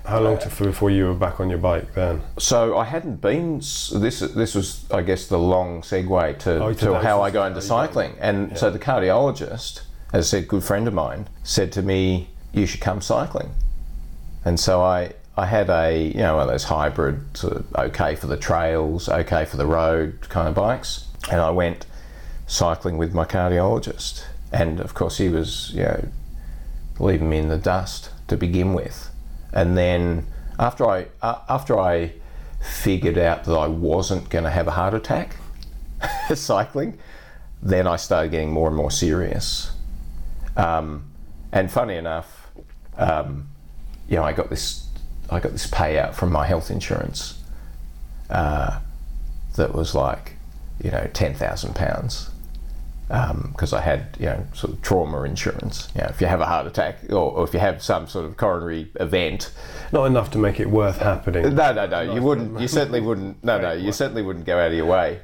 How 0.05 0.19
long 0.19 0.37
to, 0.39 0.49
before 0.63 0.89
you 0.89 1.05
were 1.05 1.13
back 1.13 1.39
on 1.39 1.49
your 1.49 1.59
bike 1.59 1.93
then? 1.93 2.21
so 2.37 2.77
i 2.77 2.83
hadn't 2.83 3.21
been 3.21 3.57
this 3.59 4.19
this 4.19 4.53
was 4.53 4.85
i 4.91 5.01
guess 5.01 5.27
the 5.27 5.39
long 5.39 5.81
segue 5.81 6.39
to, 6.39 6.63
Oh, 6.63 6.73
to 6.73 6.99
how 6.99 7.21
i 7.21 7.31
go 7.31 7.45
into 7.45 7.61
cycling. 7.61 8.15
And 8.19 8.57
so 8.57 8.69
the 8.69 8.79
cardiologist 8.79 9.81
as 10.11 10.25
i 10.33 10.39
said 10.39 10.47
good 10.47 10.63
friend 10.63 10.87
of 10.87 10.93
mine 10.93 11.27
said 11.43 11.71
to 11.73 11.81
me 11.81 12.29
you 12.51 12.65
should 12.67 12.81
come 12.81 13.01
cycling. 13.01 13.49
And 14.45 14.59
so 14.59 14.81
I 14.83 15.13
I 15.35 15.45
had 15.47 15.69
a 15.69 16.07
you 16.07 16.19
know 16.19 16.35
one 16.35 16.43
of 16.43 16.49
those 16.49 16.65
hybrid 16.65 17.35
sort 17.35 17.53
of 17.53 17.75
okay 17.75 18.15
for 18.15 18.27
the 18.27 18.37
trails, 18.37 19.09
okay 19.09 19.45
for 19.45 19.57
the 19.57 19.65
road 19.65 20.19
kind 20.29 20.47
of 20.47 20.55
bikes, 20.55 21.07
and 21.31 21.41
I 21.41 21.49
went 21.49 21.85
cycling 22.45 22.97
with 22.97 23.13
my 23.13 23.25
cardiologist, 23.25 24.23
and 24.51 24.79
of 24.79 24.93
course 24.93 25.17
he 25.17 25.29
was 25.29 25.71
you 25.73 25.83
know 25.83 26.07
leaving 26.99 27.29
me 27.29 27.39
in 27.39 27.49
the 27.49 27.57
dust 27.57 28.11
to 28.27 28.37
begin 28.37 28.73
with, 28.73 29.09
and 29.51 29.77
then 29.77 30.27
after 30.59 30.87
I 30.87 31.07
uh, 31.21 31.39
after 31.49 31.79
I 31.79 32.13
figured 32.61 33.17
out 33.17 33.43
that 33.43 33.53
I 33.53 33.67
wasn't 33.67 34.29
going 34.29 34.45
to 34.45 34.49
have 34.49 34.67
a 34.67 34.71
heart 34.71 34.93
attack 34.93 35.35
cycling, 36.33 36.97
then 37.61 37.87
I 37.87 37.97
started 37.97 38.31
getting 38.31 38.51
more 38.51 38.67
and 38.67 38.75
more 38.75 38.91
serious. 38.91 39.71
Um, 40.55 41.11
and 41.51 41.71
funny 41.71 41.95
enough, 41.95 42.51
um, 42.97 43.49
you 44.07 44.15
know, 44.15 44.23
I 44.23 44.33
got 44.33 44.49
this, 44.49 44.82
I 45.33 45.39
got 45.39 45.51
this 45.51 45.67
payout 45.67 46.13
from 46.13 46.31
my 46.31 46.45
health 46.45 46.69
insurance 46.71 47.41
uh, 48.29 48.79
that 49.55 49.73
was 49.73 49.93
like, 49.95 50.33
you 50.83 50.91
know, 50.91 51.09
ten 51.13 51.33
thousand 51.33 51.75
pounds 51.75 52.29
because 53.07 53.73
I 53.73 53.81
had, 53.81 54.17
you 54.19 54.25
know, 54.25 54.45
sort 54.53 54.73
of 54.73 54.81
trauma 54.81 55.21
insurance. 55.23 55.87
You 55.95 56.01
know, 56.01 56.07
if 56.09 56.19
you 56.19 56.25
have 56.25 56.41
a 56.41 56.45
heart 56.45 56.65
attack 56.65 56.97
or, 57.09 57.31
or 57.31 57.43
if 57.43 57.53
you 57.53 57.59
have 57.59 57.83
some 57.83 58.07
sort 58.07 58.25
of 58.25 58.37
coronary 58.37 58.89
event, 58.99 59.53
Not 59.91 60.05
enough 60.05 60.31
to 60.31 60.39
make 60.39 60.59
it 60.59 60.69
worth 60.69 60.97
happening. 60.97 61.53
no, 61.53 61.73
no, 61.73 61.85
no. 61.85 62.01
You 62.01 62.21
wouldn't. 62.21 62.59
You 62.59 62.67
certainly 62.67 63.01
wouldn't. 63.01 63.43
No, 63.43 63.59
no. 63.59 63.73
You 63.73 63.91
certainly 63.91 64.23
wouldn't 64.23 64.45
go 64.45 64.57
out 64.57 64.67
of 64.67 64.73
your 64.73 64.87
way 64.87 65.19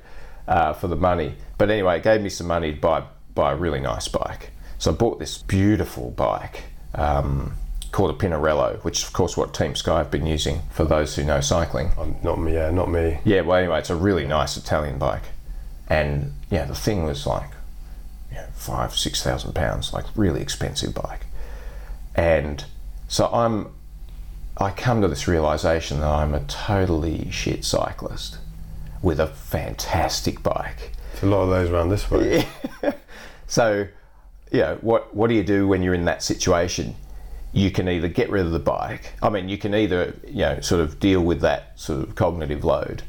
uh, 0.48 0.74
for 0.74 0.88
the 0.88 0.96
money. 0.96 1.36
But 1.58 1.72
anyway, 1.72 1.98
it 1.98 2.04
gave 2.04 2.22
me 2.22 2.30
some 2.30 2.48
money 2.48 2.74
to 2.74 2.80
buy 2.80 3.04
buy 3.34 3.54
a 3.54 3.56
really 3.56 3.80
nice 3.80 4.08
bike. 4.08 4.52
So 4.78 4.92
I 4.92 4.94
bought 4.94 5.18
this 5.20 5.40
beautiful 5.40 6.12
bike 6.12 6.64
um, 6.94 7.54
called 7.92 8.12
a 8.12 8.14
Pinarello, 8.14 8.84
which 8.84 9.00
is 9.00 9.08
of 9.08 9.14
course 9.14 9.36
what 9.36 9.54
Team 9.54 9.76
Sky 9.76 9.98
have 9.98 10.12
been 10.12 10.26
using 10.26 10.62
for 10.72 10.86
those 10.86 11.16
who 11.16 11.24
know 11.24 11.42
cycling. 11.42 11.92
Um, 11.98 12.16
not 12.24 12.40
me, 12.40 12.54
yeah, 12.54 12.72
not 12.72 12.90
me. 12.90 13.20
Yeah. 13.26 13.42
Well, 13.42 13.58
anyway, 13.58 13.80
it's 13.80 13.90
a 13.90 13.96
really 13.96 14.28
nice 14.28 14.58
Italian 14.58 14.98
bike, 14.98 15.24
and 15.88 16.34
yeah, 16.50 16.66
the 16.66 16.76
thing 16.76 17.04
was 17.04 17.26
like, 17.26 17.50
you 18.30 18.38
know, 18.38 18.48
five 18.54 18.96
six 18.96 19.24
thousand 19.24 19.54
pounds, 19.54 19.94
like 19.94 20.06
really 20.16 20.42
expensive 20.42 20.94
bike, 20.94 21.26
and 22.16 22.66
so 23.08 23.28
I'm 23.28 23.74
I 24.58 24.72
come 24.72 25.02
to 25.02 25.08
this 25.08 25.28
realization 25.28 26.02
that 26.02 26.10
I'm 26.10 26.34
a 26.34 26.42
totally 26.42 27.32
shit 27.32 27.64
cyclist 27.64 28.38
with 29.02 29.20
a 29.20 29.28
fantastic 29.28 30.44
bike. 30.44 30.92
There's 31.14 31.24
a 31.24 31.28
lot 31.28 31.44
of 31.44 31.50
those 31.50 31.70
around 31.70 31.90
this 31.90 32.10
way. 32.12 32.46
Yeah. 32.84 32.94
So, 33.50 33.88
you 34.52 34.60
know, 34.60 34.78
what 34.82 35.14
what 35.14 35.28
do 35.28 35.34
you 35.34 35.44
do 35.44 35.68
when 35.68 35.82
you're 35.82 35.96
in 35.96 36.06
that 36.06 36.22
situation? 36.24 36.96
You 37.52 37.72
can 37.72 37.90
either 37.90 38.08
get 38.08 38.30
rid 38.30 38.46
of 38.46 38.52
the 38.52 38.60
bike. 38.60 39.14
I 39.22 39.30
mean, 39.30 39.50
you 39.50 39.58
can 39.58 39.74
either 39.74 40.16
you 40.28 40.40
know 40.40 40.60
sort 40.62 40.82
of 40.82 41.00
deal 41.00 41.22
with 41.22 41.42
that 41.42 41.80
sort 41.80 42.02
of 42.02 42.16
cognitive 42.16 42.64
load, 42.64 43.04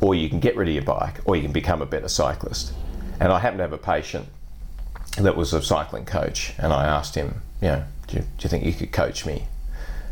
or 0.00 0.14
you 0.14 0.28
can 0.28 0.40
get 0.40 0.56
rid 0.56 0.68
of 0.68 0.74
your 0.74 0.84
bike, 0.84 1.20
or 1.24 1.36
you 1.36 1.42
can 1.42 1.52
become 1.52 1.82
a 1.82 1.86
better 1.86 2.08
cyclist. 2.08 2.72
And 3.20 3.32
I 3.32 3.38
happen 3.38 3.58
to 3.58 3.64
have 3.64 3.72
a 3.72 3.78
patient 3.78 4.26
that 5.18 5.36
was 5.36 5.52
a 5.52 5.62
cycling 5.62 6.04
coach, 6.04 6.54
and 6.58 6.72
I 6.72 6.86
asked 6.86 7.14
him, 7.14 7.42
you 7.60 7.68
know, 7.68 7.84
do 8.06 8.16
you, 8.16 8.22
do 8.22 8.28
you 8.40 8.48
think 8.48 8.64
you 8.64 8.72
could 8.72 8.92
coach 8.92 9.24
me? 9.24 9.46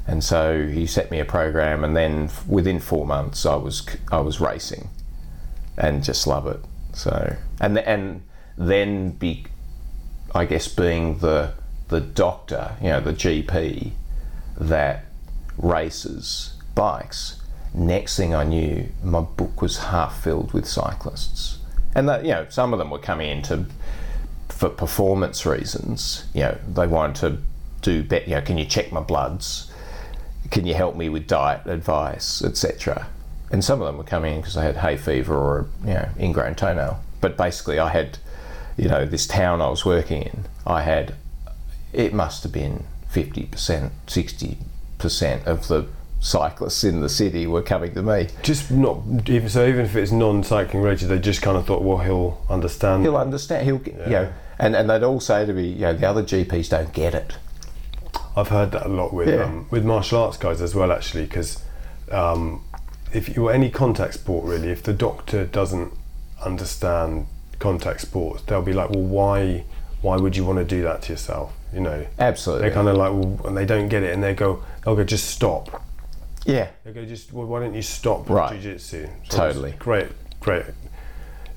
And 0.06 0.22
so 0.22 0.66
he 0.66 0.86
set 0.86 1.10
me 1.10 1.20
a 1.20 1.24
program, 1.24 1.84
and 1.84 1.96
then 1.96 2.30
within 2.48 2.80
four 2.80 3.06
months, 3.06 3.46
I 3.46 3.54
was 3.54 3.86
I 4.10 4.18
was 4.18 4.40
racing, 4.40 4.88
and 5.76 6.02
just 6.02 6.26
love 6.26 6.46
it. 6.46 6.60
So 6.92 7.36
and 7.60 7.78
and 7.78 8.22
then 8.58 9.12
be, 9.12 9.46
I 10.34 10.44
guess 10.44 10.68
being 10.68 11.18
the 11.18 11.54
the 11.92 12.00
doctor, 12.00 12.76
you 12.80 12.88
know, 12.88 13.00
the 13.00 13.12
GP 13.12 13.92
that 14.58 15.04
races 15.56 16.54
bikes. 16.74 17.40
Next 17.74 18.16
thing 18.16 18.34
I 18.34 18.44
knew, 18.44 18.88
my 19.02 19.20
book 19.20 19.62
was 19.62 19.78
half 19.78 20.22
filled 20.22 20.52
with 20.52 20.66
cyclists, 20.66 21.58
and 21.94 22.08
that 22.08 22.24
you 22.24 22.32
know 22.32 22.46
some 22.48 22.72
of 22.72 22.78
them 22.78 22.90
were 22.90 22.98
coming 22.98 23.30
in 23.30 23.42
to 23.42 23.66
for 24.48 24.68
performance 24.68 25.46
reasons. 25.46 26.24
You 26.34 26.42
know, 26.42 26.58
they 26.68 26.86
wanted 26.86 27.16
to 27.20 27.38
do 27.80 28.02
better. 28.02 28.28
You 28.28 28.36
know, 28.36 28.42
can 28.42 28.58
you 28.58 28.64
check 28.64 28.92
my 28.92 29.00
bloods? 29.00 29.70
Can 30.50 30.66
you 30.66 30.74
help 30.74 30.96
me 30.96 31.08
with 31.08 31.26
diet 31.26 31.66
advice, 31.66 32.42
etc. 32.42 33.06
And 33.50 33.62
some 33.62 33.80
of 33.80 33.86
them 33.86 33.98
were 33.98 34.04
coming 34.04 34.34
in 34.34 34.40
because 34.40 34.54
they 34.54 34.62
had 34.62 34.76
hay 34.78 34.96
fever 34.96 35.36
or 35.36 35.68
you 35.82 35.94
know 35.94 36.08
ingrown 36.18 36.54
toenail. 36.54 37.00
But 37.22 37.36
basically, 37.36 37.78
I 37.78 37.88
had, 37.88 38.18
you 38.76 38.88
know, 38.88 39.06
this 39.06 39.26
town 39.26 39.62
I 39.62 39.68
was 39.68 39.84
working 39.84 40.22
in. 40.22 40.44
I 40.66 40.82
had, 40.82 41.14
it 41.92 42.12
must 42.12 42.42
have 42.42 42.52
been 42.52 42.84
fifty 43.08 43.44
percent, 43.44 43.92
sixty 44.06 44.58
percent 44.98 45.46
of 45.46 45.68
the 45.68 45.86
cyclists 46.20 46.84
in 46.84 47.00
the 47.00 47.08
city 47.08 47.46
were 47.46 47.62
coming 47.62 47.92
to 47.94 48.02
me. 48.02 48.28
Just 48.42 48.70
not 48.70 49.28
even 49.28 49.48
so. 49.48 49.66
Even 49.66 49.84
if 49.84 49.96
it's 49.96 50.12
non-cycling 50.12 50.82
related, 50.82 51.08
they 51.08 51.18
just 51.18 51.42
kind 51.42 51.56
of 51.56 51.66
thought, 51.66 51.82
well, 51.82 51.98
he'll 51.98 52.40
understand. 52.48 53.02
He'll 53.02 53.16
understand. 53.16 53.66
He'll, 53.66 53.82
yeah. 53.82 54.04
you 54.04 54.10
know, 54.10 54.32
and 54.58 54.76
and 54.76 54.88
they'd 54.88 55.02
all 55.02 55.20
say 55.20 55.44
to 55.44 55.52
me, 55.52 55.68
you 55.68 55.80
know, 55.80 55.92
the 55.92 56.08
other 56.08 56.22
GPs 56.22 56.70
don't 56.70 56.92
get 56.92 57.14
it. 57.14 57.36
I've 58.36 58.48
heard 58.48 58.70
that 58.72 58.86
a 58.86 58.88
lot 58.88 59.12
with 59.12 59.28
yeah. 59.28 59.44
um, 59.44 59.66
with 59.70 59.84
martial 59.84 60.22
arts 60.22 60.38
guys 60.38 60.62
as 60.62 60.74
well, 60.74 60.92
actually, 60.92 61.24
because 61.24 61.62
um, 62.10 62.64
if 63.12 63.36
you 63.36 63.48
any 63.48 63.70
contact 63.70 64.14
sport 64.14 64.46
really, 64.46 64.70
if 64.70 64.82
the 64.82 64.92
doctor 64.94 65.44
doesn't 65.44 65.92
understand 66.44 67.26
contact 67.58 68.00
sports, 68.00 68.42
they'll 68.44 68.62
be 68.62 68.72
like, 68.72 68.90
well, 68.90 69.02
why 69.02 69.64
why 70.00 70.16
would 70.16 70.36
you 70.36 70.44
want 70.44 70.58
to 70.58 70.64
do 70.64 70.82
that 70.82 71.02
to 71.02 71.12
yourself? 71.12 71.52
You 71.72 71.80
know, 71.80 72.06
absolutely. 72.18 72.66
They're 72.66 72.74
kind 72.74 72.88
of 72.88 72.96
like, 72.96 73.12
well, 73.12 73.46
and 73.46 73.56
they 73.56 73.64
don't 73.64 73.88
get 73.88 74.02
it, 74.02 74.12
and 74.12 74.22
they 74.22 74.34
go, 74.34 74.62
they'll 74.84 74.96
go, 74.96 75.04
just 75.04 75.30
stop. 75.30 75.82
Yeah. 76.44 76.68
They 76.84 76.92
go, 76.92 77.04
just 77.04 77.32
well, 77.32 77.46
why 77.46 77.60
don't 77.60 77.74
you 77.74 77.82
stop 77.82 78.28
right. 78.28 78.52
jiu-jitsu? 78.52 79.08
So 79.28 79.36
totally. 79.36 79.72
Great, 79.78 80.08
great 80.40 80.66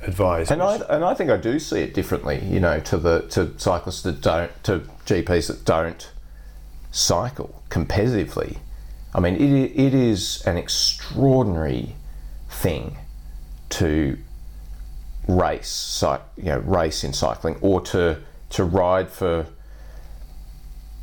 advice. 0.01 0.51
And 0.51 0.61
I 0.61 0.75
and 0.89 1.03
I 1.03 1.13
think 1.13 1.29
I 1.29 1.37
do 1.37 1.59
see 1.59 1.81
it 1.81 1.93
differently. 1.93 2.39
You 2.45 2.59
know, 2.59 2.79
to 2.81 2.97
the 2.97 3.21
to 3.29 3.57
cyclists 3.57 4.03
that 4.03 4.21
don't 4.21 4.51
to 4.63 4.79
GPs 5.05 5.47
that 5.47 5.65
don't 5.65 6.09
cycle 6.91 7.63
competitively. 7.69 8.57
I 9.13 9.19
mean, 9.19 9.35
it, 9.35 9.71
it 9.75 9.93
is 9.93 10.43
an 10.45 10.57
extraordinary 10.57 11.95
thing 12.49 12.97
to 13.69 14.17
race, 15.27 16.03
you 16.37 16.43
know, 16.43 16.59
race 16.59 17.03
in 17.03 17.13
cycling, 17.13 17.57
or 17.61 17.81
to 17.81 18.21
to 18.51 18.63
ride 18.63 19.09
for 19.09 19.47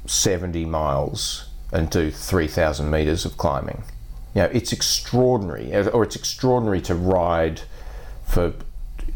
seventy 0.07 0.65
miles 0.65 1.49
and 1.73 1.91
do 1.91 2.11
three 2.11 2.49
thousand 2.49 2.91
meters 2.91 3.25
of 3.25 3.37
climbing. 3.37 3.85
You 4.35 4.43
know, 4.43 4.51
it's 4.53 4.73
extraordinary, 4.73 5.75
or 5.75 6.03
it's 6.03 6.17
extraordinary 6.17 6.81
to 6.83 6.95
ride 6.95 7.62
for 8.25 8.55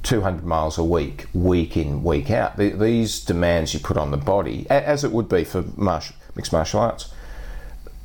200 0.03 0.45
miles 0.45 0.79
a 0.79 0.85
week, 0.85 1.27
week 1.33 1.77
in, 1.77 2.03
week 2.05 2.31
out. 2.31 2.57
These 2.57 3.25
demands 3.25 3.75
you 3.75 3.81
put 3.81 3.97
on 3.97 4.11
the 4.11 4.17
body, 4.17 4.67
as 4.71 5.05
it 5.05 5.13
would 5.13 5.29
be 5.29 5.43
for 5.45 5.65
mixed 6.35 6.53
martial 6.53 6.81
arts, 6.81 7.13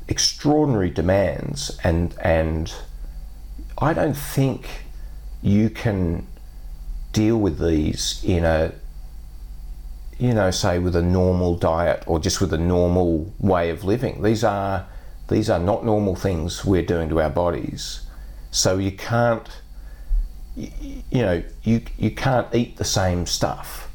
extraordinary 0.08 0.90
demands, 0.90 1.78
and 1.84 2.14
and 2.20 2.74
I 3.78 3.92
don't 3.92 4.16
think 4.16 4.84
you 5.42 5.70
can 5.70 6.26
deal 7.12 7.36
with 7.38 7.58
these 7.58 8.22
in 8.24 8.44
a 8.44 8.72
you 10.22 10.32
know 10.32 10.52
say 10.52 10.78
with 10.78 10.94
a 10.94 11.02
normal 11.02 11.56
diet 11.56 12.04
or 12.06 12.20
just 12.20 12.40
with 12.40 12.52
a 12.52 12.58
normal 12.58 13.34
way 13.40 13.70
of 13.70 13.82
living. 13.82 14.22
These 14.22 14.44
are 14.44 14.86
these 15.28 15.50
are 15.50 15.58
not 15.58 15.84
normal 15.84 16.14
things 16.14 16.64
we're 16.64 16.86
doing 16.86 17.08
to 17.08 17.20
our 17.20 17.30
bodies. 17.30 18.02
So 18.52 18.78
you 18.78 18.92
can't 18.92 19.48
you, 20.54 21.02
know 21.12 21.42
you 21.64 21.82
you 21.98 22.12
can't 22.12 22.54
eat 22.54 22.76
the 22.76 22.84
same 22.84 23.26
stuff. 23.26 23.90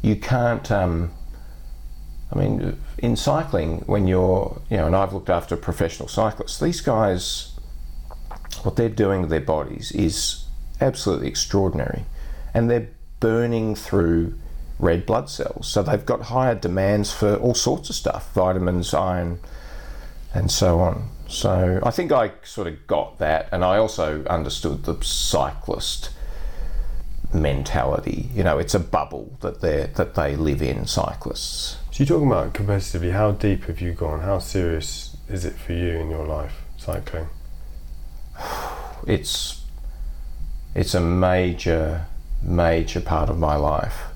You 0.00 0.16
can't 0.16 0.70
um, 0.72 1.12
I 2.32 2.38
mean, 2.38 2.78
in 2.96 3.14
cycling, 3.14 3.80
when 3.80 4.08
you're, 4.08 4.62
you 4.70 4.78
know, 4.78 4.86
and 4.86 4.96
I've 4.96 5.12
looked 5.12 5.28
after 5.28 5.54
professional 5.54 6.08
cyclists, 6.08 6.58
these 6.58 6.80
guys, 6.80 7.52
what 8.62 8.76
they're 8.76 8.88
doing 8.88 9.20
to 9.20 9.28
their 9.28 9.40
bodies 9.40 9.92
is 9.92 10.46
absolutely 10.80 11.28
extraordinary. 11.28 12.06
And 12.54 12.70
they're 12.70 12.88
burning 13.20 13.74
through 13.74 14.38
red 14.82 15.06
blood 15.06 15.30
cells. 15.30 15.68
So 15.68 15.82
they've 15.82 16.04
got 16.04 16.22
higher 16.22 16.56
demands 16.56 17.12
for 17.12 17.36
all 17.36 17.54
sorts 17.54 17.88
of 17.88 17.96
stuff 17.96 18.34
vitamins, 18.34 18.92
iron, 18.92 19.38
and 20.34 20.50
so 20.50 20.80
on. 20.80 21.08
So 21.28 21.80
I 21.82 21.90
think 21.90 22.12
I 22.12 22.32
sort 22.42 22.66
of 22.66 22.86
got 22.86 23.18
that. 23.18 23.48
And 23.52 23.64
I 23.64 23.78
also 23.78 24.24
understood 24.24 24.84
the 24.84 25.02
cyclist 25.02 26.10
mentality. 27.32 28.28
You 28.34 28.42
know, 28.42 28.58
it's 28.58 28.74
a 28.74 28.80
bubble 28.80 29.38
that 29.40 29.60
they 29.62 29.88
that 29.94 30.14
they 30.14 30.36
live 30.36 30.60
in. 30.60 30.86
Cyclists. 30.86 31.78
So 31.92 32.02
you're 32.02 32.06
talking 32.06 32.26
about 32.26 32.52
competitively. 32.52 33.12
How 33.12 33.30
deep 33.30 33.64
have 33.64 33.80
you 33.80 33.92
gone? 33.92 34.20
How 34.20 34.40
serious 34.40 35.16
is 35.28 35.44
it 35.44 35.54
for 35.54 35.72
you 35.72 35.90
in 35.90 36.10
your 36.10 36.26
life 36.26 36.62
cycling? 36.76 37.28
It's 39.04 39.64
it's 40.76 40.94
a 40.94 41.00
major 41.00 42.06
major 42.40 43.00
part 43.00 43.30
of 43.30 43.36
my 43.38 43.56
life. 43.56 44.11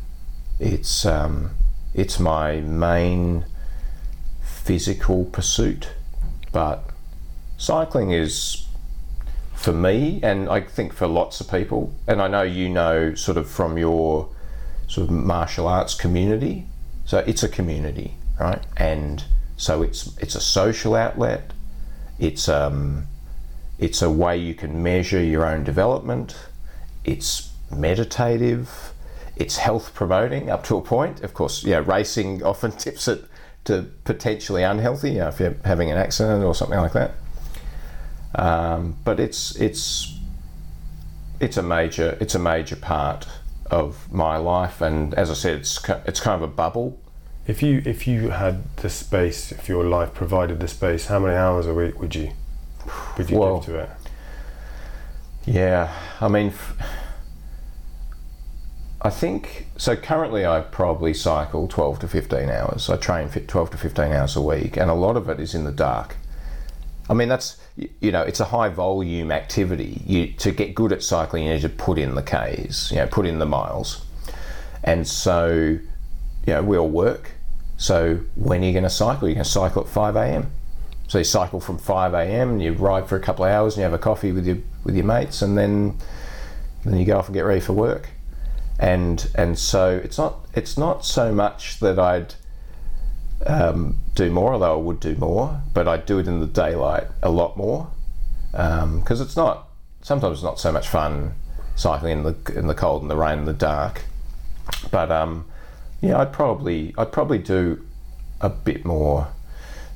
It's 0.58 1.04
um, 1.04 1.50
it's 1.94 2.18
my 2.18 2.60
main 2.60 3.44
physical 4.42 5.24
pursuit, 5.26 5.90
but 6.52 6.90
cycling 7.58 8.10
is 8.10 8.66
for 9.54 9.72
me, 9.72 10.20
and 10.22 10.48
I 10.48 10.60
think 10.60 10.92
for 10.92 11.06
lots 11.06 11.40
of 11.40 11.50
people, 11.50 11.92
and 12.06 12.22
I 12.22 12.28
know 12.28 12.42
you 12.42 12.68
know 12.68 13.14
sort 13.14 13.36
of 13.36 13.48
from 13.48 13.76
your 13.78 14.28
sort 14.88 15.08
of 15.08 15.14
martial 15.14 15.66
arts 15.66 15.94
community. 15.94 16.66
So 17.04 17.18
it's 17.18 17.42
a 17.42 17.48
community, 17.48 18.14
right? 18.40 18.62
And 18.76 19.24
so 19.56 19.82
it's 19.82 20.16
it's 20.18 20.34
a 20.34 20.40
social 20.40 20.94
outlet. 20.94 21.52
It's 22.18 22.48
um, 22.48 23.06
it's 23.78 24.02
a 24.02 24.10
way 24.10 24.36
you 24.36 24.54
can 24.54 24.82
measure 24.82 25.22
your 25.22 25.46
own 25.46 25.64
development. 25.64 26.36
It's 27.04 27.52
meditative. 27.70 28.92
It's 29.36 29.58
health 29.58 29.94
promoting 29.94 30.50
up 30.50 30.64
to 30.64 30.76
a 30.76 30.82
point. 30.82 31.22
Of 31.22 31.34
course, 31.34 31.64
yeah, 31.64 31.82
racing 31.84 32.42
often 32.42 32.72
tips 32.84 33.08
it 33.08 33.24
to 33.64 33.86
potentially 34.04 34.62
unhealthy. 34.62 35.12
You 35.12 35.18
know, 35.18 35.28
if 35.28 35.40
you're 35.40 35.56
having 35.64 35.90
an 35.90 35.98
accident 35.98 36.44
or 36.44 36.54
something 36.54 36.78
like 36.78 36.92
that. 36.92 37.12
Um, 38.34 38.96
but 39.04 39.18
it's 39.18 39.56
it's 39.56 40.18
it's 41.40 41.56
a 41.56 41.62
major 41.62 42.16
it's 42.20 42.34
a 42.34 42.38
major 42.38 42.76
part 42.76 43.26
of 43.70 44.12
my 44.12 44.36
life, 44.36 44.80
and 44.80 45.14
as 45.14 45.30
I 45.30 45.34
said, 45.34 45.58
it's 45.58 45.88
it's 46.06 46.20
kind 46.20 46.42
of 46.42 46.48
a 46.48 46.52
bubble. 46.52 46.98
If 47.46 47.62
you 47.62 47.82
if 47.84 48.06
you 48.06 48.30
had 48.30 48.76
the 48.76 48.90
space, 48.90 49.52
if 49.52 49.68
your 49.68 49.84
life 49.84 50.14
provided 50.14 50.60
the 50.60 50.68
space, 50.68 51.06
how 51.06 51.18
many 51.18 51.34
hours 51.34 51.66
a 51.66 51.74
week 51.74 52.00
would 52.00 52.14
you 52.14 52.32
would 53.16 53.30
you 53.30 53.38
well, 53.38 53.58
give 53.58 53.66
to 53.66 53.78
it? 53.80 53.90
Yeah, 55.46 55.92
I 56.20 56.28
mean, 56.28 56.52
I 59.06 59.10
think 59.10 59.68
so. 59.76 59.94
Currently, 59.94 60.44
I 60.44 60.62
probably 60.62 61.14
cycle 61.14 61.68
twelve 61.68 62.00
to 62.00 62.08
fifteen 62.08 62.48
hours. 62.48 62.90
I 62.90 62.96
train 62.96 63.28
twelve 63.28 63.70
to 63.70 63.76
fifteen 63.76 64.10
hours 64.10 64.34
a 64.34 64.42
week, 64.42 64.76
and 64.76 64.90
a 64.90 64.94
lot 64.94 65.16
of 65.16 65.28
it 65.28 65.38
is 65.38 65.54
in 65.54 65.62
the 65.62 65.70
dark. 65.70 66.16
I 67.08 67.14
mean, 67.14 67.28
that's 67.28 67.56
you 67.76 68.10
know, 68.10 68.22
it's 68.22 68.40
a 68.40 68.46
high 68.46 68.68
volume 68.68 69.30
activity. 69.30 70.02
You 70.04 70.32
to 70.32 70.50
get 70.50 70.74
good 70.74 70.92
at 70.92 71.04
cycling, 71.04 71.44
you 71.44 71.52
need 71.52 71.60
to 71.60 71.68
put 71.68 71.98
in 71.98 72.16
the 72.16 72.22
k's, 72.22 72.90
you 72.90 72.96
know, 72.96 73.06
put 73.06 73.26
in 73.26 73.38
the 73.38 73.46
miles, 73.46 74.04
and 74.82 75.06
so 75.06 75.46
you 76.46 76.52
know 76.52 76.64
we 76.64 76.76
all 76.76 76.90
work. 76.90 77.30
So 77.76 78.18
when 78.34 78.64
are 78.64 78.66
you 78.66 78.72
going 78.72 78.82
to 78.82 78.90
cycle? 78.90 79.28
You're 79.28 79.36
going 79.36 79.44
to 79.44 79.50
cycle 79.50 79.82
at 79.82 79.88
five 79.88 80.16
a.m. 80.16 80.50
So 81.06 81.18
you 81.18 81.24
cycle 81.24 81.60
from 81.60 81.78
five 81.78 82.12
a.m. 82.12 82.50
And 82.54 82.60
you 82.60 82.72
ride 82.72 83.08
for 83.08 83.14
a 83.14 83.20
couple 83.20 83.44
of 83.44 83.52
hours, 83.52 83.74
and 83.74 83.82
you 83.82 83.84
have 83.84 83.92
a 83.92 83.98
coffee 83.98 84.32
with 84.32 84.48
your 84.48 84.58
with 84.82 84.96
your 84.96 85.04
mates, 85.04 85.42
and 85.42 85.56
then 85.56 85.96
then 86.84 86.98
you 86.98 87.04
go 87.04 87.18
off 87.18 87.26
and 87.26 87.34
get 87.34 87.42
ready 87.42 87.60
for 87.60 87.72
work. 87.72 88.08
And 88.78 89.28
and 89.34 89.58
so 89.58 90.00
it's 90.04 90.18
not 90.18 90.46
it's 90.54 90.76
not 90.76 91.04
so 91.04 91.32
much 91.32 91.80
that 91.80 91.98
I'd 91.98 92.34
um, 93.46 93.98
do 94.14 94.30
more, 94.30 94.54
although 94.54 94.78
I 94.78 94.82
would 94.82 95.00
do 95.00 95.14
more, 95.16 95.62
but 95.72 95.88
I'd 95.88 96.06
do 96.06 96.18
it 96.18 96.26
in 96.26 96.40
the 96.40 96.46
daylight 96.46 97.08
a 97.22 97.30
lot 97.30 97.56
more 97.56 97.90
because 98.52 99.20
um, 99.20 99.26
it's 99.26 99.36
not 99.36 99.68
sometimes 100.02 100.38
it's 100.38 100.44
not 100.44 100.58
so 100.58 100.72
much 100.72 100.88
fun 100.88 101.34
cycling 101.74 102.18
in 102.18 102.22
the 102.22 102.52
in 102.56 102.66
the 102.66 102.74
cold 102.74 103.02
and 103.02 103.10
the 103.10 103.16
rain 103.16 103.40
and 103.40 103.48
the 103.48 103.52
dark. 103.52 104.04
But 104.90 105.12
um, 105.12 105.46
yeah, 106.00 106.18
I'd 106.18 106.32
probably 106.32 106.94
I'd 106.96 107.12
probably 107.12 107.38
do 107.38 107.84
a 108.40 108.48
bit 108.48 108.84
more, 108.84 109.28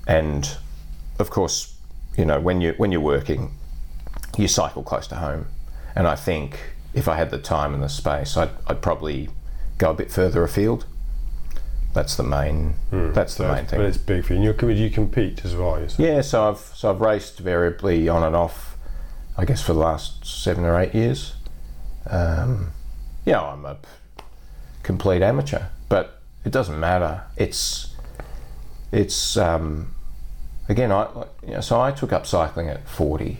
and 0.07 0.57
of 1.19 1.31
course, 1.31 1.75
you 2.16 2.25
know 2.25 2.40
when 2.40 2.61
you 2.61 2.75
when 2.77 2.93
you're 2.93 3.01
working, 3.01 3.53
you 4.37 4.49
cycle 4.49 4.83
close 4.83 5.07
to 5.09 5.16
home, 5.16 5.47
and 5.95 6.07
I 6.07 6.16
think 6.16 6.59
if 6.94 7.09
I 7.09 7.16
had 7.16 7.31
the 7.31 7.38
time 7.38 7.74
and 7.74 7.83
the 7.83 7.88
space, 7.88 8.37
I'd, 8.37 8.50
I'd 8.66 8.83
probably 8.83 9.29
go 9.79 9.90
a 9.90 9.94
bit 9.94 10.11
further 10.11 10.42
afield. 10.42 10.87
That's 11.92 12.16
the 12.16 12.22
main. 12.22 12.74
Hmm. 12.90 13.12
That's 13.12 13.35
the 13.35 13.53
main 13.53 13.66
thing. 13.66 13.81
But 13.81 13.87
it's 13.87 13.98
big 13.98 14.24
for 14.24 14.35
you. 14.35 14.50
And 14.50 14.62
you, 14.62 14.68
you 14.68 14.90
compete 14.90 15.44
as 15.44 15.57
well. 15.57 15.85
Yeah, 15.98 16.20
so 16.20 16.48
I've 16.48 16.59
so 16.59 16.90
I've 16.90 17.00
raced 17.00 17.40
variably 17.40 18.09
on 18.09 18.22
and 18.22 18.37
off. 18.37 18.76
I 19.37 19.44
guess 19.44 19.62
for 19.62 19.72
the 19.72 19.81
last 19.81 20.24
seven 20.24 20.64
or 20.64 20.79
eight 20.79 20.94
years. 20.94 21.35
Um, 22.09 22.72
yeah, 23.24 23.40
I'm 23.40 23.64
a 23.64 23.79
complete 24.83 25.22
amateur, 25.22 25.64
but 25.88 26.20
it 26.44 26.53
doesn't 26.53 26.79
matter. 26.79 27.24
It's 27.37 27.94
it's 28.92 29.37
um, 29.37 29.94
again, 30.68 30.92
I 30.92 31.09
you 31.44 31.55
know, 31.55 31.61
so 31.61 31.81
I 31.81 31.90
took 31.90 32.12
up 32.12 32.26
cycling 32.26 32.68
at 32.68 32.88
forty, 32.88 33.38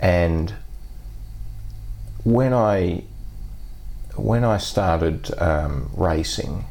and 0.00 0.52
when 2.24 2.52
I 2.52 3.04
when 4.16 4.44
I 4.44 4.58
started 4.58 5.30
um, 5.40 5.90
racing 5.94 6.64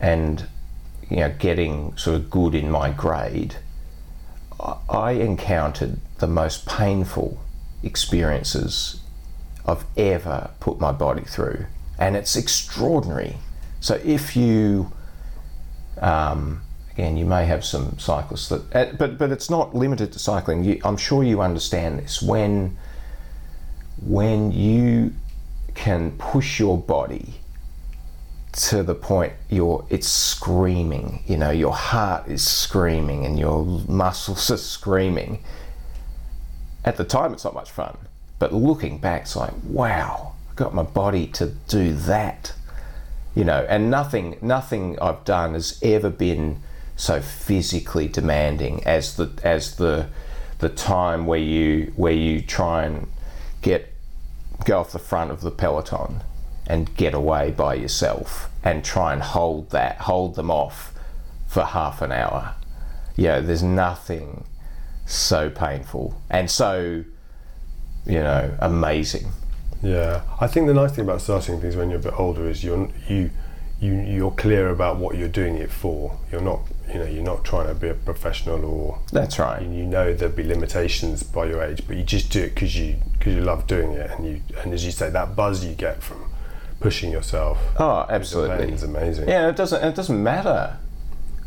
and 0.00 0.46
you 1.10 1.16
know 1.16 1.34
getting 1.38 1.96
sort 1.96 2.16
of 2.16 2.30
good 2.30 2.54
in 2.54 2.70
my 2.70 2.90
grade, 2.90 3.56
I 4.88 5.12
encountered 5.12 6.00
the 6.18 6.26
most 6.26 6.66
painful 6.66 7.42
experiences 7.82 9.00
I've 9.66 9.84
ever 9.96 10.50
put 10.60 10.80
my 10.80 10.92
body 10.92 11.24
through, 11.24 11.66
and 11.98 12.16
it's 12.16 12.36
extraordinary. 12.36 13.36
So 13.80 14.00
if 14.04 14.36
you, 14.36 14.92
um, 16.00 16.62
again, 16.92 17.16
you 17.16 17.26
may 17.26 17.44
have 17.44 17.64
some 17.64 17.98
cyclists 17.98 18.48
that, 18.48 18.74
uh, 18.74 18.92
but 18.96 19.18
but 19.18 19.30
it's 19.30 19.50
not 19.50 19.74
limited 19.74 20.12
to 20.12 20.18
cycling. 20.18 20.64
You, 20.64 20.80
I'm 20.84 20.96
sure 20.96 21.22
you 21.22 21.42
understand 21.42 21.98
this 21.98 22.22
when 22.22 22.78
when 24.04 24.52
you 24.52 25.12
can 25.74 26.10
push 26.18 26.58
your 26.58 26.78
body 26.78 27.34
to 28.52 28.82
the 28.82 28.94
point 28.94 29.32
you're 29.50 29.86
it's 29.90 30.08
screaming 30.08 31.22
you 31.26 31.36
know 31.36 31.50
your 31.50 31.74
heart 31.74 32.26
is 32.26 32.46
screaming 32.46 33.24
and 33.26 33.38
your 33.38 33.64
muscles 33.86 34.50
are 34.50 34.56
screaming. 34.56 35.42
At 36.84 36.96
the 36.96 37.04
time 37.04 37.32
it's 37.32 37.44
not 37.44 37.54
much 37.54 37.70
fun 37.70 37.98
but 38.38 38.52
looking 38.54 38.98
back 38.98 39.22
it's 39.22 39.36
like 39.36 39.52
wow 39.64 40.34
i 40.50 40.54
got 40.54 40.74
my 40.74 40.82
body 40.82 41.26
to 41.26 41.46
do 41.68 41.92
that 41.92 42.54
you 43.34 43.44
know 43.44 43.66
and 43.68 43.90
nothing 43.90 44.36
nothing 44.40 44.98
i've 45.00 45.24
done 45.24 45.52
has 45.52 45.78
ever 45.82 46.10
been 46.10 46.60
so 46.96 47.20
physically 47.20 48.08
demanding 48.08 48.82
as 48.84 49.16
the 49.16 49.30
as 49.42 49.76
the 49.76 50.08
the 50.58 50.68
time 50.68 51.26
where 51.26 51.38
you 51.38 51.92
where 51.96 52.12
you 52.12 52.40
try 52.40 52.84
and 52.84 53.06
get 53.62 53.92
go 54.64 54.80
off 54.80 54.92
the 54.92 54.98
front 54.98 55.30
of 55.30 55.42
the 55.42 55.50
peloton 55.50 56.22
and 56.66 56.94
get 56.96 57.14
away 57.14 57.50
by 57.50 57.74
yourself 57.74 58.50
and 58.64 58.84
try 58.84 59.12
and 59.12 59.22
hold 59.22 59.70
that, 59.70 59.98
hold 59.98 60.34
them 60.34 60.50
off 60.50 60.92
for 61.46 61.62
half 61.62 62.02
an 62.02 62.10
hour. 62.10 62.54
Yeah, 63.16 63.40
there's 63.40 63.62
nothing 63.62 64.44
so 65.06 65.48
painful 65.48 66.20
and 66.28 66.50
so, 66.50 67.04
you 68.04 68.18
know, 68.18 68.56
amazing. 68.60 69.28
Yeah, 69.82 70.22
I 70.40 70.46
think 70.46 70.66
the 70.66 70.74
nice 70.74 70.92
thing 70.92 71.04
about 71.04 71.20
starting 71.20 71.60
things 71.60 71.76
when 71.76 71.90
you're 71.90 72.00
a 72.00 72.02
bit 72.02 72.18
older 72.18 72.48
is 72.48 72.64
you're 72.64 72.90
you 73.08 73.30
you 73.78 73.92
you're 73.92 74.30
clear 74.30 74.70
about 74.70 74.96
what 74.96 75.16
you're 75.16 75.28
doing 75.28 75.56
it 75.56 75.70
for. 75.70 76.18
You're 76.32 76.40
not 76.40 76.60
you 76.88 76.98
know 76.98 77.04
you're 77.04 77.22
not 77.22 77.44
trying 77.44 77.68
to 77.68 77.74
be 77.74 77.88
a 77.88 77.94
professional 77.94 78.64
or 78.64 79.00
that's 79.12 79.38
right. 79.38 79.62
You, 79.62 79.70
you 79.70 79.84
know 79.84 80.14
there'll 80.14 80.34
be 80.34 80.42
limitations 80.42 81.22
by 81.22 81.46
your 81.46 81.62
age, 81.62 81.82
but 81.86 81.96
you 81.96 82.04
just 82.04 82.30
do 82.32 82.42
it 82.42 82.54
because 82.54 82.76
you 82.76 82.96
because 83.18 83.34
you 83.34 83.42
love 83.42 83.66
doing 83.66 83.92
it, 83.92 84.10
and 84.10 84.26
you 84.26 84.42
and 84.62 84.72
as 84.72 84.84
you 84.84 84.92
say 84.92 85.10
that 85.10 85.36
buzz 85.36 85.64
you 85.64 85.74
get 85.74 86.02
from 86.02 86.30
pushing 86.80 87.10
yourself. 87.10 87.58
Oh, 87.78 88.06
absolutely, 88.08 88.72
it's 88.72 88.82
amazing. 88.82 89.28
Yeah, 89.28 89.48
it 89.48 89.56
doesn't 89.56 89.82
it 89.82 89.94
doesn't 89.94 90.22
matter 90.22 90.78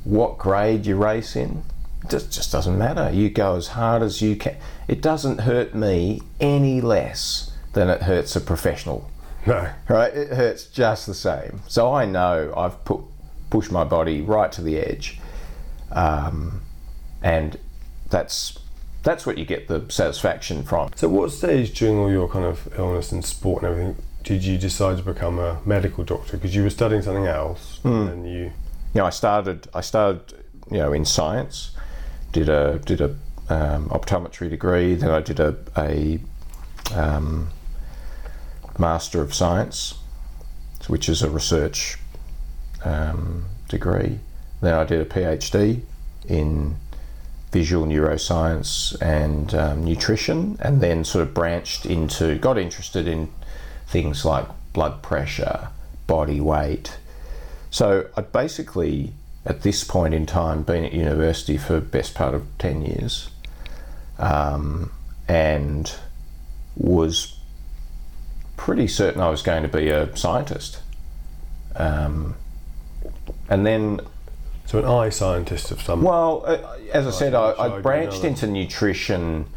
what 0.04 0.38
grade 0.38 0.86
you 0.86 0.96
race 0.96 1.36
in. 1.36 1.64
It 2.04 2.10
just 2.10 2.32
just 2.32 2.52
doesn't 2.52 2.78
matter. 2.78 3.12
You 3.12 3.30
go 3.30 3.56
as 3.56 3.70
hard 3.70 4.02
as 4.02 4.22
you 4.22 4.36
can. 4.36 4.58
It 4.88 5.02
doesn't 5.02 5.42
hurt 5.42 5.76
me 5.76 6.22
any 6.40 6.82
less 6.82 7.52
than 7.74 7.90
it 7.90 8.04
hurts 8.04 8.36
a 8.36 8.42
professional. 8.42 9.10
No. 9.46 9.70
Right? 9.88 10.14
It 10.14 10.30
hurts 10.30 10.66
just 10.66 11.06
the 11.06 11.14
same. 11.14 11.62
So 11.68 11.94
I 11.94 12.06
know 12.06 12.54
I've 12.56 12.84
put 12.86 13.02
pushed 13.50 13.72
my 13.72 13.84
body 13.84 14.22
right 14.22 14.52
to 14.52 14.62
the 14.62 14.78
edge, 14.78 15.20
um, 15.92 16.62
and 17.22 17.58
that's 18.10 18.60
that's 19.04 19.26
what 19.26 19.38
you 19.38 19.46
get 19.46 19.68
the 19.68 19.86
satisfaction 19.90 20.64
from. 20.64 20.92
So, 20.96 21.08
what 21.10 21.32
stage 21.32 21.78
during 21.78 21.98
all 21.98 22.12
your 22.12 22.28
kind 22.28 22.46
of 22.46 22.68
illness 22.78 23.12
and 23.12 23.24
sport 23.24 23.64
and 23.64 23.72
everything 23.72 23.96
did 24.24 24.44
you 24.44 24.58
decide 24.58 24.98
to 24.98 25.04
become 25.04 25.40
a 25.40 25.60
medical 25.66 26.04
doctor? 26.04 26.38
Because 26.38 26.56
you 26.56 26.64
were 26.64 26.70
studying 26.70 27.02
something 27.02 27.26
else, 27.26 27.80
mm. 27.84 28.12
and 28.12 28.30
you. 28.30 28.52
You 28.94 29.02
know, 29.02 29.06
I 29.06 29.10
started. 29.12 29.68
I 29.74 29.82
started. 29.82 30.34
You 30.72 30.78
know, 30.78 30.94
in 30.94 31.04
science, 31.04 31.72
did 32.32 32.50
a 32.50 32.80
did 32.80 33.02
a 33.02 33.16
um, 33.50 33.90
optometry 33.90 34.50
degree. 34.50 34.96
Then 34.96 35.10
I 35.10 35.22
did 35.22 35.40
a 35.40 35.58
a 35.78 36.20
um, 36.94 37.50
master 38.78 39.22
of 39.22 39.34
science, 39.34 39.96
which 40.88 41.10
is 41.10 41.22
a 41.22 41.30
research 41.30 41.98
um, 42.84 43.46
degree. 43.68 44.20
Then 44.62 44.74
I 44.74 44.84
did 44.84 45.00
a 45.00 45.06
PhD 45.06 45.82
in 46.28 46.76
visual 47.52 47.86
neuroscience 47.86 49.00
and 49.02 49.54
um, 49.56 49.84
nutrition, 49.84 50.58
and 50.62 50.82
then 50.82 51.04
sort 51.04 51.24
of 51.24 51.34
branched 51.34 51.86
into, 51.86 52.38
got 52.38 52.58
interested 52.58 53.08
in 53.08 53.30
things 53.88 54.24
like 54.24 54.48
blood 54.74 55.02
pressure, 55.02 55.70
body 56.06 56.40
weight. 56.40 56.98
So 57.72 58.08
I'd 58.16 58.32
basically, 58.32 59.14
at 59.46 59.62
this 59.64 59.84
point 59.84 60.14
in 60.14 60.26
time, 60.26 60.64
been 60.64 60.86
at 60.86 60.94
university 60.94 61.58
for 61.58 61.80
best 61.80 62.14
part 62.14 62.34
of 62.34 62.46
10 62.60 62.84
years 62.84 63.30
um, 64.20 64.92
and 65.28 65.92
was 66.76 67.40
pretty 68.58 68.88
certain 68.88 69.22
I 69.22 69.30
was 69.30 69.42
going 69.42 69.64
to 69.64 69.70
be 69.70 69.90
a 69.90 70.16
scientist. 70.16 70.82
Um, 71.76 72.36
and 73.50 73.66
then 73.66 74.02
so 74.70 74.78
an 74.78 74.86
eye 74.86 75.10
scientist 75.10 75.72
of 75.72 75.82
some. 75.82 76.04
Well, 76.04 76.44
uh, 76.46 76.78
as 76.94 77.08
I 77.08 77.10
said, 77.10 77.34
I, 77.34 77.54
I 77.58 77.82
branched 77.82 78.24
into 78.24 78.46
nutrition 78.46 79.48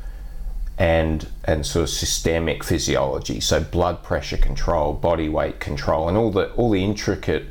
and 0.79 1.29
and 1.44 1.66
sort 1.66 1.83
of 1.83 1.90
systemic 1.90 2.64
physiology, 2.64 3.38
so 3.38 3.61
blood 3.61 4.03
pressure 4.03 4.38
control, 4.38 4.94
body 4.94 5.29
weight 5.29 5.61
control, 5.61 6.09
and 6.09 6.16
all 6.16 6.31
the 6.31 6.51
all 6.53 6.70
the 6.70 6.83
intricate 6.83 7.44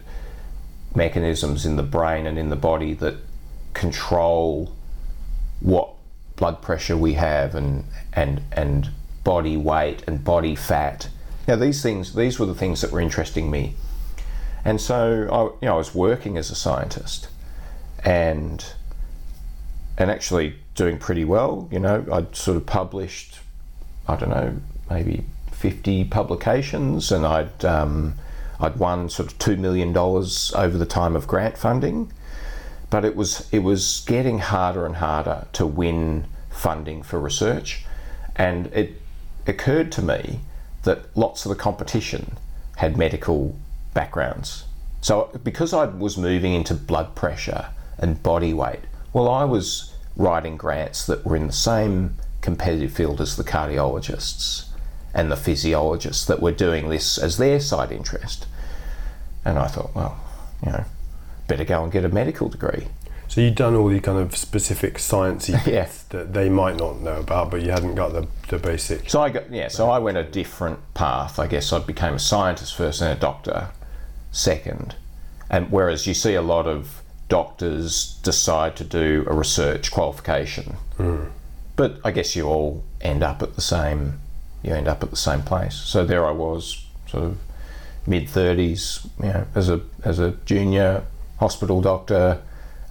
mechanisms 0.96 1.64
in 1.64 1.76
the 1.76 1.84
brain 1.84 2.26
and 2.26 2.40
in 2.40 2.50
the 2.50 2.56
body 2.56 2.96
that 2.96 3.18
control 3.76 4.74
what 5.60 5.90
blood 6.38 6.64
pressure 6.64 6.98
we 6.98 7.14
have 7.14 7.54
and 7.54 7.84
and 8.12 8.42
and 8.54 8.90
body 9.24 9.56
weight 9.56 10.04
and 10.08 10.24
body 10.24 10.56
fat. 10.56 11.10
Now 11.48 11.58
these 11.58 11.84
things 11.84 12.16
these 12.16 12.40
were 12.40 12.48
the 12.48 12.56
things 12.56 12.82
that 12.82 12.92
were 12.92 13.02
interesting 13.02 13.52
me. 13.52 13.76
And 14.66 14.82
so 14.82 15.28
I 15.32 15.44
you 15.64 15.68
know 15.68 15.76
I 15.76 15.78
was 15.78 15.94
working 15.94 16.40
as 16.40 16.50
a 16.50 16.56
scientist 16.56 17.28
and 18.04 18.74
and 19.98 20.10
actually 20.10 20.56
doing 20.76 20.98
pretty 20.98 21.26
well. 21.26 21.68
You 21.72 21.80
know, 21.80 22.06
I'd 22.12 22.36
sort 22.36 22.58
of 22.58 22.66
published, 22.66 23.40
I 24.08 24.16
don't 24.16 24.30
know, 24.30 24.58
maybe 24.90 25.24
50 25.52 26.06
publications, 26.06 27.12
and 27.12 27.26
I'd 27.26 27.64
um, 27.66 28.16
I'd 28.60 28.78
won 28.78 29.10
sort 29.10 29.32
of 29.32 29.38
two 29.38 29.58
million 29.58 29.94
dollars 29.94 30.52
over 30.56 30.78
the 30.78 30.86
time 30.86 31.16
of 31.16 31.28
grant 31.28 31.58
funding. 31.58 32.12
But 32.90 33.06
it 33.06 33.16
was 33.16 33.48
it 33.52 33.60
was 33.60 34.04
getting 34.08 34.40
harder 34.40 34.86
and 34.86 34.98
harder 34.98 35.48
to 35.54 35.66
win 35.66 36.26
funding 36.50 37.04
for 37.04 37.20
research, 37.20 37.86
and 38.36 38.68
it 38.68 39.02
occurred 39.48 39.92
to 39.94 40.02
me 40.02 40.42
that 40.84 41.16
lots 41.16 41.46
of 41.46 41.50
the 41.50 41.56
competition 41.56 42.38
had 42.78 42.98
medical 42.98 43.56
backgrounds. 43.94 44.66
So 45.02 45.30
because 45.44 45.74
I 45.74 45.86
was 45.86 46.18
moving 46.18 46.54
into 46.54 46.74
blood 46.74 47.16
pressure 47.16 47.70
and 48.02 48.22
body 48.24 48.54
weight. 48.54 48.82
Well, 49.14 49.30
I 49.30 49.44
was 49.46 49.94
writing 50.18 50.58
grants 50.58 51.06
that 51.06 51.26
were 51.26 51.36
in 51.36 51.48
the 51.48 51.54
same 51.54 52.16
competitive 52.42 52.92
field 52.92 53.22
as 53.22 53.36
the 53.36 53.44
cardiologists 53.44 54.66
and 55.14 55.32
the 55.32 55.36
physiologists 55.38 56.26
that 56.26 56.42
were 56.42 56.52
doing 56.52 56.90
this 56.90 57.18
as 57.18 57.38
their 57.38 57.60
side 57.60 57.92
interest. 57.92 58.48
And 59.46 59.60
I 59.60 59.68
thought, 59.68 59.94
well, 59.96 60.20
you 60.66 60.72
know, 60.72 60.86
better 61.48 61.66
go 61.66 61.84
and 61.84 61.92
get 61.92 62.06
a 62.06 62.10
medical 62.10 62.50
degree. 62.50 62.88
So 63.28 63.40
you'd 63.42 63.56
done 63.56 63.76
all 63.76 63.88
the 63.88 64.00
kind 64.00 64.18
of 64.20 64.36
specific 64.36 64.96
sciencey 64.96 65.52
Yeah. 65.68 65.84
bits 65.84 66.04
that 66.04 66.34
they 66.34 66.50
might 66.50 66.76
not 66.78 67.00
know 67.02 67.20
about, 67.20 67.52
but 67.52 67.62
you 67.62 67.72
hadn't 67.72 67.96
got 67.96 68.12
the, 68.14 68.28
the 68.50 68.58
basic. 68.58 69.10
So 69.10 69.22
I 69.22 69.30
got 69.30 69.50
yeah. 69.52 69.68
So 69.70 69.90
I 69.90 70.00
went 70.00 70.18
a 70.18 70.24
different 70.24 70.80
path. 70.94 71.40
I 71.40 71.48
guess 71.48 71.72
I 71.72 71.80
became 71.80 72.16
a 72.16 72.20
scientist 72.20 72.76
first 72.76 73.02
and 73.02 73.18
a 73.18 73.20
doctor 73.20 73.70
second. 74.32 74.96
And 75.50 75.72
whereas 75.72 76.08
you 76.08 76.14
see 76.14 76.34
a 76.36 76.42
lot 76.42 76.68
of 76.68 77.01
doctors 77.32 78.20
decide 78.24 78.76
to 78.76 78.84
do 78.84 79.26
a 79.28 79.34
research 79.34 79.90
qualification, 79.92 80.76
but 81.78 81.92
I 82.04 82.12
guess 82.12 82.36
you 82.36 82.46
all 82.48 82.84
end 83.00 83.24
up 83.24 83.42
at 83.42 83.56
the 83.56 83.62
same. 83.62 84.20
You 84.64 84.74
end 84.76 84.88
up 84.88 85.02
at 85.02 85.10
the 85.10 85.16
same 85.30 85.42
place. 85.42 85.74
So 85.76 86.06
there 86.06 86.24
I 86.28 86.32
was, 86.32 86.86
sort 87.08 87.24
of 87.24 87.38
mid 88.06 88.30
thirties, 88.30 89.08
you 89.20 89.30
know, 89.30 89.46
as 89.56 89.70
a 89.70 89.80
as 90.04 90.20
a 90.20 90.32
junior 90.46 91.04
hospital 91.40 91.82
doctor. 91.82 92.42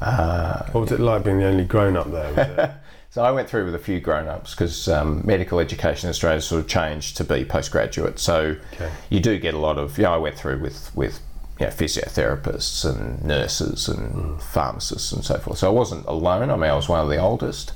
Uh, 0.01 0.65
What 0.73 0.81
was 0.81 0.93
it 0.93 1.01
like 1.01 1.23
being 1.25 1.39
the 1.39 1.45
only 1.47 1.65
grown 1.65 1.97
up 1.97 2.11
there? 2.11 2.77
So 3.13 3.25
I 3.25 3.33
went 3.33 3.49
through 3.49 3.65
with 3.65 3.75
a 3.75 3.79
few 3.81 3.99
grown-ups 3.99 4.55
because 4.55 4.87
um, 4.87 5.23
medical 5.27 5.59
education 5.59 6.07
in 6.07 6.11
Australia 6.11 6.41
sort 6.41 6.61
of 6.63 6.69
changed 6.69 7.17
to 7.17 7.25
be 7.25 7.45
postgraduate. 7.45 8.21
So 8.21 8.55
Okay. 8.75 8.89
you 9.09 9.19
do 9.19 9.37
get 9.37 9.53
a 9.53 9.59
lot 9.59 9.79
of. 9.79 9.99
Yeah, 9.99 10.13
I 10.13 10.17
went 10.17 10.37
through 10.37 10.61
with 10.61 10.93
with 10.95 11.19
you 11.61 11.67
know, 11.67 11.73
physiotherapists 11.73 12.85
and 12.89 13.23
nurses 13.23 13.87
and 13.89 14.41
pharmacists 14.43 15.13
and 15.13 15.23
so 15.23 15.39
forth. 15.39 15.59
So 15.59 15.69
I 15.69 15.71
wasn't 15.71 16.07
alone. 16.07 16.51
I 16.51 16.57
mean, 16.57 16.71
I 16.71 16.75
was 16.75 16.89
one 16.89 17.01
of 17.01 17.09
the 17.11 17.19
oldest. 17.19 17.75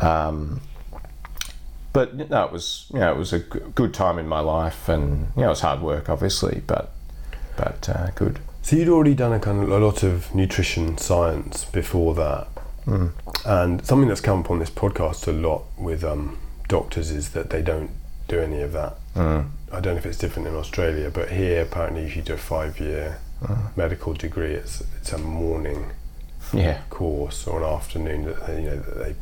Um, 0.00 0.60
but 1.92 2.14
no, 2.30 2.44
it 2.44 2.52
was 2.52 2.86
you 2.94 3.00
know 3.00 3.10
it 3.10 3.18
was 3.18 3.32
a 3.32 3.40
g- 3.40 3.58
good 3.74 3.92
time 3.92 4.18
in 4.20 4.28
my 4.28 4.38
life, 4.38 4.88
and 4.88 5.26
you 5.34 5.42
know 5.42 5.46
it 5.46 5.50
was 5.50 5.60
hard 5.62 5.80
work, 5.82 6.08
obviously, 6.08 6.62
but 6.66 6.92
but 7.56 7.88
uh, 7.88 8.10
good. 8.14 8.38
So 8.62 8.76
you'd 8.76 8.88
already 8.88 9.14
done 9.16 9.32
a 9.32 9.40
kind 9.40 9.60
of 9.62 9.68
a 9.70 9.78
lot 9.78 10.04
of 10.04 10.32
nutrition 10.32 10.96
science 10.98 11.64
before 11.64 12.14
that, 12.14 12.46
and 13.44 13.84
something 13.84 14.08
that's 14.08 14.20
come 14.20 14.40
up 14.40 14.50
on 14.52 14.60
this 14.60 14.70
podcast 14.70 15.26
a 15.26 15.32
lot 15.32 15.64
with 15.76 16.04
um, 16.04 16.38
doctors 16.68 17.10
is 17.10 17.30
that 17.30 17.50
they 17.50 17.60
don't 17.62 17.90
do 18.28 18.38
any 18.38 18.60
of 18.60 18.70
that. 18.72 18.94
I 19.72 19.80
don't 19.80 19.94
know 19.94 19.98
if 19.98 20.06
it's 20.06 20.18
different 20.18 20.48
in 20.48 20.54
Australia, 20.54 21.10
but 21.10 21.30
here 21.30 21.62
apparently 21.62 22.02
if 22.02 22.16
you 22.16 22.22
do 22.22 22.34
a 22.34 22.38
five-year 22.38 23.18
mm. 23.42 23.76
medical 23.76 24.12
degree, 24.14 24.52
it's 24.54 24.82
it's 25.00 25.12
a 25.12 25.18
morning 25.18 25.90
Yeah, 26.52 26.80
course 26.90 27.46
or 27.46 27.58
an 27.62 27.64
afternoon 27.72 28.24
that 28.24 28.46
they, 28.46 28.62
you 28.62 28.70
know 28.70 28.76
that 28.80 28.98
they 28.98 29.14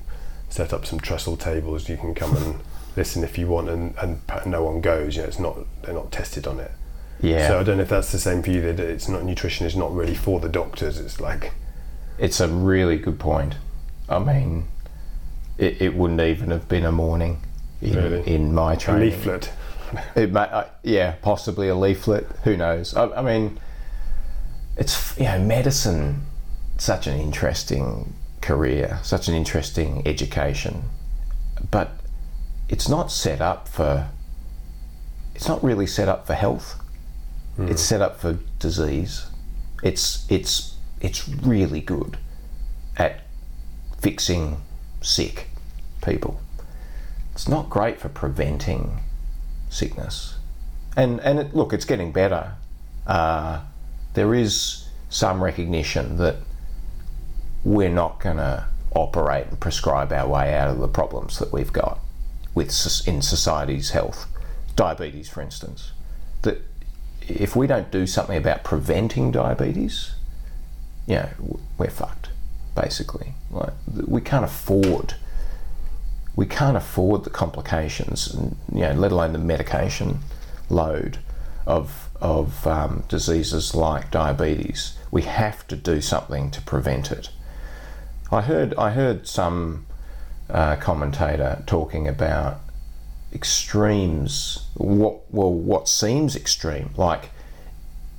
set 0.49 0.73
up 0.73 0.87
some 0.87 1.01
trestle 1.01 1.37
tables. 1.37 1.89
You 1.89 1.97
can 1.99 2.15
come 2.15 2.37
and 2.37 2.61
listen 2.97 3.23
if 3.25 3.37
you 3.39 3.47
want, 3.49 3.69
and, 3.69 3.95
and 3.99 4.21
no 4.47 4.65
one 4.65 4.81
goes. 4.81 5.17
You 5.17 5.23
know, 5.23 5.29
it's 5.29 5.39
not 5.39 5.59
they're 5.83 5.95
not 5.95 6.11
tested 6.11 6.47
on 6.47 6.59
it. 6.61 6.71
yeah. 7.21 7.49
So 7.49 7.61
I 7.61 7.63
don't 7.63 7.77
know 7.77 7.83
if 7.83 7.91
that's 7.91 8.13
the 8.13 8.19
same 8.19 8.43
for 8.43 8.51
you. 8.51 8.63
That 8.63 8.81
it's 8.81 9.09
not 9.09 9.25
nutrition 9.25 9.67
is 9.67 9.77
not 9.77 9.95
really 9.95 10.15
for 10.15 10.41
the 10.41 10.49
doctors. 10.49 10.99
It's 10.99 11.21
like 11.21 11.53
It's 12.19 12.41
a 12.41 12.49
really 12.49 12.97
good 12.99 13.19
point. 13.19 13.57
I 14.09 14.19
mean, 14.19 14.69
it, 15.59 15.83
it 15.83 15.95
wouldn't 15.95 16.21
even 16.21 16.51
have 16.51 16.67
been 16.69 16.85
a 16.87 16.93
morning 16.93 17.43
in, 17.83 17.95
Really? 17.95 18.27
in 18.27 18.55
my 18.55 18.73
a 18.73 18.77
training. 18.77 19.11
leaflet. 19.11 19.51
It 20.15 20.33
may, 20.33 20.41
uh, 20.41 20.65
yeah, 20.83 21.13
possibly 21.23 21.69
a 21.69 21.75
leaflet. 21.75 22.27
Who 22.45 22.57
knows? 22.57 22.95
I, 22.95 23.09
I 23.11 23.23
mean, 23.23 23.59
it's 24.77 25.17
you 25.19 25.25
know, 25.25 25.39
medicine. 25.39 26.23
Such 26.79 27.09
an 27.09 27.19
interesting 27.19 28.15
career, 28.41 29.01
such 29.03 29.27
an 29.27 29.35
interesting 29.35 30.07
education, 30.07 30.85
but 31.73 31.91
it's 32.69 32.89
not 32.89 33.11
set 33.11 33.41
up 33.41 33.67
for. 33.67 34.09
It's 35.35 35.49
not 35.49 35.63
really 35.63 35.87
set 35.87 36.09
up 36.09 36.27
for 36.27 36.35
health. 36.35 36.81
It's 37.59 37.83
set 37.83 38.01
up 38.01 38.21
for 38.21 38.39
disease. 38.61 39.27
It's 39.83 40.25
it's 40.31 40.77
it's 41.01 41.29
really 41.29 41.81
good 41.81 42.19
at 42.97 43.23
fixing 44.01 44.63
sick 45.01 45.49
people. 46.05 46.41
It's 47.33 47.49
not 47.49 47.69
great 47.69 48.01
for 48.01 48.09
preventing 48.09 49.01
sickness. 49.69 50.37
And 50.97 51.21
and 51.21 51.39
it, 51.39 51.55
look, 51.55 51.73
it's 51.73 51.85
getting 51.85 52.13
better. 52.13 52.55
Uh, 53.07 53.61
there 54.15 54.35
is 54.35 54.89
some 55.09 55.43
recognition 55.43 56.17
that 56.19 56.37
we're 57.65 57.89
not 57.89 58.21
going 58.21 58.37
to 58.37 58.67
operate 58.95 59.47
and 59.47 59.61
prescribe 59.61 60.13
our 60.13 60.29
way 60.29 60.55
out 60.55 60.71
of 60.71 60.79
the 60.79 60.89
problems 60.89 61.39
that 61.39 61.53
we've 61.53 61.73
got 61.73 61.99
with 62.55 62.69
in 63.07 63.23
society's 63.23 63.91
health, 63.91 64.27
diabetes, 64.77 65.29
for 65.29 65.41
instance. 65.41 65.93
That 66.43 66.63
if 67.21 67.55
we 67.55 67.67
don't 67.67 67.91
do 67.91 68.07
something 68.07 68.37
about 68.37 68.65
preventing 68.65 69.31
diabetes, 69.31 70.13
you 71.07 71.17
know, 71.17 71.61
we're 71.77 71.91
fucked. 71.91 72.31
Basically, 72.75 73.35
like 73.51 73.73
we 74.07 74.21
can't 74.21 74.45
afford 74.45 75.15
we 76.39 76.47
can't 76.47 76.77
afford 76.77 77.25
the 77.25 77.31
complications, 77.31 78.33
you 78.73 78.83
know, 78.83 78.93
let 78.93 79.11
alone 79.11 79.33
the 79.33 79.41
medication 79.41 80.21
load 80.71 81.19
of 81.67 82.09
of 82.21 82.65
um, 82.65 83.03
diseases 83.09 83.75
like 83.75 84.13
diabetes. 84.13 84.97
We 85.11 85.23
have 85.23 85.67
to 85.67 85.75
do 85.75 86.01
something 86.01 86.53
to 86.53 86.61
prevent 86.61 87.11
it. 87.11 87.31
I 88.31 88.43
heard 88.43 88.73
I 88.79 88.91
heard 88.91 89.27
some 89.27 89.87
uh, 90.49 90.77
commentator 90.77 91.65
talking 91.67 92.07
about 92.07 92.61
extremes. 93.33 94.69
What 94.75 95.17
well, 95.35 95.53
what 95.53 95.89
seems 95.89 96.37
extreme, 96.37 96.91
like 96.97 97.31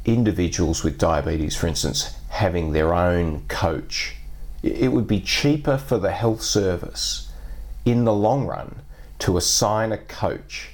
individuals 0.04 0.84
with 0.84 0.98
diabetes, 0.98 1.56
for 1.56 1.68
instance, 1.68 2.18
having 2.28 2.74
their 2.74 2.94
own 2.94 3.46
coach. 3.48 4.18
It 4.62 4.92
would 4.92 5.08
be 5.08 5.22
cheaper 5.22 5.78
for 5.78 5.98
the 5.98 6.12
health 6.12 6.42
service 6.42 7.29
in 7.90 8.06
the 8.06 8.14
long 8.14 8.46
run 8.46 8.82
to 9.20 9.38
assign 9.38 9.92
a 9.92 9.98
coach 9.98 10.70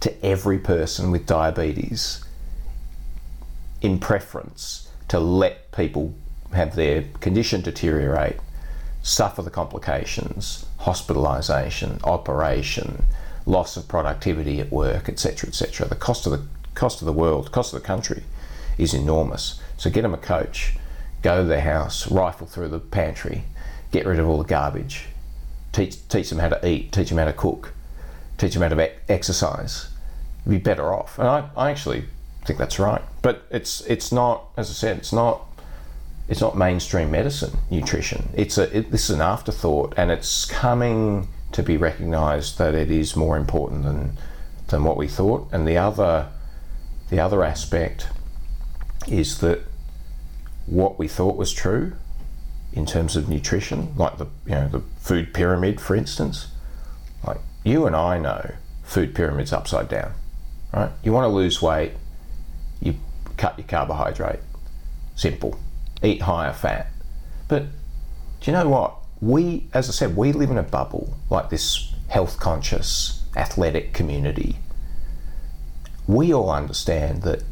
to 0.00 0.24
every 0.24 0.58
person 0.58 1.10
with 1.10 1.26
diabetes 1.26 2.24
in 3.80 3.98
preference 3.98 4.90
to 5.08 5.18
let 5.18 5.70
people 5.72 6.14
have 6.52 6.74
their 6.74 7.04
condition 7.20 7.60
deteriorate, 7.60 8.38
suffer 9.02 9.42
the 9.42 9.50
complications, 9.50 10.66
hospitalisation, 10.80 12.02
operation, 12.04 13.04
loss 13.46 13.76
of 13.76 13.86
productivity 13.86 14.60
at 14.60 14.70
work, 14.70 15.08
etc., 15.08 15.48
etc. 15.48 15.86
The 15.86 15.94
cost 15.94 16.26
of 16.26 16.32
the 16.32 16.42
cost 16.74 17.00
of 17.00 17.06
the 17.06 17.12
world, 17.12 17.52
cost 17.52 17.72
of 17.72 17.80
the 17.80 17.86
country, 17.86 18.24
is 18.76 18.92
enormous. 18.92 19.60
So 19.76 19.90
get 19.90 20.02
them 20.02 20.14
a 20.14 20.18
coach, 20.18 20.76
go 21.22 21.42
to 21.42 21.48
their 21.48 21.60
house, 21.60 22.10
rifle 22.10 22.46
through 22.46 22.68
the 22.68 22.80
pantry, 22.80 23.44
get 23.92 24.06
rid 24.06 24.18
of 24.18 24.28
all 24.28 24.38
the 24.38 24.44
garbage, 24.44 25.06
teach 25.76 26.08
teach 26.08 26.30
them 26.30 26.38
how 26.38 26.48
to 26.48 26.66
eat, 26.66 26.90
teach 26.90 27.10
them 27.10 27.18
how 27.18 27.26
to 27.26 27.32
cook, 27.32 27.74
teach 28.38 28.54
them 28.54 28.62
how 28.62 28.68
to 28.68 28.90
exercise. 29.10 29.90
You'd 30.44 30.52
be 30.52 30.58
better 30.58 30.92
off. 30.92 31.18
And 31.18 31.28
I, 31.28 31.50
I 31.56 31.70
actually 31.70 32.04
think 32.46 32.58
that's 32.58 32.78
right. 32.78 33.02
But 33.22 33.42
it's 33.50 33.82
it's 33.82 34.10
not, 34.10 34.46
as 34.56 34.70
I 34.70 34.72
said, 34.72 34.96
it's 34.96 35.12
not 35.12 35.42
it's 36.28 36.40
not 36.40 36.56
mainstream 36.56 37.10
medicine 37.10 37.58
nutrition. 37.70 38.30
It's 38.34 38.56
a 38.58 38.76
it, 38.76 38.90
this 38.90 39.10
is 39.10 39.16
an 39.16 39.20
afterthought, 39.20 39.94
and 39.96 40.10
it's 40.10 40.46
coming 40.46 41.28
to 41.52 41.62
be 41.62 41.76
recognised 41.76 42.58
that 42.58 42.74
it 42.74 42.90
is 42.90 43.14
more 43.14 43.36
important 43.36 43.84
than 43.84 44.16
than 44.68 44.82
what 44.82 44.96
we 44.96 45.08
thought. 45.08 45.48
And 45.52 45.68
the 45.68 45.76
other 45.76 46.28
the 47.10 47.20
other 47.20 47.44
aspect 47.44 48.08
is 49.06 49.38
that 49.38 49.60
what 50.64 50.98
we 50.98 51.06
thought 51.06 51.36
was 51.36 51.52
true 51.52 51.92
in 52.76 52.84
terms 52.84 53.16
of 53.16 53.28
nutrition, 53.28 53.94
like 53.96 54.18
the 54.18 54.26
you 54.44 54.52
know 54.52 54.68
the 54.68 54.82
food 54.98 55.32
pyramid, 55.32 55.80
for 55.80 55.96
instance, 55.96 56.48
like 57.26 57.38
you 57.64 57.86
and 57.86 57.96
I 57.96 58.18
know 58.18 58.52
food 58.84 59.14
pyramid's 59.14 59.52
upside 59.52 59.88
down, 59.88 60.12
right? 60.72 60.90
You 61.02 61.12
want 61.12 61.24
to 61.24 61.28
lose 61.28 61.62
weight, 61.62 61.92
you 62.80 62.94
cut 63.38 63.58
your 63.58 63.66
carbohydrate, 63.66 64.40
simple, 65.16 65.58
eat 66.02 66.22
higher 66.22 66.52
fat. 66.52 66.88
But 67.48 67.62
do 68.40 68.50
you 68.50 68.52
know 68.52 68.68
what? 68.68 68.94
We, 69.22 69.66
as 69.72 69.88
I 69.88 69.92
said, 69.92 70.14
we 70.14 70.32
live 70.32 70.50
in 70.50 70.58
a 70.58 70.62
bubble, 70.62 71.16
like 71.30 71.48
this 71.48 71.94
health 72.08 72.38
conscious 72.38 73.24
athletic 73.34 73.94
community. 73.94 74.56
We 76.06 76.32
all 76.32 76.50
understand 76.50 77.22
that 77.22 77.42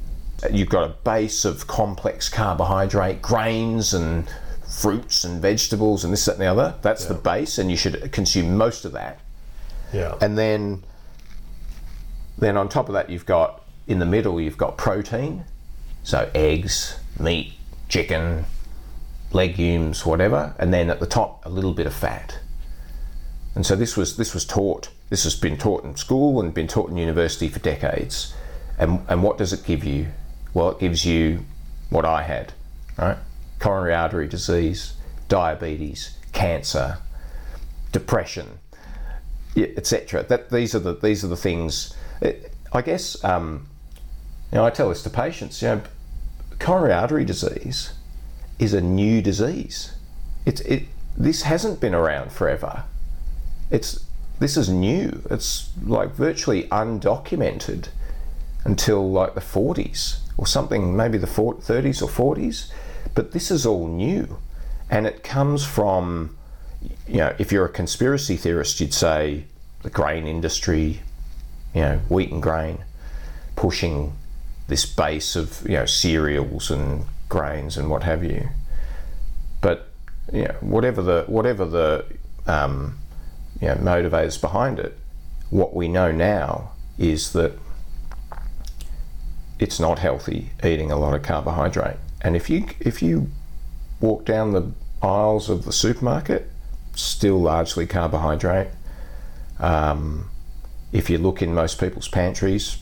you've 0.53 0.68
got 0.68 0.85
a 0.85 0.95
base 1.03 1.47
of 1.47 1.66
complex 1.66 2.29
carbohydrate, 2.29 3.22
grains 3.22 3.95
and 3.95 4.29
fruits 4.75 5.25
and 5.25 5.41
vegetables 5.41 6.05
and 6.05 6.12
this, 6.12 6.25
that, 6.25 6.33
and 6.33 6.41
the 6.41 6.47
other. 6.47 6.75
That's 6.83 7.07
the 7.07 7.14
base, 7.14 7.59
and 7.59 7.70
you 7.70 7.77
should 7.77 8.11
consume 8.12 8.57
most 8.57 8.85
of 8.85 8.93
that. 8.93 9.20
Yeah. 9.93 10.16
And 10.20 10.37
then, 10.37 10.85
then 12.37 12.57
on 12.57 12.68
top 12.68 12.89
of 12.89 12.95
that, 12.95 13.09
you've 13.09 13.27
got 13.27 13.64
in 13.87 13.99
the 14.01 14.07
middle, 14.07 14.41
you've 14.41 14.59
got 14.59 14.77
protein, 14.77 15.45
so 16.03 16.31
eggs, 16.35 16.99
meat, 17.18 17.53
chicken, 17.89 18.47
legumes, 19.33 20.05
whatever, 20.05 20.55
and 20.59 20.75
then 20.75 20.91
at 20.91 21.01
the 21.01 21.07
top, 21.07 21.45
a 21.47 21.49
little 21.49 21.72
bit 21.72 21.87
of 21.87 21.95
fat. 21.95 22.39
And 23.55 23.64
so 23.64 23.77
this 23.77 23.97
was 23.97 24.16
this 24.16 24.35
was 24.35 24.45
taught. 24.45 24.89
This 25.11 25.22
has 25.22 25.37
been 25.37 25.57
taught 25.57 25.85
in 25.85 25.95
school 25.95 26.41
and 26.41 26.53
been 26.53 26.66
taught 26.66 26.91
in 26.91 26.97
university 26.97 27.49
for 27.49 27.61
decades. 27.61 28.35
And 28.79 29.01
and 29.09 29.22
what 29.22 29.39
does 29.39 29.53
it 29.53 29.64
give 29.64 29.85
you? 29.85 30.09
Well, 30.53 30.70
it 30.70 30.81
gives 30.81 31.05
you 31.05 31.45
what 31.91 32.05
I 32.05 32.22
had, 32.22 32.53
right? 32.99 33.18
Coronary 33.65 33.95
artery 33.95 34.29
disease, 34.29 34.93
diabetes, 35.29 36.19
cancer, 36.33 36.99
depression, 37.93 38.59
etc. 39.57 40.23
That 40.23 40.51
these 40.51 40.75
are 40.75 40.81
the 40.81 40.95
these 40.95 41.25
are 41.25 41.29
the 41.29 41.37
things. 41.49 41.97
I 42.75 42.83
guess 42.83 43.25
um, 43.25 43.67
you 44.53 44.57
know 44.57 44.67
I 44.67 44.71
tell 44.71 44.91
this 44.91 45.03
to 45.05 45.11
patients. 45.11 45.62
You 45.62 45.69
know, 45.69 45.83
coronary 46.59 46.93
artery 46.93 47.25
disease 47.25 47.95
is 48.59 48.75
a 48.75 48.83
new 48.83 49.23
disease. 49.23 49.95
It's 50.45 50.61
it. 50.61 50.83
This 51.17 51.43
hasn't 51.43 51.81
been 51.81 51.95
around 51.95 52.33
forever. 52.33 52.85
It's 53.71 54.05
this 54.41 54.59
is 54.59 54.69
new. 54.69 55.23
It's 55.31 55.71
like 55.83 56.11
virtually 56.11 56.65
undocumented 56.65 57.89
until 58.67 59.11
like 59.11 59.35
the 59.35 59.41
40s 59.41 60.19
or 60.37 60.47
something, 60.47 60.95
maybe 60.95 61.17
the 61.17 61.27
30s 61.27 62.03
or 62.03 62.35
40s. 62.35 62.71
But 63.15 63.33
this 63.33 63.51
is 63.51 63.65
all 63.65 63.87
new, 63.87 64.39
and 64.91 65.07
it 65.07 65.23
comes 65.23 65.65
from 65.65 66.37
you 67.09 67.19
know, 67.19 67.35
if 67.39 67.53
you're 67.53 67.65
a 67.65 67.71
conspiracy 67.71 68.37
theorist, 68.37 68.81
you'd 68.81 68.95
say 68.95 69.45
the 69.83 69.91
grain 69.91 70.27
industry, 70.27 71.01
you 71.75 71.81
know, 71.81 71.99
wheat 72.09 72.31
and 72.31 72.43
grain, 72.43 72.85
pushing 73.57 74.15
this 74.67 74.87
base 74.87 75.37
of 75.37 75.62
you 75.62 75.77
know 75.77 75.87
cereals 75.87 76.71
and 76.71 77.05
grains 77.29 77.77
and 77.77 77.91
what 77.91 78.03
have 78.03 78.25
you. 78.25 78.49
But 79.61 79.89
you 80.33 80.45
know, 80.45 80.55
whatever 80.61 81.03
the 81.03 81.25
whatever 81.27 81.65
the 81.65 82.05
um, 82.47 82.99
you 83.61 83.69
know, 83.69 83.77
motivators 83.77 84.41
behind 84.41 84.79
it, 84.79 84.97
what 85.51 85.75
we 85.75 85.89
know 85.89 86.11
now 86.11 86.73
is 86.99 87.33
that 87.33 87.53
it's 89.59 89.79
not 89.79 89.99
healthy 89.99 90.51
eating 90.62 90.91
a 90.91 90.97
lot 90.97 91.15
of 91.15 91.23
carbohydrate. 91.23 91.97
And 92.25 92.35
if 92.35 92.49
you 92.49 92.66
if 92.81 93.03
you 93.03 93.31
walk 94.01 94.25
down 94.25 94.53
the 94.53 94.72
aisles 95.03 95.51
of 95.51 95.66
the 95.66 95.72
supermarket, 95.72 96.51
still 96.95 97.39
largely 97.39 97.87
carbohydrate. 97.87 98.68
Um, 99.59 100.31
if 100.91 101.11
you 101.11 101.18
look 101.18 101.43
in 101.43 101.55
most 101.55 101.79
people's 101.79 102.09
pantries, 102.09 102.79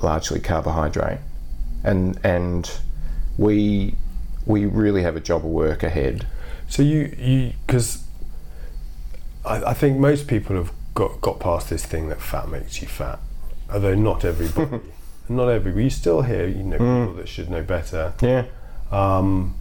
largely 0.00 0.38
carbohydrate, 0.38 1.18
and 1.82 2.18
and 2.24 2.70
we 3.36 3.96
we 4.46 4.64
really 4.64 5.02
have 5.02 5.16
a 5.16 5.20
job 5.20 5.44
of 5.44 5.50
work 5.50 5.82
ahead. 5.82 6.26
So 6.68 6.82
you 6.82 7.14
you 7.18 7.52
because 7.66 8.04
I, 9.44 9.70
I 9.70 9.74
think 9.74 9.98
most 9.98 10.28
people 10.28 10.54
have 10.54 10.72
got 10.94 11.20
got 11.20 11.40
past 11.40 11.68
this 11.68 11.84
thing 11.84 12.10
that 12.10 12.22
fat 12.22 12.48
makes 12.48 12.80
you 12.80 12.86
fat, 12.86 13.18
although 13.68 13.96
not 13.96 14.24
everybody. 14.24 14.80
not 15.28 15.48
everybody. 15.48 15.84
You 15.84 15.90
still 15.90 16.22
hear 16.22 16.46
you 16.46 16.62
know 16.62 16.78
mm. 16.78 17.06
people 17.06 17.14
that 17.16 17.28
should 17.28 17.50
know 17.50 17.62
better. 17.62 18.12
Yeah. 18.22 18.44
Um, 18.94 19.54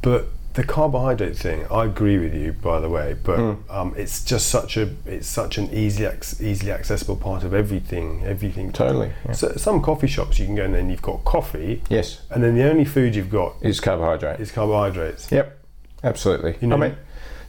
but 0.00 0.26
the 0.54 0.64
carbohydrate 0.64 1.36
thing, 1.36 1.66
I 1.70 1.84
agree 1.84 2.18
with 2.18 2.34
you, 2.34 2.52
by 2.52 2.80
the 2.80 2.88
way, 2.88 3.16
but 3.22 3.38
mm. 3.38 3.70
um, 3.70 3.94
it's 3.96 4.24
just 4.24 4.48
such 4.48 4.76
a 4.76 4.90
it's 5.06 5.28
such 5.28 5.56
an 5.56 5.72
easy 5.72 6.04
easily 6.40 6.72
accessible 6.72 7.16
part 7.16 7.42
of 7.42 7.54
everything. 7.54 8.22
Everything 8.24 8.72
totally. 8.72 9.12
Yeah. 9.26 9.32
So 9.32 9.52
some 9.56 9.80
coffee 9.80 10.06
shops 10.06 10.38
you 10.38 10.46
can 10.46 10.54
go 10.54 10.64
in 10.64 10.74
and 10.74 10.90
you've 10.90 11.02
got 11.02 11.24
coffee. 11.24 11.82
Yes. 11.88 12.22
And 12.30 12.42
then 12.42 12.54
the 12.54 12.68
only 12.68 12.84
food 12.84 13.14
you've 13.14 13.30
got 13.30 13.54
is 13.62 13.80
carbohydrate. 13.80 14.40
Is 14.40 14.50
carbohydrates. 14.50 15.30
Yep. 15.32 15.58
Absolutely. 16.04 16.56
You 16.60 16.68
know, 16.68 16.76
I 16.76 16.78
mean, 16.78 16.96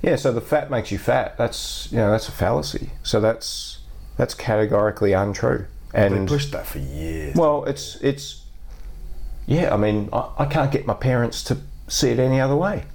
yeah. 0.01 0.15
So 0.15 0.31
the 0.31 0.41
fat 0.41 0.69
makes 0.69 0.91
you 0.91 0.97
fat. 0.97 1.37
That's 1.37 1.91
you 1.91 1.97
know 1.97 2.11
that's 2.11 2.29
a 2.29 2.31
fallacy. 2.31 2.91
So 3.01 3.19
that's 3.19 3.79
that's 4.17 4.33
categorically 4.33 5.13
untrue. 5.13 5.65
And 5.93 6.27
they 6.27 6.33
pushed 6.33 6.51
that 6.53 6.65
for 6.65 6.79
years. 6.79 7.35
Well, 7.35 7.65
it's 7.65 7.95
it's 7.97 8.42
yeah. 9.45 9.73
I 9.73 9.77
mean, 9.77 10.09
I, 10.13 10.29
I 10.39 10.45
can't 10.45 10.71
get 10.71 10.85
my 10.85 10.93
parents 10.93 11.43
to 11.45 11.57
see 11.87 12.09
it 12.09 12.19
any 12.19 12.39
other 12.39 12.55
way 12.55 12.85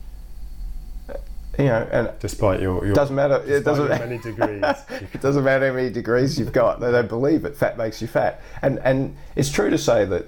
you 1.59 1.65
know, 1.65 1.89
and 1.91 2.13
despite 2.21 2.61
your, 2.61 2.85
your 2.87 2.95
doesn't 2.95 3.17
matter. 3.17 3.43
It 3.45 3.65
doesn't 3.65 3.89
matter 3.89 4.07
many 4.07 4.23
degrees. 4.23 4.63
it 5.13 5.21
doesn't 5.21 5.43
matter 5.43 5.69
how 5.69 5.75
many 5.75 5.91
degrees 5.91 6.39
you've 6.39 6.53
got. 6.53 6.79
They 6.79 6.93
don't 6.93 7.09
believe 7.09 7.45
it. 7.45 7.57
Fat 7.57 7.77
makes 7.77 8.01
you 8.01 8.07
fat, 8.07 8.41
and 8.63 8.79
and 8.81 9.17
it's 9.35 9.51
true 9.51 9.69
to 9.69 9.79
say 9.79 10.05
that 10.05 10.27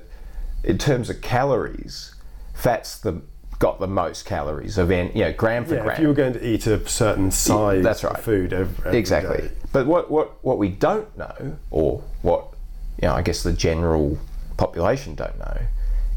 in 0.65 0.77
terms 0.77 1.09
of 1.09 1.21
calories, 1.21 2.15
fat's 2.53 2.99
the 2.99 3.23
got 3.61 3.79
the 3.79 3.87
most 3.87 4.25
calories 4.25 4.77
of 4.77 4.91
any, 4.91 5.13
you 5.13 5.21
know, 5.21 5.33
gram 5.33 5.65
for 5.65 5.77
yeah, 5.77 5.83
gram. 5.83 5.95
If 5.95 6.01
you 6.01 6.09
were 6.09 6.15
going 6.15 6.33
to 6.33 6.45
eat 6.45 6.67
a 6.67 6.89
certain 6.89 7.31
size 7.31 7.77
yeah, 7.77 7.83
that's 7.83 8.03
right. 8.03 8.17
of 8.17 8.25
food 8.25 8.53
every, 8.53 8.87
every 8.87 8.99
exactly. 8.99 9.49
Day. 9.49 9.51
But 9.71 9.87
what, 9.87 10.11
what, 10.11 10.43
what 10.43 10.57
we 10.57 10.69
don't 10.69 11.17
know, 11.17 11.59
or 11.71 12.03
what 12.23 12.55
you 13.01 13.07
know, 13.07 13.15
I 13.15 13.23
guess 13.23 13.43
the 13.43 13.53
general 13.53 14.19
population 14.57 15.15
don't 15.15 15.39
know, 15.39 15.59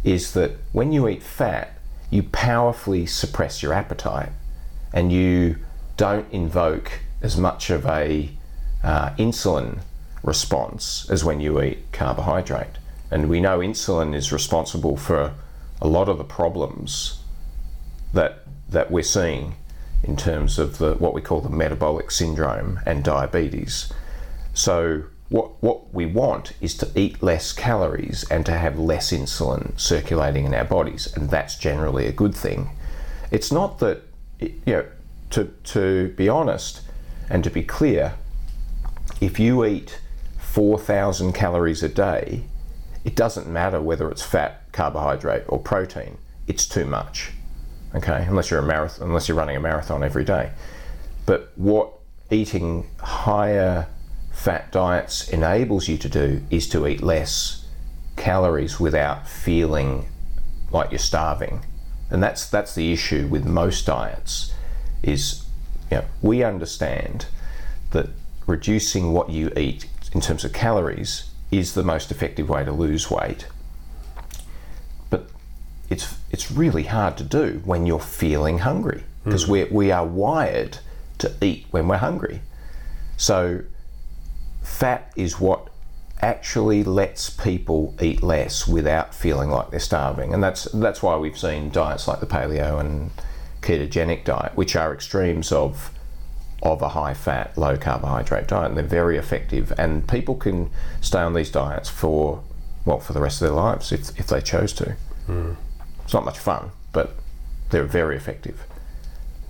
is 0.03 0.33
that 0.33 0.51
when 0.71 0.91
you 0.91 1.07
eat 1.07 1.23
fat, 1.23 1.77
you 2.09 2.23
powerfully 2.23 3.05
suppress 3.05 3.63
your 3.63 3.73
appetite 3.73 4.29
and 4.93 5.11
you 5.11 5.57
don't 5.97 6.31
invoke 6.31 6.99
as 7.21 7.37
much 7.37 7.69
of 7.69 7.85
a 7.85 8.29
uh, 8.83 9.09
insulin 9.11 9.79
response 10.21 11.09
as 11.09 11.23
when 11.23 11.39
you 11.39 11.61
eat 11.61 11.91
carbohydrate. 11.91 12.77
And 13.09 13.29
we 13.29 13.39
know 13.39 13.59
insulin 13.59 14.15
is 14.15 14.31
responsible 14.31 14.97
for 14.97 15.33
a 15.81 15.87
lot 15.87 16.09
of 16.09 16.17
the 16.17 16.23
problems 16.23 17.19
that 18.13 18.39
that 18.69 18.89
we're 18.89 19.03
seeing 19.03 19.55
in 20.03 20.15
terms 20.17 20.57
of 20.57 20.77
the 20.77 20.95
what 20.95 21.13
we 21.13 21.21
call 21.21 21.41
the 21.41 21.49
metabolic 21.49 22.11
syndrome 22.11 22.79
and 22.85 23.03
diabetes. 23.03 23.91
So 24.53 25.03
what 25.29 25.61
what 25.63 25.93
we 25.93 26.05
want 26.05 26.53
is 26.61 26.75
to 26.77 26.91
eat 26.95 27.23
less 27.23 27.53
calories 27.53 28.23
and 28.29 28.45
to 28.45 28.51
have 28.51 28.77
less 28.77 29.11
insulin 29.11 29.79
circulating 29.79 30.45
in 30.45 30.53
our 30.53 30.65
bodies, 30.65 31.11
and 31.15 31.29
that's 31.29 31.55
generally 31.55 32.07
a 32.07 32.11
good 32.11 32.35
thing. 32.35 32.69
It's 33.31 33.51
not 33.51 33.79
that 33.79 34.03
you 34.43 34.61
know, 34.67 34.85
to, 35.31 35.45
to 35.45 36.09
be 36.09 36.29
honest 36.29 36.81
and 37.29 37.43
to 37.43 37.49
be 37.49 37.63
clear, 37.63 38.15
if 39.21 39.39
you 39.39 39.65
eat 39.65 39.99
4,000 40.39 41.33
calories 41.33 41.83
a 41.83 41.89
day, 41.89 42.43
it 43.03 43.15
doesn't 43.15 43.47
matter 43.47 43.81
whether 43.81 44.09
it's 44.09 44.21
fat, 44.21 44.71
carbohydrate, 44.71 45.43
or 45.47 45.59
protein. 45.59 46.17
It's 46.47 46.67
too 46.67 46.85
much. 46.85 47.31
Okay, 47.95 48.25
unless 48.27 48.49
you're 48.49 48.59
a 48.59 48.63
marathon, 48.63 49.07
unless 49.07 49.27
you're 49.27 49.37
running 49.37 49.55
a 49.55 49.59
marathon 49.59 50.03
every 50.03 50.23
day. 50.23 50.51
But 51.25 51.51
what 51.55 51.93
eating 52.31 52.87
higher 52.99 53.87
fat 54.43 54.73
diets 54.73 55.29
enables 55.29 55.87
you 55.87 55.97
to 55.97 56.09
do 56.09 56.43
is 56.49 56.67
to 56.67 56.85
eat 56.85 57.01
less 57.01 57.65
calories 58.17 58.77
without 58.77 59.25
feeling 59.25 60.05
like 60.69 60.91
you're 60.91 60.99
starving. 60.99 61.65
And 62.11 62.21
that's 62.21 62.49
that's 62.49 62.75
the 62.75 62.91
issue 62.91 63.27
with 63.27 63.45
most 63.45 63.85
diets 63.85 64.53
is 65.01 65.45
you 65.89 65.97
know, 65.99 66.03
we 66.21 66.43
understand 66.43 67.27
that 67.91 68.09
reducing 68.45 69.13
what 69.13 69.29
you 69.29 69.49
eat 69.55 69.85
in 70.11 70.19
terms 70.19 70.43
of 70.43 70.51
calories 70.51 71.29
is 71.49 71.73
the 71.73 71.83
most 71.83 72.11
effective 72.11 72.49
way 72.49 72.65
to 72.65 72.71
lose 72.73 73.09
weight. 73.09 73.47
But 75.09 75.29
it's 75.89 76.17
it's 76.31 76.51
really 76.51 76.83
hard 76.83 77.15
to 77.15 77.23
do 77.23 77.61
when 77.63 77.85
you're 77.85 77.97
feeling 77.97 78.59
hungry 78.59 79.03
because 79.23 79.45
mm. 79.45 79.49
we 79.51 79.63
we 79.65 79.91
are 79.93 80.05
wired 80.05 80.79
to 81.19 81.31
eat 81.41 81.65
when 81.71 81.87
we're 81.87 82.03
hungry. 82.09 82.41
So 83.15 83.61
fat 84.63 85.11
is 85.15 85.39
what 85.39 85.69
actually 86.21 86.83
lets 86.83 87.29
people 87.29 87.93
eat 88.01 88.23
less 88.23 88.65
without 88.65 89.13
feeling 89.13 89.49
like 89.49 89.69
they're 89.69 89.79
starving. 89.79 90.33
And 90.33 90.41
that's 90.41 90.63
that's 90.65 91.03
why 91.03 91.17
we've 91.17 91.37
seen 91.37 91.69
diets 91.69 92.07
like 92.07 92.21
the 92.21 92.25
paleo 92.25 92.79
and 92.79 93.11
ketogenic 93.61 94.23
diet, 94.23 94.55
which 94.55 94.75
are 94.75 94.93
extremes 94.93 95.51
of 95.51 95.91
of 96.61 96.81
a 96.81 96.89
high 96.89 97.13
fat, 97.13 97.57
low 97.57 97.75
carbohydrate 97.75 98.47
diet, 98.47 98.69
and 98.69 98.77
they're 98.77 98.85
very 98.85 99.17
effective. 99.17 99.73
And 99.77 100.07
people 100.07 100.35
can 100.35 100.69
stay 101.01 101.19
on 101.19 101.33
these 101.33 101.51
diets 101.51 101.89
for 101.89 102.41
well 102.85 102.99
for 102.99 103.13
the 103.13 103.21
rest 103.21 103.41
of 103.41 103.47
their 103.47 103.55
lives 103.55 103.91
if 103.91 104.17
if 104.17 104.27
they 104.27 104.41
chose 104.41 104.73
to. 104.73 104.95
Mm. 105.27 105.57
It's 106.03 106.13
not 106.13 106.25
much 106.25 106.39
fun, 106.39 106.71
but 106.93 107.15
they're 107.69 107.83
very 107.83 108.15
effective. 108.15 108.65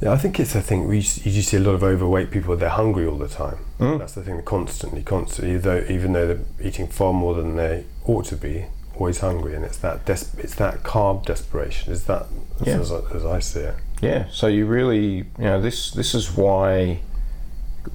Yeah, 0.03 0.11
I 0.11 0.17
think 0.17 0.37
it's 0.37 0.53
a 0.53 0.59
thing. 0.59 0.85
We 0.89 0.97
you 0.97 1.31
just 1.31 1.47
see 1.47 1.55
a 1.55 1.61
lot 1.61 1.75
of 1.75 1.83
overweight 1.83 2.29
people. 2.29 2.57
They're 2.57 2.67
hungry 2.67 3.07
all 3.07 3.17
the 3.17 3.29
time. 3.29 3.59
Mm. 3.79 3.99
That's 3.99 4.11
the 4.11 4.21
thing. 4.21 4.41
Constantly, 4.43 5.01
constantly. 5.01 5.55
Though 5.55 5.85
even 5.89 6.11
though 6.11 6.27
they're 6.27 6.45
eating 6.61 6.87
far 6.87 7.13
more 7.13 7.33
than 7.33 7.55
they 7.55 7.85
ought 8.03 8.25
to 8.25 8.35
be, 8.35 8.65
always 8.97 9.19
hungry, 9.19 9.55
and 9.55 9.63
it's 9.63 9.77
that 9.77 10.05
des- 10.05 10.37
it's 10.37 10.55
that 10.55 10.83
carb 10.83 11.25
desperation. 11.25 11.93
Is 11.93 12.03
that 12.07 12.25
yeah. 12.65 12.79
as, 12.79 12.91
as 12.91 13.25
I 13.25 13.39
see 13.39 13.61
it? 13.61 13.75
Yeah. 14.01 14.25
So 14.29 14.47
you 14.47 14.65
really, 14.65 15.19
you 15.19 15.25
know, 15.37 15.61
this 15.61 15.91
this 15.91 16.13
is 16.13 16.35
why 16.35 16.99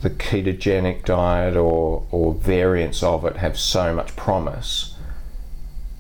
the 0.01 0.09
ketogenic 0.09 1.05
diet 1.05 1.57
or 1.57 2.07
or 2.11 2.33
variants 2.33 3.03
of 3.03 3.27
it 3.27 3.37
have 3.37 3.59
so 3.59 3.95
much 3.95 4.17
promise. 4.17 4.97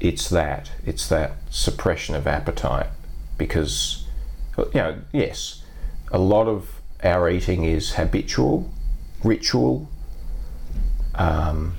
It's 0.00 0.30
that. 0.30 0.70
It's 0.86 1.06
that 1.08 1.32
suppression 1.50 2.14
of 2.14 2.26
appetite 2.26 2.86
because, 3.36 4.06
you 4.56 4.70
know, 4.72 5.02
yes 5.12 5.57
a 6.10 6.18
lot 6.18 6.46
of 6.46 6.80
our 7.02 7.28
eating 7.28 7.64
is 7.64 7.94
habitual, 7.94 8.70
ritual, 9.22 9.88
um, 11.14 11.74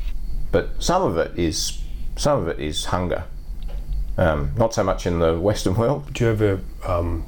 but 0.52 0.70
some 0.80 1.02
of 1.02 1.18
it 1.18 1.38
is 1.38 1.82
some 2.16 2.42
of 2.42 2.48
it 2.48 2.60
is 2.60 2.86
hunger. 2.86 3.24
Um, 4.18 4.52
not 4.58 4.74
so 4.74 4.84
much 4.84 5.08
in 5.08 5.20
the 5.20 5.40
Western 5.40 5.76
world. 5.76 6.14
Do 6.14 6.26
you 6.26 6.32
ever 6.32 6.60
um, 6.86 7.26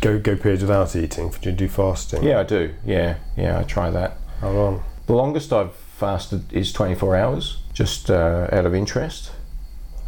go 0.00 0.18
go 0.18 0.36
periods 0.36 0.62
without 0.62 0.94
eating? 0.94 1.30
Do 1.30 1.50
you 1.50 1.56
do 1.56 1.68
fasting? 1.68 2.22
Yeah, 2.22 2.40
I 2.40 2.44
do. 2.44 2.74
Yeah, 2.84 3.16
yeah, 3.36 3.58
I 3.58 3.64
try 3.64 3.90
that. 3.90 4.16
How 4.40 4.50
long? 4.50 4.84
The 5.06 5.14
longest 5.14 5.52
I've 5.52 5.74
fasted 5.74 6.52
is 6.52 6.72
24 6.72 7.16
hours, 7.16 7.62
just 7.72 8.10
uh, 8.10 8.46
out 8.52 8.66
of 8.66 8.74
interest. 8.74 9.32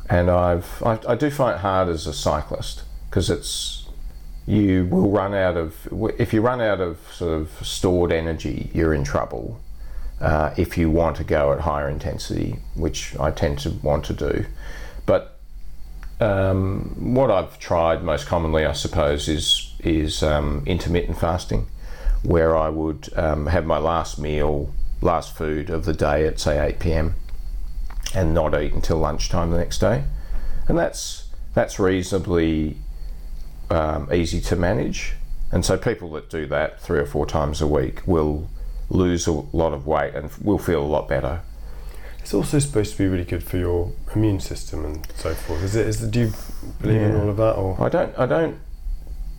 And 0.09 0.31
I've 0.31 0.83
I, 0.85 0.99
I 1.09 1.15
do 1.15 1.31
find 1.31 1.57
it 1.57 1.61
hard 1.61 1.89
as 1.89 2.07
a 2.07 2.13
cyclist 2.13 2.85
because 3.09 3.31
it's 3.31 3.80
you 4.51 4.85
will 4.87 5.11
run 5.11 5.33
out 5.33 5.57
of 5.57 5.89
if 6.19 6.33
you 6.35 6.41
run 6.41 6.61
out 6.61 6.81
of 6.81 6.99
sort 7.13 7.41
of 7.41 7.67
stored 7.67 8.11
energy, 8.11 8.69
you're 8.75 8.93
in 8.93 9.05
trouble. 9.05 9.61
Uh, 10.21 10.53
if 10.59 10.77
you 10.77 10.91
want 10.91 11.17
to 11.17 11.25
go 11.25 11.53
at 11.53 11.61
higher 11.61 11.89
intensity, 11.89 12.59
which 12.75 13.19
I 13.19 13.31
tend 13.31 13.61
to 13.61 13.71
want 13.71 14.05
to 14.07 14.13
do, 14.13 14.45
but 15.07 15.39
um, 16.21 17.15
what 17.15 17.31
I've 17.31 17.59
tried 17.59 18.03
most 18.03 18.27
commonly, 18.27 18.67
I 18.67 18.73
suppose, 18.73 19.29
is 19.29 19.73
is 19.79 20.23
um, 20.23 20.65
intermittent 20.67 21.19
fasting, 21.19 21.67
where 22.25 22.57
I 22.57 22.69
would 22.69 23.09
um, 23.17 23.47
have 23.47 23.65
my 23.65 23.79
last 23.79 24.19
meal, 24.19 24.75
last 25.01 25.37
food 25.37 25.71
of 25.71 25.85
the 25.85 25.95
day 25.95 26.27
at 26.27 26.41
say 26.41 26.59
8 26.59 26.81
p.m. 26.81 27.15
and 28.15 28.35
not 28.35 28.61
eat 28.61 28.73
until 28.73 28.99
lunchtime 28.99 29.53
the 29.53 29.59
next 29.59 29.79
day, 29.79 30.03
and 30.67 30.77
that's 30.77 31.29
that's 31.55 31.79
reasonably 31.79 32.77
um, 33.71 34.13
easy 34.13 34.41
to 34.43 34.57
manage. 34.57 35.15
And 35.53 35.65
so 35.65 35.77
people 35.77 36.11
that 36.13 36.31
do 36.31 36.47
that 36.47 36.81
three 36.81 36.99
or 36.99 37.07
four 37.07 37.27
times 37.27 37.61
a 37.61 37.67
week 37.67 38.07
will 38.07 38.49
lose 38.89 39.27
a 39.27 39.33
lot 39.33 39.73
of 39.73 39.87
weight 39.87 40.15
and 40.15 40.31
will 40.41 40.59
feel 40.59 40.83
a 40.83 40.87
lot 40.87 41.09
better 41.09 41.43
it's 42.31 42.35
also 42.35 42.59
supposed 42.61 42.93
to 42.93 42.99
be 42.99 43.09
really 43.09 43.25
good 43.25 43.43
for 43.43 43.57
your 43.57 43.91
immune 44.15 44.39
system 44.39 44.85
and 44.85 45.07
so 45.17 45.35
forth. 45.35 45.63
Is 45.63 45.75
it? 45.75 45.87
Is 45.87 46.03
it, 46.03 46.11
do 46.11 46.21
you 46.21 46.33
believe 46.81 47.01
yeah. 47.01 47.09
in 47.09 47.17
all 47.17 47.29
of 47.29 47.37
that? 47.39 47.57
Or 47.57 47.81
I 47.81 47.89
don't. 47.89 48.17
I 48.17 48.27
don't 48.27 48.57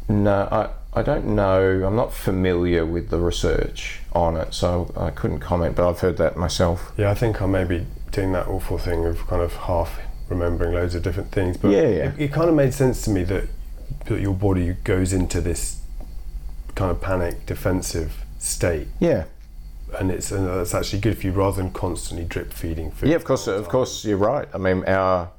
No. 0.09 0.47
I, 0.51 0.69
I 0.93 1.01
don't 1.03 1.27
know. 1.27 1.86
I'm 1.86 1.95
not 1.95 2.11
familiar 2.11 2.86
with 2.86 3.09
the 3.09 3.17
research 3.17 4.01
on 4.11 4.36
it, 4.36 4.53
so 4.53 4.93
I 4.97 5.09
couldn't 5.09 5.39
comment. 5.39 5.77
But 5.77 5.88
I've 5.88 6.01
heard 6.01 6.17
that 6.17 6.36
myself. 6.36 6.91
Yeah, 6.97 7.11
I 7.11 7.13
think 7.13 7.41
I 7.41 7.45
may 7.45 7.63
be 7.63 7.86
doing 8.11 8.34
that 8.34 8.47
awful 8.47 8.77
thing 8.77 9.05
of 9.05 9.25
kind 9.27 9.41
of 9.41 9.53
half 9.53 10.01
remembering 10.27 10.73
loads 10.73 10.93
of 10.93 11.03
different 11.03 11.32
things. 11.32 11.55
But 11.55 11.71
yeah, 11.71 11.88
yeah. 11.88 12.09
It, 12.09 12.19
it 12.19 12.34
kind 12.34 12.49
of 12.49 12.55
made 12.55 12.73
sense 12.73 13.03
to 13.03 13.09
me 13.09 13.23
that 13.23 13.47
that 13.47 13.47
your 14.09 14.33
body 14.33 14.75
goes 14.83 15.13
into 15.13 15.41
this 15.41 15.81
kind 16.75 16.91
of 16.91 17.01
panic 17.01 17.45
defensive 17.45 18.23
state. 18.39 18.87
Yeah 18.99 19.25
and 19.99 20.11
it's 20.11 20.31
and 20.31 20.47
that's 20.47 20.73
actually 20.73 20.99
good 20.99 21.17
for 21.17 21.27
you 21.27 21.33
rather 21.33 21.61
than 21.61 21.71
constantly 21.71 22.25
drip 22.25 22.53
feeding 22.53 22.91
food. 22.91 23.09
Yeah, 23.09 23.15
of 23.15 23.23
course, 23.23 23.47
of 23.47 23.67
course, 23.67 24.05
you're 24.05 24.17
right. 24.17 24.47
I 24.53 24.57
mean, 24.57 24.83
our 24.85 25.31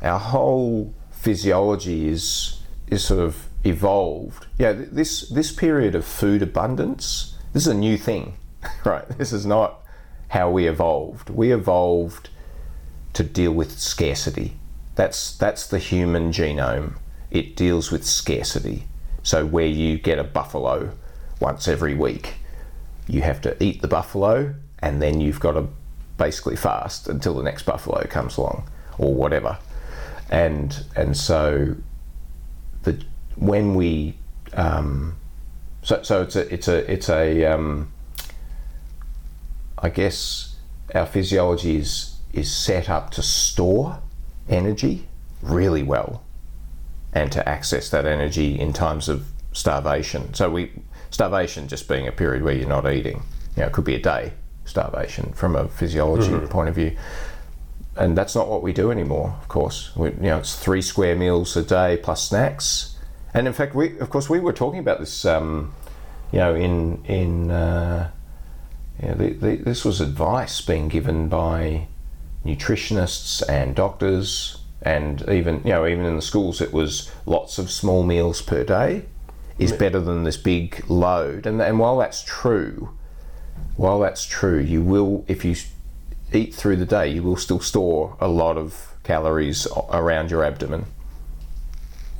our 0.00 0.18
whole 0.18 0.94
physiology 1.10 2.08
is 2.08 2.60
is 2.88 3.04
sort 3.04 3.20
of 3.20 3.48
evolved. 3.64 4.46
Yeah, 4.58 4.72
this 4.72 5.28
this 5.28 5.52
period 5.52 5.94
of 5.94 6.04
food 6.04 6.42
abundance, 6.42 7.36
this 7.52 7.62
is 7.66 7.68
a 7.68 7.74
new 7.74 7.96
thing, 7.96 8.34
right? 8.84 9.08
This 9.18 9.32
is 9.32 9.46
not 9.46 9.80
how 10.28 10.50
we 10.50 10.66
evolved. 10.66 11.30
We 11.30 11.52
evolved 11.52 12.30
to 13.12 13.22
deal 13.22 13.52
with 13.52 13.78
scarcity. 13.78 14.56
That's 14.94 15.36
that's 15.36 15.66
the 15.66 15.78
human 15.78 16.32
genome. 16.32 16.94
It 17.32 17.56
deals 17.56 17.90
with 17.90 18.04
scarcity. 18.04 18.84
So 19.24 19.46
where 19.46 19.66
you 19.66 19.98
get 19.98 20.18
a 20.18 20.24
buffalo 20.24 20.92
once 21.40 21.66
every 21.66 21.94
week 21.94 22.34
you 23.08 23.22
have 23.22 23.40
to 23.40 23.62
eat 23.62 23.82
the 23.82 23.88
buffalo 23.88 24.54
and 24.78 25.02
then 25.02 25.20
you've 25.20 25.40
got 25.40 25.52
to 25.52 25.66
basically 26.18 26.56
fast 26.56 27.08
until 27.08 27.34
the 27.34 27.42
next 27.42 27.64
buffalo 27.64 28.04
comes 28.04 28.36
along 28.36 28.68
or 28.98 29.14
whatever. 29.14 29.58
And 30.30 30.84
and 30.94 31.16
so 31.16 31.76
the 32.82 33.02
when 33.36 33.74
we 33.74 34.16
um, 34.54 35.16
so 35.82 36.02
so 36.02 36.22
it's 36.22 36.36
a 36.36 36.52
it's 36.52 36.68
a 36.68 36.92
it's 36.92 37.08
a 37.08 37.44
um, 37.46 37.92
I 39.78 39.88
guess 39.88 40.56
our 40.94 41.06
physiology 41.06 41.76
is 41.76 42.16
is 42.32 42.50
set 42.54 42.88
up 42.88 43.10
to 43.12 43.22
store 43.22 44.00
energy 44.48 45.06
really 45.42 45.82
well 45.82 46.22
and 47.12 47.30
to 47.32 47.46
access 47.48 47.90
that 47.90 48.06
energy 48.06 48.58
in 48.58 48.72
times 48.72 49.08
of 49.08 49.26
starvation. 49.52 50.32
So 50.34 50.50
we 50.50 50.72
starvation 51.10 51.68
just 51.68 51.88
being 51.88 52.08
a 52.08 52.12
period 52.12 52.42
where 52.42 52.54
you're 52.54 52.68
not 52.68 52.90
eating. 52.90 53.22
You 53.56 53.62
know, 53.62 53.66
it 53.66 53.72
could 53.72 53.84
be 53.84 53.94
a 53.94 54.00
day 54.00 54.32
starvation 54.64 55.32
from 55.32 55.56
a 55.56 55.68
physiology 55.68 56.30
mm-hmm. 56.30 56.46
point 56.46 56.68
of 56.68 56.74
view. 56.74 56.96
And 57.96 58.16
that's 58.16 58.34
not 58.34 58.48
what 58.48 58.62
we 58.62 58.72
do 58.72 58.90
anymore, 58.90 59.36
of 59.42 59.48
course. 59.48 59.94
We, 59.94 60.10
you 60.10 60.20
know, 60.20 60.38
it's 60.38 60.56
three 60.56 60.80
square 60.80 61.14
meals 61.14 61.54
a 61.56 61.62
day 61.62 61.98
plus 62.02 62.26
snacks. 62.26 62.96
And 63.34 63.46
in 63.46 63.52
fact, 63.52 63.74
we, 63.74 63.98
of 63.98 64.08
course, 64.08 64.30
we 64.30 64.40
were 64.40 64.52
talking 64.52 64.80
about 64.80 64.98
this, 64.98 65.26
um, 65.26 65.74
you 66.32 66.38
know, 66.38 66.54
in, 66.54 67.04
in, 67.04 67.50
uh, 67.50 68.10
you 69.02 69.08
know, 69.08 69.14
the, 69.14 69.32
the, 69.32 69.56
this 69.56 69.84
was 69.84 70.00
advice 70.00 70.62
being 70.62 70.88
given 70.88 71.28
by 71.28 71.88
nutritionists 72.46 73.46
and 73.48 73.74
doctors 73.74 74.61
and 74.82 75.28
even 75.28 75.62
you 75.64 75.70
know 75.70 75.86
even 75.86 76.04
in 76.04 76.16
the 76.16 76.22
schools 76.22 76.60
it 76.60 76.72
was 76.72 77.10
lots 77.24 77.58
of 77.58 77.70
small 77.70 78.02
meals 78.02 78.42
per 78.42 78.64
day 78.64 79.04
is 79.58 79.72
better 79.72 80.00
than 80.00 80.24
this 80.24 80.36
big 80.36 80.84
load. 80.88 81.46
And, 81.46 81.60
and 81.60 81.78
while 81.78 81.98
that's 81.98 82.22
true, 82.22 82.96
while 83.76 84.00
that's 84.00 84.24
true, 84.24 84.58
you 84.58 84.82
will, 84.82 85.24
if 85.28 85.44
you 85.44 85.56
eat 86.32 86.54
through 86.54 86.76
the 86.76 86.86
day, 86.86 87.08
you 87.08 87.22
will 87.22 87.36
still 87.36 87.60
store 87.60 88.16
a 88.20 88.28
lot 88.28 88.56
of 88.56 88.94
calories 89.04 89.66
around 89.90 90.30
your 90.30 90.44
abdomen. 90.44 90.86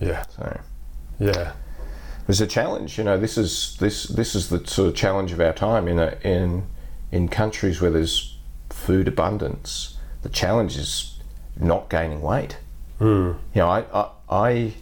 Yeah. 0.00 0.24
So. 0.36 0.60
Yeah. 1.18 1.52
There's 2.26 2.40
a 2.40 2.46
challenge, 2.46 2.98
you 2.98 3.04
know. 3.04 3.18
This 3.18 3.36
is 3.36 3.76
this 3.80 4.04
this 4.04 4.36
is 4.36 4.48
the 4.48 4.64
sort 4.64 4.88
of 4.88 4.94
challenge 4.94 5.32
of 5.32 5.40
our 5.40 5.52
time 5.52 5.88
in 5.88 5.98
a, 5.98 6.16
in 6.22 6.64
in 7.10 7.28
countries 7.28 7.80
where 7.80 7.90
there's 7.90 8.38
food 8.70 9.08
abundance. 9.08 9.98
The 10.22 10.28
challenge 10.28 10.76
is 10.76 11.11
not 11.58 11.88
gaining 11.88 12.22
weight. 12.22 12.56
Mm. 13.00 13.36
You 13.54 13.60
know, 13.60 13.68
I, 13.68 13.84
I, 13.92 14.10
I 14.30 14.74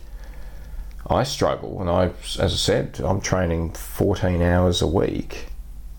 I 1.11 1.25
struggle, 1.25 1.81
and 1.81 1.91
I, 1.91 2.11
as 2.39 2.53
I 2.53 2.57
said, 2.57 3.01
I'm 3.03 3.21
training 3.21 3.73
14 3.73 4.43
hours 4.43 4.81
a 4.81 4.87
week. 4.87 5.47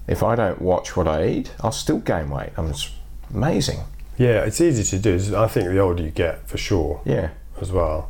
If 0.08 0.24
I 0.24 0.36
don't 0.36 0.62
watch 0.62 0.96
what 0.96 1.08
I 1.08 1.28
eat, 1.28 1.54
I'll 1.62 1.72
still 1.74 2.00
gain 2.00 2.30
weight. 2.30 2.52
I'm 2.56 2.68
it's 2.68 2.92
amazing. 3.34 3.80
Yeah, 4.18 4.44
it's 4.44 4.62
easy 4.62 4.84
to 4.84 5.00
do. 5.00 5.36
I 5.36 5.48
think 5.48 5.68
the 5.68 5.80
older 5.80 6.04
you 6.04 6.12
get, 6.12 6.48
for 6.48 6.58
sure. 6.58 7.02
Yeah. 7.06 7.32
As 7.60 7.72
well. 7.72 8.10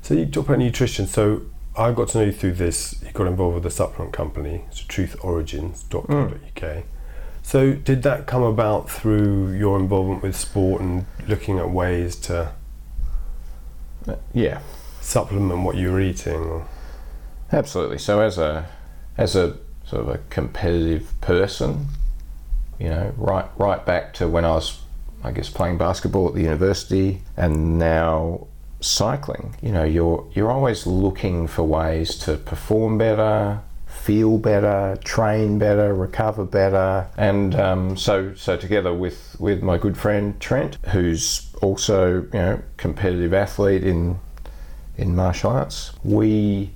So 0.00 0.14
you 0.14 0.26
talk 0.26 0.46
about 0.46 0.58
nutrition. 0.58 1.06
So 1.06 1.42
I 1.76 1.92
got 1.92 2.08
to 2.08 2.18
know 2.18 2.24
you 2.24 2.32
through 2.32 2.54
this. 2.54 3.02
You 3.04 3.12
got 3.12 3.26
involved 3.26 3.56
with 3.56 3.66
a 3.66 3.70
supplement 3.70 4.12
company, 4.14 4.64
it's 4.68 4.82
truthorigins.co.uk. 4.82 6.08
Mm. 6.08 6.84
So 7.44 7.74
did 7.74 8.02
that 8.02 8.26
come 8.26 8.42
about 8.42 8.90
through 8.90 9.52
your 9.52 9.78
involvement 9.78 10.22
with 10.22 10.34
sport 10.34 10.82
and 10.82 11.06
looking 11.28 11.60
at 11.60 11.70
ways 11.70 12.16
to? 12.16 12.52
Uh, 14.08 14.16
yeah 14.32 14.60
supplement 15.04 15.62
what 15.62 15.76
you're 15.76 16.00
eating? 16.00 16.40
Or? 16.40 16.66
Absolutely. 17.52 17.98
So 17.98 18.20
as 18.20 18.38
a 18.38 18.66
as 19.16 19.36
a 19.36 19.56
sort 19.84 20.02
of 20.02 20.08
a 20.08 20.18
competitive 20.30 21.12
person, 21.20 21.86
you 22.78 22.88
know, 22.88 23.12
right 23.16 23.46
right 23.56 23.84
back 23.84 24.14
to 24.14 24.28
when 24.28 24.44
I 24.44 24.54
was, 24.54 24.80
I 25.22 25.30
guess, 25.30 25.50
playing 25.50 25.78
basketball 25.78 26.28
at 26.28 26.34
the 26.34 26.42
university, 26.42 27.22
and 27.36 27.78
now 27.78 28.48
cycling. 28.80 29.56
You 29.62 29.72
know, 29.72 29.84
you're 29.84 30.26
you're 30.34 30.50
always 30.50 30.86
looking 30.86 31.46
for 31.46 31.62
ways 31.62 32.16
to 32.20 32.36
perform 32.36 32.98
better, 32.98 33.60
feel 33.94 34.38
better, 34.38 34.98
train 35.04 35.58
better, 35.58 35.94
recover 35.94 36.44
better, 36.44 37.06
and 37.16 37.54
um, 37.54 37.96
so 37.96 38.34
so 38.34 38.56
together 38.56 38.92
with 38.92 39.36
with 39.38 39.62
my 39.62 39.78
good 39.78 39.96
friend 39.96 40.38
Trent, 40.40 40.76
who's 40.88 41.50
also 41.62 42.22
you 42.22 42.28
know 42.32 42.62
competitive 42.76 43.32
athlete 43.32 43.84
in 43.84 44.18
in 44.96 45.16
martial 45.16 45.50
arts. 45.50 45.92
We, 46.04 46.70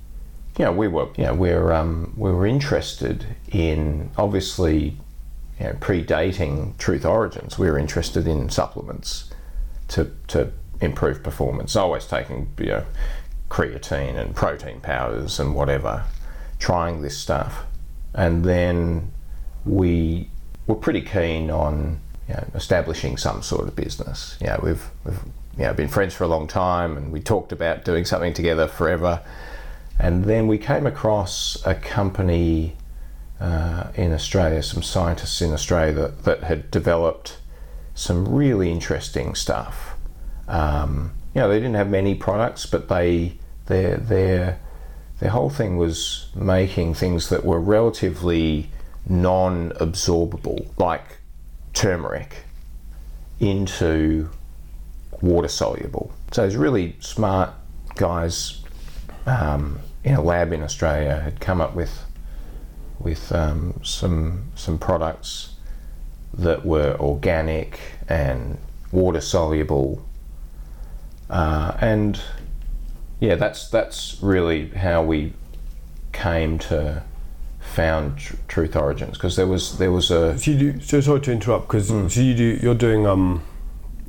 you 0.57 0.65
know, 0.65 0.71
we 0.71 0.87
were, 0.87 1.07
you 1.17 1.25
know, 1.25 1.33
we're 1.33 1.71
um, 1.71 2.13
we 2.17 2.31
were 2.31 2.45
interested 2.45 3.25
in 3.51 4.11
obviously, 4.17 4.97
you 5.59 5.65
know, 5.65 5.73
predating 5.73 6.77
Truth 6.77 7.05
Origins. 7.05 7.57
We 7.57 7.69
were 7.69 7.77
interested 7.77 8.27
in 8.27 8.49
supplements 8.49 9.31
to 9.89 10.11
to 10.27 10.51
improve 10.81 11.23
performance. 11.23 11.75
Always 11.75 12.05
taking 12.05 12.51
you 12.57 12.65
know 12.65 12.85
creatine 13.49 14.15
and 14.15 14.35
protein 14.35 14.79
powders 14.79 15.39
and 15.39 15.55
whatever, 15.55 16.03
trying 16.59 17.01
this 17.01 17.17
stuff, 17.17 17.65
and 18.13 18.43
then 18.43 19.11
we 19.65 20.29
were 20.67 20.75
pretty 20.75 21.01
keen 21.01 21.49
on 21.49 21.99
you 22.27 22.35
know, 22.35 22.45
establishing 22.53 23.17
some 23.17 23.41
sort 23.41 23.67
of 23.67 23.75
business. 23.75 24.37
You 24.39 24.47
know, 24.47 24.59
we've, 24.61 24.89
we've 25.03 25.19
you 25.57 25.63
know, 25.63 25.73
been 25.73 25.87
friends 25.87 26.13
for 26.13 26.23
a 26.23 26.27
long 26.27 26.47
time 26.47 26.95
and 26.95 27.11
we 27.11 27.19
talked 27.19 27.51
about 27.51 27.83
doing 27.83 28.05
something 28.05 28.33
together 28.33 28.67
forever. 28.67 29.21
And 29.97 30.25
then 30.25 30.47
we 30.47 30.57
came 30.57 30.85
across 30.85 31.61
a 31.65 31.75
company 31.75 32.77
uh, 33.39 33.87
in 33.95 34.13
Australia, 34.13 34.61
some 34.61 34.83
scientists 34.83 35.41
in 35.41 35.51
Australia 35.53 35.93
that, 35.93 36.23
that 36.23 36.43
had 36.43 36.71
developed 36.71 37.37
some 37.95 38.27
really 38.27 38.71
interesting 38.71 39.35
stuff. 39.35 39.95
Um, 40.47 41.11
you 41.33 41.41
know, 41.41 41.49
they 41.49 41.57
didn't 41.57 41.75
have 41.75 41.89
many 41.89 42.15
products, 42.15 42.65
but 42.65 42.89
they 42.89 43.33
their 43.65 43.97
their 43.97 44.59
their 45.19 45.31
whole 45.31 45.49
thing 45.49 45.77
was 45.77 46.29
making 46.35 46.93
things 46.93 47.29
that 47.29 47.43
were 47.43 47.59
relatively 47.59 48.69
non-absorbable, 49.07 50.67
like 50.77 51.03
turmeric, 51.73 52.43
into 53.39 54.29
water 55.21 55.47
soluble. 55.47 56.11
So 56.31 56.45
these 56.45 56.55
really 56.55 56.95
smart 56.99 57.51
guys 57.95 58.61
um, 59.25 59.79
in 60.03 60.15
a 60.15 60.21
lab 60.21 60.53
in 60.53 60.63
Australia 60.63 61.19
had 61.19 61.39
come 61.39 61.61
up 61.61 61.75
with 61.75 62.05
with 62.99 63.31
um, 63.31 63.79
some 63.83 64.51
some 64.55 64.77
products 64.77 65.55
that 66.33 66.65
were 66.65 66.95
organic 66.99 67.79
and 68.07 68.57
water 68.91 69.21
soluble, 69.21 70.05
uh, 71.29 71.77
and 71.79 72.21
yeah, 73.19 73.35
that's 73.35 73.69
that's 73.69 74.17
really 74.21 74.69
how 74.69 75.03
we 75.03 75.33
came 76.11 76.57
to 76.59 77.03
found 77.59 78.17
tr- 78.17 78.35
Truth 78.47 78.75
Origins 78.75 79.13
because 79.17 79.35
there 79.35 79.45
was 79.47 79.77
there 79.77 79.91
was 79.91 80.09
a 80.11 80.37
So 80.39 80.51
you 80.51 80.57
do. 80.73 80.79
So 80.81 81.01
sorry 81.01 81.21
to 81.21 81.31
interrupt 81.31 81.67
because 81.67 81.87
so 81.87 82.21
you 82.21 82.33
do. 82.35 82.59
You're 82.61 82.75
doing 82.75 83.05
um. 83.05 83.43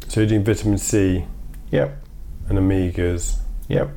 So 0.09 0.21
you're 0.21 0.29
doing 0.29 0.45
vitamin 0.45 0.79
C 0.79 1.25
yep 1.71 2.03
and 2.49 2.59
omegas 2.59 3.37
yep 3.69 3.91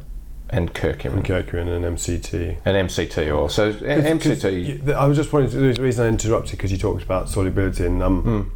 and 0.52 0.72
curcumin 0.76 1.14
and 1.14 1.26
curcumin 1.26 1.68
and 1.76 1.98
MCT. 1.98 2.58
and 2.66 2.88
MCT 2.90 3.32
oil. 3.34 3.50
So 3.50 3.72
Cause- 3.72 3.82
'cause 3.82 4.04
MCT 4.06 4.86
you- 4.86 4.94
I 4.94 5.06
was 5.08 5.18
just 5.18 5.34
wondering. 5.34 5.74
The 5.74 5.82
reason 5.82 6.06
I 6.06 6.10
interrupted 6.10 6.52
because 6.52 6.72
you 6.72 6.78
talked 6.78 7.02
about 7.04 7.30
solubility 7.30 7.86
and 7.86 8.04
um. 8.04 8.52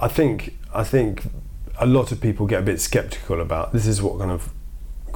I 0.00 0.08
think 0.08 0.56
I 0.74 0.82
think 0.84 1.24
a 1.78 1.86
lot 1.86 2.10
of 2.12 2.20
people 2.20 2.46
get 2.46 2.60
a 2.60 2.62
bit 2.64 2.80
skeptical 2.80 3.40
about 3.40 3.72
this. 3.72 3.86
Is 3.86 4.02
what 4.02 4.18
kind 4.18 4.30
of 4.30 4.52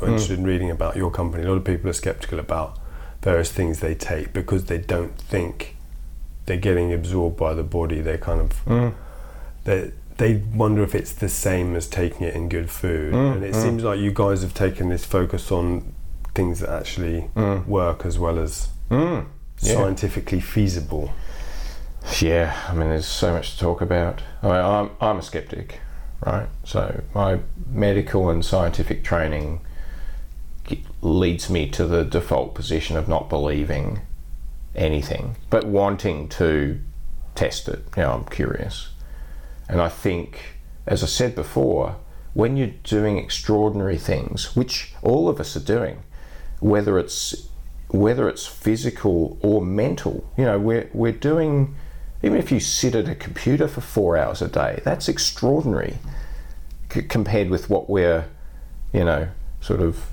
interested 0.06 0.36
hmm. 0.36 0.44
in 0.44 0.46
reading 0.46 0.70
about 0.70 0.96
your 0.96 1.10
company. 1.10 1.44
A 1.44 1.48
lot 1.48 1.56
of 1.56 1.64
people 1.64 1.90
are 1.90 1.94
skeptical 1.94 2.38
about 2.38 2.78
various 3.22 3.50
things 3.50 3.80
they 3.80 3.94
take 3.94 4.32
because 4.32 4.66
they 4.66 4.78
don't 4.78 5.18
think 5.18 5.76
they're 6.46 6.56
getting 6.56 6.92
absorbed 6.92 7.36
by 7.36 7.54
the 7.54 7.64
body. 7.64 8.00
They 8.00 8.18
kind 8.18 8.40
of 8.40 8.52
hmm. 8.60 8.88
they 9.64 9.92
they 10.18 10.36
wonder 10.36 10.82
if 10.82 10.94
it's 10.94 11.12
the 11.12 11.28
same 11.28 11.76
as 11.76 11.86
taking 11.86 12.26
it 12.26 12.34
in 12.34 12.48
good 12.48 12.70
food. 12.70 13.12
Hmm. 13.12 13.18
and 13.18 13.44
it 13.44 13.54
seems 13.54 13.82
like 13.82 13.98
you 13.98 14.12
guys 14.12 14.42
have 14.42 14.54
taken 14.54 14.88
this 14.88 15.04
focus 15.04 15.50
on 15.50 15.94
things 16.34 16.60
that 16.60 16.70
actually 16.70 17.30
work 17.66 18.06
as 18.06 18.18
well 18.18 18.38
as 18.38 18.68
Mm, 18.90 19.26
yeah. 19.60 19.74
scientifically 19.74 20.40
feasible. 20.40 21.12
Yeah, 22.20 22.56
I 22.68 22.72
mean, 22.72 22.88
there's 22.88 23.06
so 23.06 23.32
much 23.32 23.52
to 23.52 23.58
talk 23.58 23.80
about. 23.80 24.22
I 24.42 24.46
mean, 24.46 24.56
I'm, 24.56 24.90
I'm 25.00 25.18
a 25.18 25.22
skeptic, 25.22 25.80
right? 26.24 26.48
So 26.64 27.02
my 27.14 27.40
medical 27.66 28.30
and 28.30 28.44
scientific 28.44 29.04
training 29.04 29.60
leads 31.02 31.48
me 31.48 31.68
to 31.70 31.86
the 31.86 32.04
default 32.04 32.54
position 32.54 32.96
of 32.96 33.08
not 33.08 33.28
believing 33.28 34.00
anything, 34.74 35.36
but 35.50 35.64
wanting 35.64 36.28
to 36.28 36.80
test 37.34 37.68
it. 37.68 37.84
You 37.96 38.02
know, 38.02 38.12
I'm 38.12 38.24
curious. 38.24 38.90
And 39.68 39.80
I 39.80 39.88
think, 39.88 40.56
as 40.86 41.02
I 41.02 41.06
said 41.06 41.34
before, 41.34 41.96
when 42.34 42.56
you're 42.56 42.74
doing 42.84 43.18
extraordinary 43.18 43.98
things, 43.98 44.54
which 44.56 44.92
all 45.02 45.28
of 45.28 45.40
us 45.40 45.56
are 45.56 45.60
doing, 45.60 46.02
whether 46.60 46.98
it's 46.98 47.48
whether 47.90 48.28
it's 48.28 48.46
physical 48.46 49.38
or 49.40 49.64
mental, 49.64 50.30
you 50.36 50.44
know, 50.44 50.58
we're 50.58 50.90
we're 50.92 51.12
doing 51.12 51.74
even 52.22 52.38
if 52.38 52.50
you 52.50 52.60
sit 52.60 52.94
at 52.94 53.08
a 53.08 53.14
computer 53.14 53.68
for 53.68 53.80
four 53.80 54.16
hours 54.16 54.42
a 54.42 54.48
day, 54.48 54.80
that's 54.84 55.08
extraordinary 55.08 55.98
c- 56.92 57.02
compared 57.02 57.48
with 57.48 57.70
what 57.70 57.88
we're, 57.88 58.26
you 58.92 59.04
know, 59.04 59.28
sort 59.60 59.80
of 59.80 60.06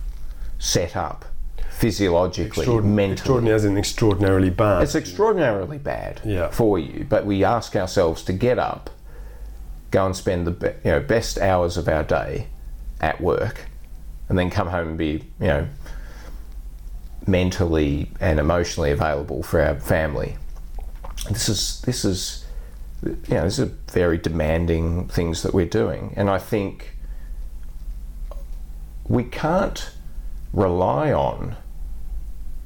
set 0.58 0.96
up 0.96 1.26
physiologically, 1.70 2.66
Extraordin- 2.66 2.84
mentally. 2.96 3.12
Extraordinary 3.14 3.56
as 3.56 3.66
in 3.66 3.78
extraordinarily 3.78 4.50
bad. 4.50 4.84
It's 4.84 4.96
extraordinarily 4.96 5.78
bad 5.78 6.22
Yeah. 6.24 6.50
for 6.50 6.80
you, 6.80 7.06
but 7.10 7.26
we 7.26 7.44
ask 7.44 7.76
ourselves 7.76 8.24
to 8.24 8.34
get 8.34 8.58
up, 8.58 8.90
go 9.92 10.06
and 10.06 10.16
spend 10.16 10.48
the 10.48 10.52
be- 10.52 10.68
you 10.84 10.92
know 10.92 11.00
best 11.02 11.38
hours 11.38 11.76
of 11.78 11.88
our 11.90 12.04
day 12.04 12.48
at 13.02 13.20
work, 13.20 13.66
and 14.30 14.38
then 14.40 14.50
come 14.50 14.68
home 14.70 14.90
and 14.90 14.98
be 14.98 15.26
you 15.40 15.48
know 15.48 15.68
mentally 17.28 18.12
and 18.20 18.40
emotionally 18.40 18.92
available 18.92 19.44
for 19.44 19.62
our 19.62 19.76
family. 19.80 20.38
This 21.30 21.50
is 21.50 21.82
this 21.86 22.06
is 22.06 22.46
you 23.04 23.18
know 23.32 23.44
these 23.44 23.60
are 23.60 23.72
very 23.92 24.18
demanding 24.18 25.08
things 25.10 25.44
that 25.44 25.54
we're 25.54 25.66
doing, 25.66 26.14
and 26.16 26.30
I 26.30 26.38
think 26.38 26.96
we 29.08 29.24
can't 29.24 29.92
rely 30.56 31.12
on 31.12 31.56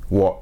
what 0.07 0.37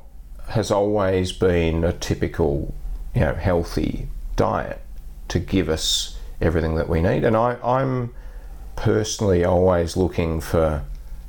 has 0.50 0.70
always 0.70 1.32
been 1.32 1.84
a 1.84 1.94
typical, 1.94 2.74
you 3.16 3.22
know, 3.22 3.34
healthy 3.34 4.08
diet 4.36 4.82
to 5.30 5.40
give 5.40 5.70
us 5.70 6.18
everything 6.40 6.76
that 6.76 6.88
we 6.88 7.02
need. 7.02 7.24
And 7.24 7.36
I, 7.36 7.58
I'm 7.64 8.14
personally 8.76 9.44
always 9.44 9.98
looking 9.98 10.40
for 10.40 10.84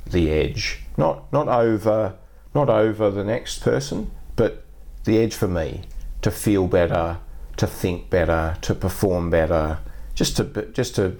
the 0.05 0.29
edge, 0.31 0.81
not 0.97 1.31
not 1.31 1.47
over 1.47 2.15
not 2.53 2.69
over 2.69 3.11
the 3.11 3.23
next 3.23 3.59
person, 3.59 4.11
but 4.35 4.63
the 5.03 5.19
edge 5.19 5.33
for 5.33 5.47
me 5.47 5.81
to 6.21 6.31
feel 6.31 6.67
better, 6.67 7.17
to 7.57 7.67
think 7.67 8.09
better, 8.09 8.57
to 8.61 8.73
perform 8.73 9.29
better, 9.29 9.79
just 10.15 10.37
to 10.37 10.43
just 10.73 10.95
to 10.95 11.17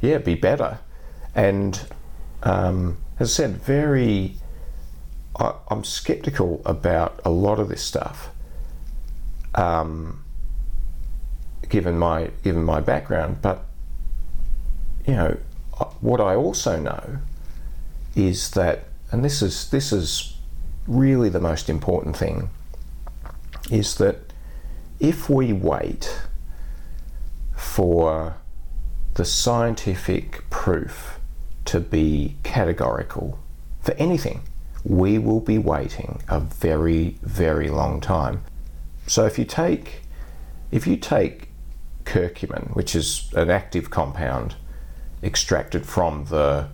yeah 0.00 0.18
be 0.18 0.34
better. 0.34 0.78
And 1.34 1.80
um, 2.42 2.98
as 3.18 3.30
I 3.30 3.32
said, 3.32 3.62
very 3.62 4.36
I, 5.38 5.54
I'm 5.68 5.84
skeptical 5.84 6.62
about 6.64 7.20
a 7.24 7.30
lot 7.30 7.58
of 7.58 7.68
this 7.68 7.82
stuff. 7.82 8.30
Um, 9.54 10.24
given 11.68 11.98
my 11.98 12.30
given 12.42 12.62
my 12.62 12.80
background, 12.80 13.38
but 13.42 13.64
you 15.06 15.14
know 15.14 15.36
what 16.00 16.20
I 16.20 16.34
also 16.34 16.78
know 16.78 17.18
is 18.14 18.50
that, 18.50 18.84
and 19.10 19.24
this 19.24 19.42
is 19.42 19.70
this 19.70 19.92
is 19.92 20.36
really 20.86 21.28
the 21.28 21.40
most 21.40 21.68
important 21.68 22.16
thing, 22.16 22.50
is 23.70 23.96
that 23.96 24.32
if 25.00 25.28
we 25.28 25.52
wait 25.52 26.20
for 27.56 28.36
the 29.14 29.24
scientific 29.24 30.48
proof 30.50 31.15
to 31.66 31.80
be 31.80 32.36
categorical 32.42 33.38
for 33.80 33.92
anything, 33.94 34.42
we 34.84 35.18
will 35.18 35.40
be 35.40 35.58
waiting 35.58 36.20
a 36.28 36.40
very, 36.40 37.18
very 37.22 37.68
long 37.68 38.00
time. 38.00 38.42
So 39.06 39.26
if 39.26 39.38
you 39.38 39.44
take 39.44 40.02
if 40.72 40.86
you 40.86 40.96
take 40.96 41.48
curcumin, 42.04 42.74
which 42.74 42.94
is 42.94 43.30
an 43.34 43.50
active 43.50 43.90
compound 43.90 44.56
extracted 45.22 45.86
from 45.86 46.26
the 46.26 46.68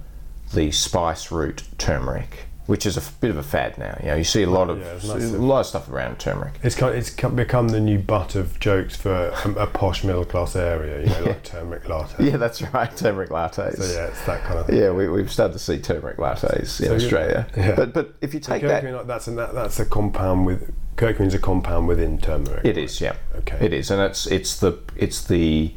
the 0.55 0.71
spice 0.71 1.31
root 1.31 1.65
turmeric, 1.79 2.47
which 2.67 2.87
is 2.87 2.97
a 2.97 3.01
f- 3.01 3.19
bit 3.21 3.31
of 3.31 3.37
a 3.37 3.43
fad 3.43 3.77
now. 3.77 3.97
You 4.01 4.07
know, 4.09 4.15
you 4.17 4.25
see 4.25 4.43
a 4.43 4.51
lot 4.51 4.71
of 4.71 4.79
Yeah, 4.79 4.99
a 5.13 5.37
lot 5.39 5.61
of 5.61 5.67
stuff 5.67 5.89
around 5.91 6.19
turmeric. 6.21 6.55
It's 6.63 6.77
kind 6.77 6.95
it's 6.95 7.11
become 7.11 7.69
the 7.69 7.81
new 7.81 7.99
butt 7.99 8.35
of 8.37 8.59
jokes 8.61 8.95
for 8.97 9.13
a, 9.29 9.51
a 9.63 9.67
posh 9.67 10.05
middle 10.05 10.25
class 10.25 10.55
area, 10.55 11.01
you 11.01 11.07
know, 11.07 11.25
like 11.27 11.43
turmeric 11.43 11.89
latte. 11.89 12.25
Yeah, 12.25 12.37
that's 12.37 12.63
right, 12.63 12.95
turmeric 12.97 13.31
lattes. 13.31 13.77
So 13.79 13.93
yeah, 13.93 14.07
it's 14.07 14.25
that 14.27 14.45
kind 14.45 14.59
of 14.61 14.67
thing. 14.67 14.77
Yeah, 14.77 14.91
we, 14.93 15.09
we've 15.09 15.31
started 15.33 15.55
to 15.55 15.59
see 15.59 15.79
turmeric 15.79 16.19
lattes 16.19 16.81
in 16.81 16.87
So 16.87 16.95
Australia. 16.95 17.47
yeah. 17.57 17.75
But 17.75 17.93
but 17.93 18.15
if 18.21 18.33
you 18.35 18.41
take 18.41 18.63
that, 18.63 18.85
Curcumin, 18.85 19.07
that's 19.07 19.27
a 19.29 19.33
that, 19.33 19.55
that's 19.55 19.81
a 19.81 19.85
compound 19.85 20.47
with 20.47 20.73
curcumin's 20.97 21.35
a 21.35 21.39
compound 21.41 21.89
within 21.89 22.19
turmeric. 22.19 22.65
It 22.65 22.79
is, 22.79 23.01
yeah. 23.01 23.17
Okay. 23.37 23.59
It 23.61 23.73
is, 23.73 23.91
and 23.91 24.01
it's 24.01 24.27
it's 24.27 24.61
the 24.61 24.79
it's 24.97 25.25
the 25.25 25.75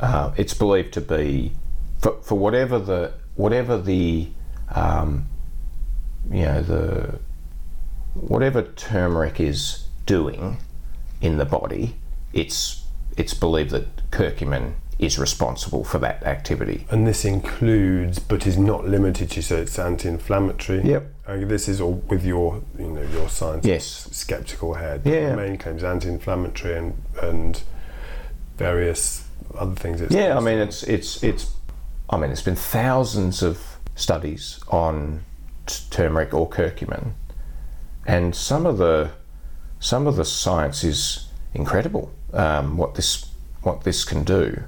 uh, 0.00 0.32
it's 0.36 0.52
believed 0.54 0.92
to 0.94 1.00
be 1.00 1.52
for, 1.98 2.20
for 2.20 2.36
whatever 2.38 2.78
the 2.78 3.14
whatever 3.36 3.78
the 3.80 4.28
um, 4.74 5.26
you 6.30 6.42
know 6.42 6.62
the 6.62 7.18
whatever 8.14 8.62
turmeric 8.62 9.40
is 9.40 9.86
doing 10.06 10.58
in 11.20 11.38
the 11.38 11.44
body, 11.44 11.96
it's 12.32 12.84
it's 13.16 13.34
believed 13.34 13.70
that 13.70 14.10
curcumin 14.10 14.74
is 14.98 15.18
responsible 15.18 15.82
for 15.84 15.98
that 15.98 16.22
activity. 16.22 16.86
And 16.90 17.06
this 17.06 17.24
includes, 17.24 18.20
but 18.20 18.46
is 18.46 18.56
not 18.56 18.86
limited 18.86 19.28
to, 19.32 19.42
so 19.42 19.56
it's 19.56 19.76
anti-inflammatory. 19.78 20.82
Yep. 20.84 21.14
Uh, 21.26 21.36
this 21.38 21.68
is 21.68 21.80
all 21.80 21.94
with 22.08 22.24
your, 22.24 22.62
you 22.78 22.86
know, 22.88 23.02
your 23.02 23.28
science 23.28 23.66
Yes. 23.66 23.84
skeptical 24.12 24.74
head. 24.74 25.02
Yeah. 25.04 25.30
The 25.30 25.36
main 25.36 25.58
claims 25.58 25.82
anti-inflammatory 25.82 26.76
and 26.76 26.94
and 27.20 27.62
various 28.56 29.26
other 29.58 29.74
things. 29.74 30.00
It's 30.00 30.14
Yeah, 30.14 30.36
I 30.36 30.40
mean 30.40 30.58
it's 30.58 30.82
it's 30.84 31.22
it's 31.24 31.52
I 32.08 32.16
mean 32.16 32.30
it's 32.30 32.42
been 32.42 32.56
thousands 32.56 33.42
of 33.42 33.58
studies 33.96 34.60
on 34.68 35.24
turmeric 35.66 36.34
or 36.34 36.48
curcumin, 36.48 37.12
and 38.06 38.34
some 38.34 38.66
of 38.66 38.78
the 38.78 39.10
some 39.80 40.06
of 40.06 40.16
the 40.16 40.24
science 40.24 40.84
is 40.84 41.28
incredible. 41.52 42.12
Um, 42.32 42.76
what 42.76 42.94
this 42.94 43.30
what 43.62 43.84
this 43.84 44.04
can 44.04 44.24
do. 44.24 44.64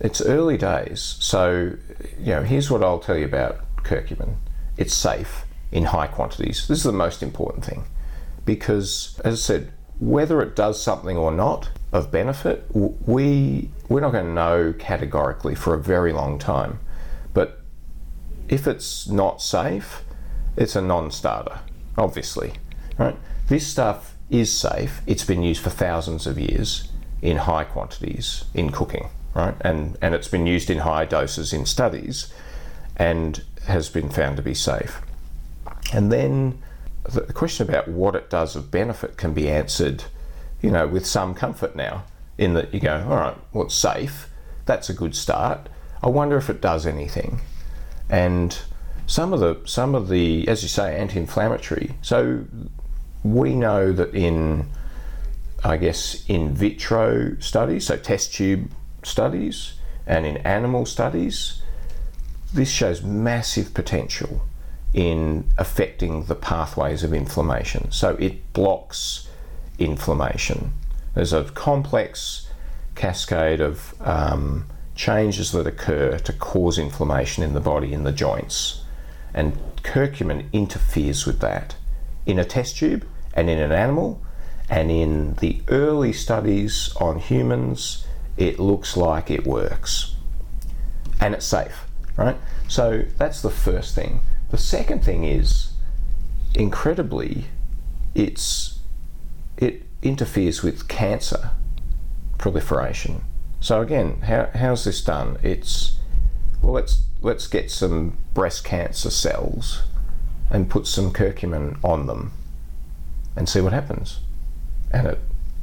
It's 0.00 0.20
early 0.20 0.56
days, 0.56 1.16
so 1.20 1.72
you 2.18 2.26
know. 2.34 2.42
Here's 2.42 2.70
what 2.70 2.82
I'll 2.84 3.00
tell 3.00 3.16
you 3.16 3.24
about 3.24 3.60
curcumin. 3.82 4.36
It's 4.76 4.94
safe. 4.94 5.44
in 5.70 5.84
high 5.86 6.06
quantities. 6.06 6.66
This 6.66 6.78
is 6.78 6.84
the 6.84 6.92
most 6.92 7.22
important 7.22 7.64
thing 7.64 7.84
because, 8.44 9.20
as 9.24 9.34
I 9.34 9.36
said, 9.36 9.72
whether 10.00 10.40
it 10.40 10.56
does 10.56 10.82
something 10.82 11.16
or 11.16 11.30
not 11.32 11.70
of 11.92 12.10
benefit, 12.10 12.64
we 12.72 13.70
we're 13.88 14.00
not 14.00 14.12
going 14.12 14.26
to 14.26 14.32
know 14.32 14.74
categorically 14.78 15.54
for 15.54 15.74
a 15.74 15.78
very 15.78 16.12
long 16.12 16.38
time. 16.38 16.80
If 18.48 18.66
it's 18.66 19.08
not 19.08 19.42
safe, 19.42 20.02
it's 20.56 20.74
a 20.74 20.80
non-starter, 20.80 21.60
obviously, 21.96 22.54
right? 22.98 23.16
This 23.48 23.66
stuff 23.66 24.14
is 24.30 24.52
safe. 24.52 25.00
It's 25.06 25.24
been 25.24 25.42
used 25.42 25.62
for 25.62 25.70
thousands 25.70 26.26
of 26.26 26.38
years 26.38 26.90
in 27.22 27.38
high 27.38 27.64
quantities 27.64 28.44
in 28.54 28.70
cooking, 28.70 29.08
right? 29.34 29.54
And 29.60 29.96
and 30.00 30.14
it's 30.14 30.28
been 30.28 30.46
used 30.46 30.70
in 30.70 30.78
high 30.78 31.04
doses 31.04 31.52
in 31.52 31.66
studies, 31.66 32.32
and 32.96 33.42
has 33.66 33.88
been 33.88 34.08
found 34.08 34.36
to 34.36 34.42
be 34.42 34.54
safe. 34.54 35.00
And 35.92 36.10
then 36.12 36.62
the 37.04 37.32
question 37.32 37.68
about 37.68 37.88
what 37.88 38.14
it 38.14 38.28
does 38.28 38.56
of 38.56 38.70
benefit 38.70 39.16
can 39.16 39.32
be 39.32 39.48
answered, 39.48 40.04
you 40.60 40.70
know, 40.70 40.86
with 40.86 41.06
some 41.06 41.34
comfort 41.34 41.76
now. 41.76 42.04
In 42.36 42.54
that 42.54 42.72
you 42.72 42.78
go, 42.78 43.04
all 43.08 43.16
right, 43.16 43.36
well, 43.52 43.64
it's 43.64 43.74
safe. 43.74 44.28
That's 44.64 44.88
a 44.88 44.94
good 44.94 45.16
start. 45.16 45.68
I 46.02 46.08
wonder 46.08 46.36
if 46.36 46.48
it 46.48 46.60
does 46.60 46.86
anything. 46.86 47.40
And 48.10 48.58
some 49.06 49.32
of 49.32 49.40
the 49.40 49.60
some 49.64 49.94
of 49.94 50.08
the, 50.08 50.46
as 50.48 50.62
you 50.62 50.68
say, 50.68 50.98
anti-inflammatory. 50.98 51.94
So 52.02 52.44
we 53.22 53.54
know 53.54 53.92
that 53.92 54.14
in, 54.14 54.68
I 55.64 55.76
guess, 55.76 56.24
in 56.28 56.54
vitro 56.54 57.36
studies, 57.40 57.86
so 57.86 57.96
test 57.96 58.34
tube 58.34 58.70
studies, 59.02 59.74
and 60.06 60.26
in 60.26 60.36
animal 60.38 60.86
studies, 60.86 61.62
this 62.52 62.70
shows 62.70 63.02
massive 63.02 63.74
potential 63.74 64.42
in 64.94 65.44
affecting 65.58 66.24
the 66.24 66.34
pathways 66.34 67.02
of 67.02 67.12
inflammation. 67.12 67.90
So 67.90 68.16
it 68.16 68.52
blocks 68.52 69.28
inflammation. 69.78 70.72
There's 71.14 71.32
a 71.32 71.44
complex 71.44 72.48
cascade 72.94 73.60
of 73.60 73.94
um, 74.00 74.66
changes 74.98 75.52
that 75.52 75.66
occur 75.66 76.18
to 76.18 76.32
cause 76.32 76.76
inflammation 76.76 77.44
in 77.44 77.54
the 77.54 77.60
body, 77.60 77.92
in 77.92 78.02
the 78.02 78.12
joints. 78.12 78.82
And 79.32 79.56
curcumin 79.76 80.52
interferes 80.52 81.24
with 81.24 81.38
that 81.38 81.76
in 82.26 82.38
a 82.38 82.44
test 82.44 82.78
tube 82.78 83.06
and 83.32 83.48
in 83.48 83.60
an 83.60 83.70
animal. 83.70 84.20
And 84.68 84.90
in 84.90 85.34
the 85.34 85.62
early 85.68 86.12
studies 86.12 86.92
on 87.00 87.20
humans, 87.20 88.06
it 88.36 88.58
looks 88.58 88.96
like 88.96 89.30
it 89.30 89.46
works. 89.46 90.16
And 91.20 91.32
it's 91.32 91.46
safe, 91.46 91.86
right? 92.16 92.36
So 92.66 93.04
that's 93.16 93.40
the 93.40 93.50
first 93.50 93.94
thing. 93.94 94.20
The 94.50 94.58
second 94.58 95.04
thing 95.04 95.24
is, 95.24 95.70
incredibly, 96.54 97.44
it's 98.14 98.80
it 99.56 99.84
interferes 100.02 100.62
with 100.62 100.88
cancer 100.88 101.50
proliferation. 102.36 103.22
So 103.60 103.80
again, 103.80 104.20
how, 104.22 104.50
how's 104.54 104.84
this 104.84 105.02
done? 105.02 105.38
It's 105.42 105.98
well, 106.62 106.72
let's 106.72 107.02
let's 107.20 107.46
get 107.46 107.70
some 107.70 108.18
breast 108.34 108.64
cancer 108.64 109.10
cells 109.10 109.82
and 110.50 110.70
put 110.70 110.86
some 110.86 111.12
curcumin 111.12 111.82
on 111.84 112.06
them 112.06 112.32
and 113.36 113.48
see 113.48 113.60
what 113.60 113.72
happens, 113.72 114.20
and 114.92 115.06
it 115.06 115.20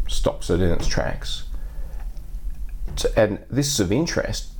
stops 0.07 0.49
it 0.49 0.61
in 0.61 0.71
its 0.71 0.87
tracks. 0.87 1.43
And 3.17 3.39
this 3.49 3.67
is 3.67 3.79
of 3.79 3.91
interest, 3.91 4.51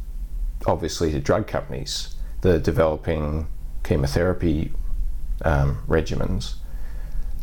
obviously, 0.66 1.12
to 1.12 1.20
drug 1.20 1.48
companies 1.48 2.16
that 2.42 2.56
are 2.56 2.60
developing 2.60 3.48
chemotherapy 3.84 4.72
um, 5.44 5.84
regimens 5.88 6.56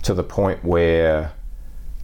to 0.02 0.12
the 0.12 0.24
point 0.24 0.64
where 0.64 1.32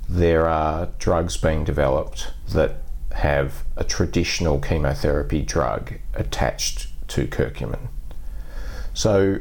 there 0.09 0.49
are 0.49 0.89
drugs 0.99 1.37
being 1.37 1.65
developed 1.65 2.33
that 2.51 2.77
have 3.19 3.65
a 3.77 3.83
traditional 3.83 4.61
chemotherapy 4.61 5.43
drug 5.43 5.95
attached 6.15 6.87
to 7.09 7.27
curcumin. 7.27 7.89
So, 8.95 9.41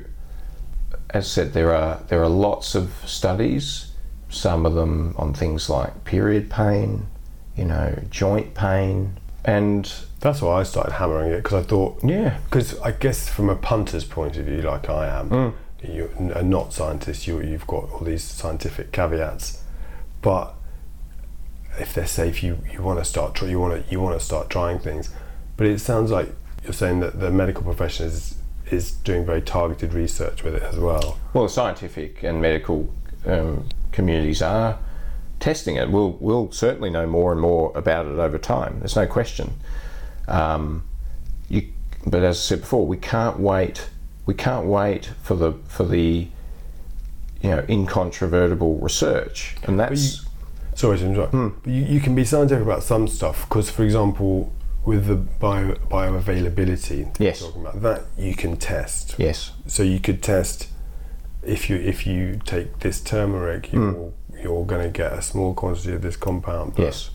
as 1.11 1.29
said, 1.29 1.53
there 1.53 1.75
are 1.75 2.01
there 2.07 2.21
are 2.23 2.29
lots 2.29 2.73
of 2.73 2.91
studies. 3.05 3.91
Some 4.29 4.65
of 4.65 4.73
them 4.73 5.13
on 5.17 5.33
things 5.33 5.69
like 5.69 6.03
period 6.05 6.49
pain, 6.49 7.07
you 7.55 7.65
know, 7.65 8.03
joint 8.09 8.55
pain, 8.55 9.19
and 9.45 9.91
that's 10.21 10.41
why 10.41 10.59
I 10.59 10.63
started 10.63 10.93
hammering 10.93 11.31
it 11.31 11.43
because 11.43 11.63
I 11.65 11.67
thought, 11.67 12.03
yeah, 12.03 12.39
because 12.45 12.79
I 12.79 12.91
guess 12.91 13.29
from 13.29 13.47
a 13.47 13.55
punter's 13.55 14.03
point 14.03 14.37
of 14.37 14.45
view, 14.45 14.61
like 14.63 14.89
I 14.89 15.07
am, 15.19 15.29
mm. 15.29 15.53
you're 15.83 16.43
not 16.43 16.73
scientist. 16.73 17.27
You 17.27 17.41
you've 17.41 17.67
got 17.67 17.91
all 17.91 18.01
these 18.01 18.23
scientific 18.23 18.91
caveats, 18.91 19.61
but 20.23 20.56
if 21.79 21.93
they're 21.93 22.07
safe, 22.07 22.43
you 22.43 22.59
you 22.71 22.81
want 22.81 22.99
to 22.99 23.05
start 23.05 23.41
you 23.41 23.59
want 23.59 23.85
to 23.85 23.91
you 23.91 23.99
want 23.99 24.19
to 24.19 24.25
start 24.25 24.49
trying 24.49 24.79
things. 24.79 25.09
But 25.55 25.67
it 25.67 25.79
sounds 25.79 26.11
like 26.11 26.29
you're 26.63 26.73
saying 26.73 26.99
that 26.99 27.19
the 27.19 27.31
medical 27.31 27.63
profession 27.63 28.07
is 28.07 28.37
is 28.69 28.91
doing 28.91 29.25
very 29.25 29.41
targeted 29.41 29.93
research 29.93 30.43
with 30.43 30.55
it 30.55 30.63
as 30.63 30.77
well. 30.77 31.17
Well, 31.33 31.45
the 31.45 31.49
scientific 31.49 32.23
and 32.23 32.41
medical 32.41 32.89
um, 33.25 33.67
communities 33.91 34.41
are 34.41 34.77
testing 35.39 35.75
it. 35.75 35.89
We'll 35.89 36.17
we'll 36.19 36.51
certainly 36.51 36.89
know 36.89 37.07
more 37.07 37.31
and 37.31 37.41
more 37.41 37.71
about 37.75 38.05
it 38.05 38.19
over 38.19 38.37
time. 38.37 38.79
There's 38.79 38.95
no 38.95 39.07
question. 39.07 39.53
Um, 40.27 40.83
you, 41.49 41.69
but 42.05 42.23
as 42.23 42.37
I 42.37 42.41
said 42.41 42.61
before, 42.61 42.85
we 42.85 42.97
can't 42.97 43.39
wait. 43.39 43.89
We 44.25 44.33
can't 44.33 44.65
wait 44.65 45.11
for 45.21 45.35
the 45.35 45.53
for 45.67 45.83
the 45.83 46.27
you 47.41 47.49
know 47.49 47.65
incontrovertible 47.69 48.79
research, 48.79 49.55
and 49.63 49.79
that's. 49.79 50.26
Sorry 50.77 50.99
to 50.99 51.05
interrupt. 51.07 51.31
Hmm. 51.31 51.47
But 51.63 51.73
you, 51.73 51.85
you 51.85 51.99
can 51.99 52.13
be 52.13 52.23
scientific 52.23 52.63
about 52.63 52.83
some 52.83 53.07
stuff 53.07 53.49
because, 53.49 53.67
for 53.71 53.83
example, 53.83 54.53
with 54.85 55.07
the 55.07 55.15
bio 55.15 55.73
bioavailability, 55.73 57.15
yes, 57.19 57.39
talking 57.39 57.61
about 57.61 57.81
that 57.81 58.03
you 58.15 58.35
can 58.35 58.57
test. 58.57 59.15
Yes. 59.17 59.53
So 59.65 59.81
you 59.81 59.99
could 59.99 60.21
test 60.21 60.67
if 61.41 61.67
you 61.67 61.77
if 61.77 62.05
you 62.05 62.39
take 62.45 62.77
this 62.81 63.01
turmeric, 63.01 63.73
you're 63.73 63.91
Mm. 63.93 64.11
you're 64.43 64.65
going 64.67 64.83
to 64.83 64.89
get 64.95 65.13
a 65.13 65.21
small 65.23 65.55
quantity 65.55 65.93
of 65.93 66.03
this 66.03 66.15
compound. 66.15 66.73
Yes. 66.77 67.09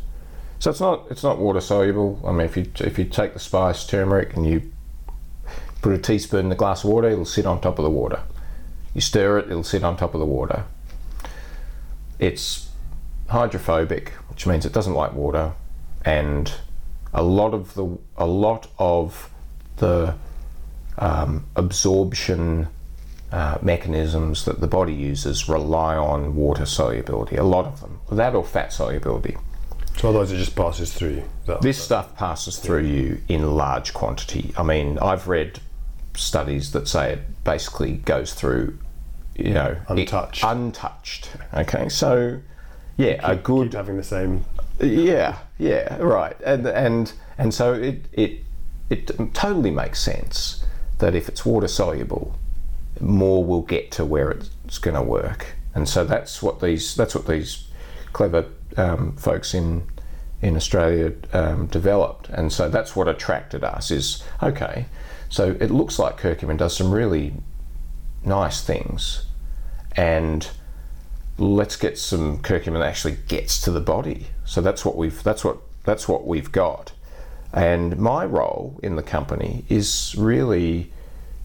So 0.59 0.71
it's 0.73 0.81
not 0.81 1.07
it's 1.09 1.23
not 1.23 1.39
water 1.39 1.61
soluble. 1.61 2.21
I 2.27 2.33
mean, 2.33 2.47
if 2.47 2.57
you 2.57 2.67
if 2.81 2.99
you 2.99 3.05
take 3.05 3.33
the 3.33 3.39
spice 3.39 3.87
turmeric 3.87 4.35
and 4.35 4.45
you 4.45 4.73
put 5.83 5.93
a 5.93 5.99
teaspoon 5.99 6.47
in 6.47 6.53
a 6.53 6.57
glass 6.57 6.83
of 6.83 6.91
water, 6.91 7.09
it'll 7.09 7.25
sit 7.25 7.47
on 7.47 7.61
top 7.61 7.79
of 7.79 7.85
the 7.85 7.91
water. 7.91 8.23
You 8.93 9.01
stir 9.01 9.39
it, 9.39 9.51
it'll 9.51 9.63
sit 9.63 9.85
on 9.85 9.97
top 9.97 10.15
of 10.15 10.21
the 10.21 10.27
water. 10.27 10.65
It's 12.19 12.69
hydrophobic, 13.33 14.11
which 14.31 14.47
means 14.47 14.65
it 14.65 14.73
doesn't 14.73 14.95
like 14.95 15.13
water, 15.15 15.53
and 16.05 16.53
a 17.13 17.23
lot 17.23 17.53
of 17.55 17.75
the 17.75 17.99
a 18.17 18.27
lot 18.27 18.69
of 18.79 19.31
the 19.77 20.15
um, 20.99 21.45
absorption 21.57 22.69
uh, 23.33 23.59
mechanisms 23.63 24.45
that 24.45 24.61
the 24.61 24.67
body 24.67 24.93
uses 24.93 25.49
rely 25.49 25.97
on 25.97 26.37
water 26.37 26.67
solubility. 26.67 27.37
A 27.37 27.43
lot 27.45 27.65
of 27.67 27.81
them, 27.81 28.01
that 28.13 28.35
or 28.35 28.45
fat 28.45 28.73
solubility. 28.73 29.37
So 29.99 30.09
otherwise, 30.11 30.33
it 30.33 30.37
just 30.39 30.55
passes 30.57 30.93
through. 30.93 31.11
you. 31.17 31.25
That, 31.47 31.61
This 31.63 31.83
stuff 31.83 32.17
passes 32.17 32.59
through 32.59 32.85
you 32.85 33.21
in 33.29 33.57
large 33.57 33.93
quantity. 33.93 34.53
I 34.57 34.63
mean, 34.63 34.99
I've 34.99 35.29
read 35.29 35.59
studies 36.15 36.73
that 36.73 36.87
say 36.89 37.13
it 37.15 37.45
basically 37.45 37.93
goes 37.97 38.33
through, 38.35 38.79
you 39.35 39.53
know, 39.55 39.77
it- 39.91 39.99
Untouched. 39.99 40.45
untouched. 40.45 41.31
Okay, 41.55 41.89
so 41.89 42.39
yeah, 43.03 43.21
a 43.23 43.37
good 43.37 43.71
keep 43.71 43.75
having 43.75 43.97
the 43.97 44.03
same. 44.03 44.45
yeah, 44.81 45.39
yeah, 45.59 45.97
right, 45.99 46.37
and 46.45 46.67
and 46.67 47.13
and 47.39 47.53
so 47.53 47.75
it 47.75 48.07
it 48.13 48.41
it 48.91 49.11
totally 49.35 49.71
makes 49.71 50.01
sense 50.01 50.65
that 50.99 51.15
if 51.15 51.29
it's 51.29 51.45
water 51.45 51.69
soluble, 51.69 52.37
more 53.01 53.45
will 53.45 53.63
get 53.63 53.91
to 53.93 54.05
where 54.05 54.31
it's 54.31 54.79
going 54.79 54.95
to 54.95 55.03
work, 55.03 55.47
and 55.75 55.89
so 55.89 56.05
that's 56.05 56.43
what 56.43 56.61
these 56.61 56.95
that's 56.95 57.15
what 57.15 57.27
these 57.27 57.69
clever 58.13 58.47
um, 58.77 59.17
folks 59.17 59.55
in 59.55 59.85
in 60.41 60.57
Australia 60.57 61.13
um, 61.33 61.67
developed, 61.67 62.29
and 62.29 62.53
so 62.53 62.69
that's 62.69 62.95
what 62.97 63.09
attracted 63.09 63.65
us. 63.65 63.91
Is 63.91 64.23
okay, 64.43 64.87
so 65.29 65.57
it 65.61 65.71
looks 65.71 65.99
like 65.99 66.21
curcumin 66.21 66.57
does 66.57 66.77
some 66.77 66.91
really 66.91 67.35
nice 68.25 68.63
things, 68.63 69.27
and 69.97 70.51
let's 71.39 71.77
get 71.77 71.99
some 71.99 72.39
curcumin 72.39 72.81
that 72.81 72.89
actually 72.89 73.17
gets 73.29 73.61
to 73.63 73.71
the 73.71 73.81
body. 73.81 74.29
So 74.45 74.61
that's 74.61 74.85
what 74.85 74.97
we've 74.97 75.23
that's 75.23 75.45
what 75.45 75.59
that's 75.85 76.09
what 76.09 76.27
we've 76.27 76.53
got. 76.53 76.93
And 77.53 77.99
my 77.99 78.25
role 78.25 78.79
in 78.83 78.97
the 78.97 79.03
company 79.03 79.65
is 79.69 80.15
really 80.17 80.91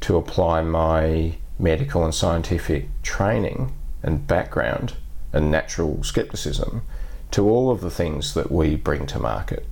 to 0.02 0.16
apply 0.16 0.62
my 0.62 1.36
medical 1.60 2.06
and 2.06 2.14
scientific 2.14 2.88
training 3.02 3.74
and 4.04 4.28
background 4.28 4.94
and 5.34 5.52
natural 5.52 6.04
skepticism 6.04 6.84
to 7.32 7.50
all 7.50 7.72
of 7.72 7.82
the 7.82 7.90
things 7.90 8.34
that 8.36 8.52
we 8.52 8.76
bring 8.76 9.06
to 9.08 9.20
market 9.20 9.66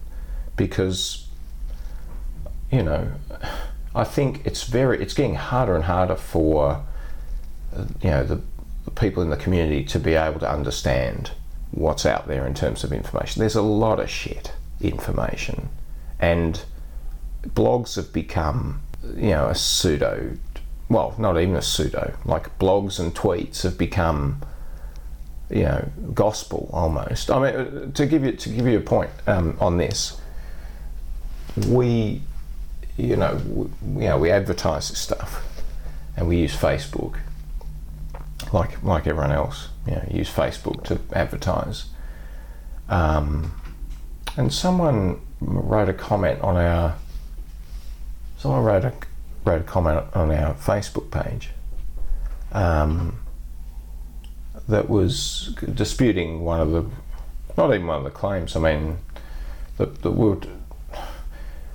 because 0.58 1.28
you 2.72 2.84
know 2.84 3.12
I 3.94 4.04
think 4.04 4.46
it's 4.46 4.64
very 4.64 5.02
it's 5.02 5.14
getting 5.14 5.36
harder 5.36 5.76
and 5.76 5.86
harder 5.86 6.16
for 6.16 6.84
uh, 7.76 7.86
you 8.02 8.10
know, 8.10 8.24
the 8.24 8.42
people 8.92 9.24
in 9.24 9.30
the 9.30 9.38
community 9.38 9.84
to 9.86 10.00
be 10.00 10.14
able 10.14 10.40
to 10.40 10.50
understand 10.50 11.32
what's 11.72 12.06
out 12.06 12.28
there 12.28 12.46
in 12.46 12.54
terms 12.54 12.84
of 12.84 12.94
information. 12.94 13.40
There's 13.40 13.56
a 13.56 13.62
lot 13.62 14.00
of 14.00 14.10
shit 14.10 14.54
information, 14.80 15.70
and 16.20 16.64
blogs 17.48 17.96
have 17.96 18.14
become, 18.14 18.82
you 19.16 19.32
know, 19.32 19.48
a 19.48 19.56
pseudo. 19.56 20.38
Well, 20.90 21.16
not 21.18 21.40
even 21.40 21.56
a 21.56 21.62
pseudo. 21.62 22.16
Like 22.26 22.58
blogs 22.60 23.00
and 23.00 23.14
tweets 23.14 23.64
have 23.64 23.78
become, 23.78 24.42
you 25.50 25.64
know, 25.64 25.90
gospel 26.14 26.70
almost. 26.72 27.32
I 27.32 27.40
mean, 27.52 27.92
to 27.94 28.06
give 28.06 28.24
you 28.24 28.34
to 28.34 28.50
give 28.50 28.68
you 28.68 28.78
a 28.78 28.82
point 28.82 29.10
um, 29.28 29.58
on 29.60 29.78
this, 29.78 30.20
we, 31.68 32.22
you 32.98 33.16
know, 33.16 33.42
we, 33.48 34.04
you 34.04 34.10
know, 34.10 34.18
we 34.18 34.32
advertise 34.32 34.90
this 34.90 35.00
stuff, 35.00 35.44
and 36.16 36.28
we 36.28 36.38
use 36.38 36.56
Facebook, 36.56 37.18
like 38.56 38.82
like 38.82 39.06
everyone 39.06 39.32
else. 39.32 39.70
You 39.86 39.96
know, 39.96 40.06
use 40.10 40.32
Facebook 40.32 40.84
to 40.86 41.00
advertise. 41.14 41.86
Um, 42.90 43.54
and 44.38 44.52
someone 44.52 45.22
wrote 45.42 45.90
a 45.90 45.94
comment 45.94 46.42
on 46.42 46.56
our. 46.56 46.96
Someone 48.38 48.64
wrote 48.64 48.86
a 48.86 48.94
wrote 49.44 49.62
a 49.62 49.64
comment 49.64 50.06
on 50.14 50.32
our 50.32 50.56
Facebook 50.56 51.12
page. 51.12 51.50
Um, 52.52 53.20
that 54.68 54.90
was 54.90 55.56
disputing 55.74 56.44
one 56.44 56.62
of 56.62 56.72
the, 56.72 56.86
not 57.58 57.74
even 57.74 57.86
one 57.86 57.98
of 57.98 58.04
the 58.06 58.10
claims. 58.10 58.56
I 58.56 58.60
mean, 58.62 58.98
that 59.78 60.02
the 60.02 60.12
would. 60.12 60.48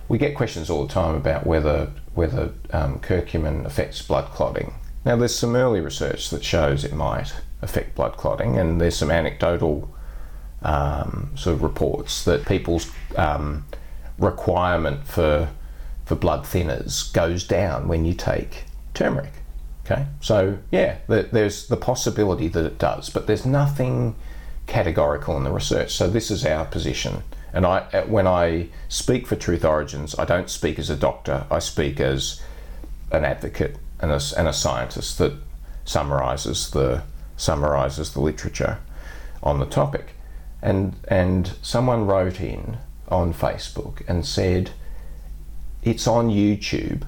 We 0.09 0.19
get 0.19 0.35
questions 0.35 0.71
all 0.71 0.85
the 0.87 0.93
time 0.93 1.15
about 1.15 1.47
whether 1.47 1.93
whether 2.15 2.53
um, 2.73 2.99
curcumin 3.01 3.67
affects 3.67 4.03
blood 4.03 4.25
clotting. 4.31 4.73
Now, 5.05 5.17
there's 5.17 5.35
some 5.35 5.57
early 5.57 5.81
research 5.81 6.31
that 6.31 6.45
shows 6.45 6.85
it 6.85 6.93
might 6.93 7.33
affect 7.63 7.95
blood 7.95 8.17
clotting, 8.17 8.59
and 8.59 8.81
there's 8.81 8.97
some 8.97 9.11
anecdotal 9.11 9.95
um, 10.63 11.33
sort 11.37 11.55
of 11.55 11.63
reports 11.63 12.25
that 12.25 12.47
people's 12.47 12.91
um, 13.17 13.65
requirement 14.19 15.07
for 15.07 15.49
for 16.05 16.17
blood 16.17 16.43
thinners 16.43 17.13
goes 17.13 17.45
down 17.45 17.87
when 17.87 18.05
you 18.05 18.13
take 18.13 18.65
turmeric. 18.95 19.33
Okay, 19.85 20.07
so 20.21 20.59
yeah, 20.73 20.99
there's 21.07 21.69
the 21.69 21.77
possibility 21.77 22.49
that 22.49 22.67
it 22.67 22.79
does, 22.79 23.11
but 23.11 23.27
there's 23.27 23.47
nothing 23.47 24.17
categorical 24.67 25.37
in 25.37 25.45
the 25.45 25.53
research. 25.53 25.93
So 25.93 26.11
this 26.11 26.31
is 26.31 26.45
our 26.45 26.65
position. 26.65 27.23
And 27.53 27.67
I, 27.67 28.05
when 28.07 28.27
I 28.27 28.69
speak 28.89 29.27
for 29.27 29.37
Truth 29.37 29.65
Origins, 29.65 30.17
I 30.19 30.25
don't 30.25 30.51
speak 30.51 30.79
as 30.79 30.91
a 30.91 30.97
doctor. 30.97 31.47
I 31.51 31.59
speak 31.59 31.99
as 32.01 32.41
an 33.11 33.25
advocate 33.25 33.77
and 34.01 34.11
a, 34.11 34.21
and 34.37 34.49
a 34.49 34.53
scientist 34.53 35.19
that 35.19 35.35
summarizes 35.85 36.71
the 36.71 37.03
summarizes 37.37 38.13
the 38.13 38.21
literature 38.21 38.79
on 39.43 39.59
the 39.59 39.67
topic. 39.67 40.15
And 40.63 40.95
and 41.09 41.53
someone 41.63 42.07
wrote 42.07 42.41
in 42.41 42.79
on 43.09 43.33
Facebook 43.33 44.03
and 44.09 44.27
said 44.27 44.71
it's 45.83 46.07
on 46.07 46.29
YouTube 46.29 47.07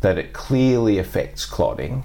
that 0.00 0.18
it 0.18 0.32
clearly 0.32 0.98
affects 0.98 1.46
clotting. 1.46 2.04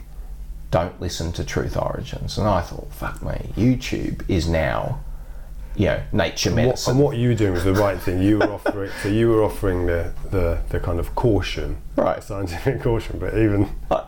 Don't 0.70 1.02
listen 1.02 1.32
to 1.34 1.44
Truth 1.44 1.76
Origins. 1.76 2.38
And 2.38 2.48
I 2.48 2.62
thought, 2.62 2.94
fuck 2.94 3.22
me, 3.22 3.52
YouTube 3.56 4.24
is 4.30 4.48
now 4.48 5.00
you 5.76 5.86
know, 5.86 6.04
nature 6.12 6.52
medicine. 6.52 6.92
And 6.92 7.00
what, 7.00 7.12
and 7.12 7.16
what 7.16 7.18
you 7.18 7.30
were 7.30 7.36
doing 7.36 7.54
was 7.54 7.64
the 7.64 7.74
right 7.74 8.00
thing. 8.00 8.22
You 8.22 8.40
were 8.40 8.52
offering, 8.52 8.92
so 9.02 9.10
you 9.10 9.30
were 9.30 9.44
offering 9.44 9.86
the, 9.86 10.14
the, 10.30 10.62
the 10.70 10.80
kind 10.80 11.00
of 11.00 11.16
caution, 11.16 11.78
right, 11.96 12.22
scientific 12.22 12.82
caution. 12.82 13.20
But 13.20 13.38
even 13.38 13.70
uh, 13.90 14.06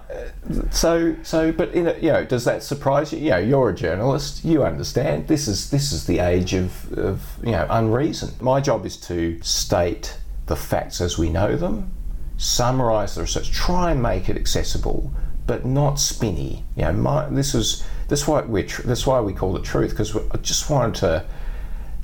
so, 0.72 1.16
so, 1.24 1.52
but 1.52 1.74
in 1.74 1.88
a, 1.88 1.94
you 1.96 2.12
know, 2.12 2.26
does 2.26 2.46
that 2.46 2.64
surprise 2.64 3.14
you? 3.14 3.20
You 3.20 3.30
know, 3.32 3.38
you're 3.38 3.70
a 3.70 3.76
journalist. 3.76 4.44
You 4.44 4.64
understand 4.64 5.28
this 5.28 5.48
is 5.48 5.70
this 5.70 5.92
is 5.92 6.06
the 6.06 6.20
age 6.20 6.54
of, 6.54 6.92
of 6.98 7.22
you 7.44 7.52
know 7.52 7.66
unreason. 7.70 8.32
My 8.42 8.60
job 8.60 8.86
is 8.86 8.98
to 9.08 9.40
state 9.42 10.18
the 10.48 10.56
facts 10.56 11.00
as 11.00 11.18
we 11.18 11.30
know 11.30 11.56
them, 11.56 11.94
summarize 12.38 13.16
the 13.16 13.22
research, 13.22 13.52
try 13.52 13.92
and 13.92 14.02
make 14.02 14.28
it 14.28 14.36
accessible, 14.36 15.14
but 15.48 15.66
not 15.66 16.00
spinny. 16.00 16.66
You 16.76 16.84
know, 16.84 16.94
my, 16.94 17.30
this 17.30 17.56
is 17.56 17.86
that's 18.10 18.28
why 18.28 18.42
we 18.42 18.64
tr- 18.64 18.82
that's 18.82 19.08
why 19.08 19.22
we 19.22 19.34
call 19.34 19.56
it 19.56 19.64
truth 19.64 19.92
because 19.92 20.16
I 20.16 20.38
just 20.38 20.70
wanted 20.70 20.96
to 20.96 21.26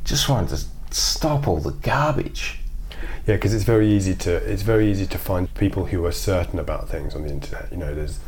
just 0.03 0.29
wanted 0.29 0.49
to 0.57 0.65
stop 0.91 1.47
all 1.47 1.59
the 1.59 1.71
garbage. 1.71 2.59
Yeah, 3.25 3.35
because 3.35 3.53
it's 3.53 3.63
very 3.63 3.87
easy 3.87 4.15
to 4.15 4.35
it's 4.35 4.63
very 4.63 4.89
easy 4.89 5.05
to 5.07 5.17
find 5.17 5.53
people 5.53 5.85
who 5.85 6.05
are 6.05 6.11
certain 6.11 6.59
about 6.59 6.89
things 6.89 7.15
on 7.15 7.23
the 7.23 7.29
internet. 7.29 7.71
You 7.71 7.77
know, 7.77 7.93
there's 7.93 8.19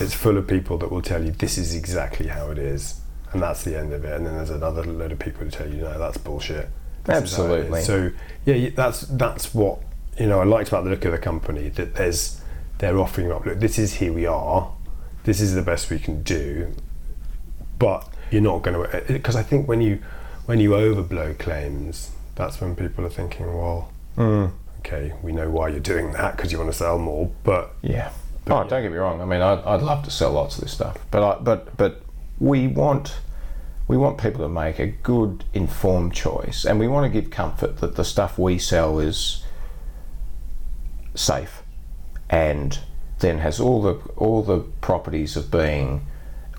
it's 0.00 0.14
full 0.14 0.36
of 0.36 0.46
people 0.46 0.78
that 0.78 0.90
will 0.90 1.02
tell 1.02 1.24
you 1.24 1.30
this 1.30 1.58
is 1.58 1.74
exactly 1.74 2.28
how 2.28 2.50
it 2.50 2.58
is, 2.58 3.00
and 3.32 3.42
that's 3.42 3.64
the 3.64 3.78
end 3.78 3.92
of 3.92 4.04
it. 4.04 4.12
And 4.12 4.26
then 4.26 4.36
there's 4.36 4.50
another 4.50 4.84
load 4.84 5.12
of 5.12 5.18
people 5.18 5.44
who 5.44 5.50
tell 5.50 5.68
you 5.68 5.82
no, 5.82 5.98
that's 5.98 6.18
bullshit. 6.18 6.68
This 7.04 7.16
Absolutely. 7.16 7.82
So 7.82 8.10
yeah, 8.44 8.70
that's 8.70 9.02
that's 9.02 9.54
what 9.54 9.80
you 10.18 10.26
know. 10.26 10.40
I 10.40 10.44
liked 10.44 10.68
about 10.68 10.84
the 10.84 10.90
look 10.90 11.04
of 11.04 11.12
the 11.12 11.18
company 11.18 11.68
that 11.70 11.94
there's 11.94 12.40
they're 12.78 12.98
offering 12.98 13.30
up. 13.30 13.46
Look, 13.46 13.60
this 13.60 13.78
is 13.78 13.94
here 13.94 14.12
we 14.12 14.26
are. 14.26 14.72
This 15.24 15.40
is 15.40 15.54
the 15.54 15.62
best 15.62 15.90
we 15.90 15.98
can 15.98 16.22
do, 16.22 16.72
but 17.78 18.08
you're 18.30 18.42
not 18.42 18.62
going 18.62 18.74
to 18.74 18.96
uh, 18.96 19.04
because 19.06 19.36
I 19.36 19.42
think 19.42 19.68
when 19.68 19.80
you 19.80 20.02
when 20.46 20.60
you 20.60 20.70
overblow 20.70 21.36
claims, 21.38 22.12
that's 22.36 22.60
when 22.60 22.74
people 22.76 23.04
are 23.04 23.10
thinking, 23.10 23.46
well, 23.46 23.92
mm. 24.16 24.50
okay, 24.78 25.12
we 25.22 25.32
know 25.32 25.50
why 25.50 25.68
you're 25.68 25.80
doing 25.80 26.12
that 26.12 26.36
because 26.36 26.52
you 26.52 26.58
want 26.58 26.70
to 26.70 26.76
sell 26.76 26.98
more, 26.98 27.30
but 27.44 27.74
yeah. 27.82 28.10
But 28.44 28.54
oh, 28.54 28.62
yeah. 28.62 28.68
don't 28.68 28.82
get 28.82 28.92
me 28.92 28.98
wrong. 28.98 29.20
I 29.20 29.24
mean, 29.24 29.42
I'd, 29.42 29.58
I'd 29.64 29.82
love 29.82 30.04
to 30.04 30.10
sell 30.10 30.32
lots 30.32 30.56
of 30.56 30.62
this 30.62 30.72
stuff, 30.72 30.96
but 31.10 31.22
I, 31.22 31.42
but 31.42 31.76
but 31.76 32.02
we 32.38 32.68
want 32.68 33.18
we 33.88 33.96
want 33.96 34.18
people 34.18 34.40
to 34.40 34.48
make 34.48 34.78
a 34.78 34.86
good, 34.86 35.44
informed 35.52 36.14
choice, 36.14 36.64
and 36.64 36.78
we 36.78 36.86
want 36.86 37.12
to 37.12 37.20
give 37.20 37.30
comfort 37.30 37.78
that 37.78 37.96
the 37.96 38.04
stuff 38.04 38.38
we 38.38 38.58
sell 38.58 39.00
is 39.00 39.44
safe, 41.16 41.62
and 42.30 42.78
then 43.18 43.38
has 43.38 43.58
all 43.58 43.82
the 43.82 43.94
all 44.16 44.42
the 44.42 44.60
properties 44.80 45.36
of 45.36 45.50
being 45.50 46.06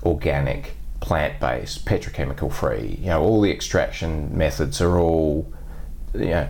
organic 0.04 0.74
plant-based, 1.00 1.84
petrochemical 1.84 2.52
free. 2.52 2.98
You 3.00 3.06
know, 3.06 3.22
all 3.22 3.40
the 3.40 3.50
extraction 3.50 4.36
methods 4.36 4.80
are 4.80 4.98
all, 4.98 5.52
you 6.14 6.26
know, 6.26 6.48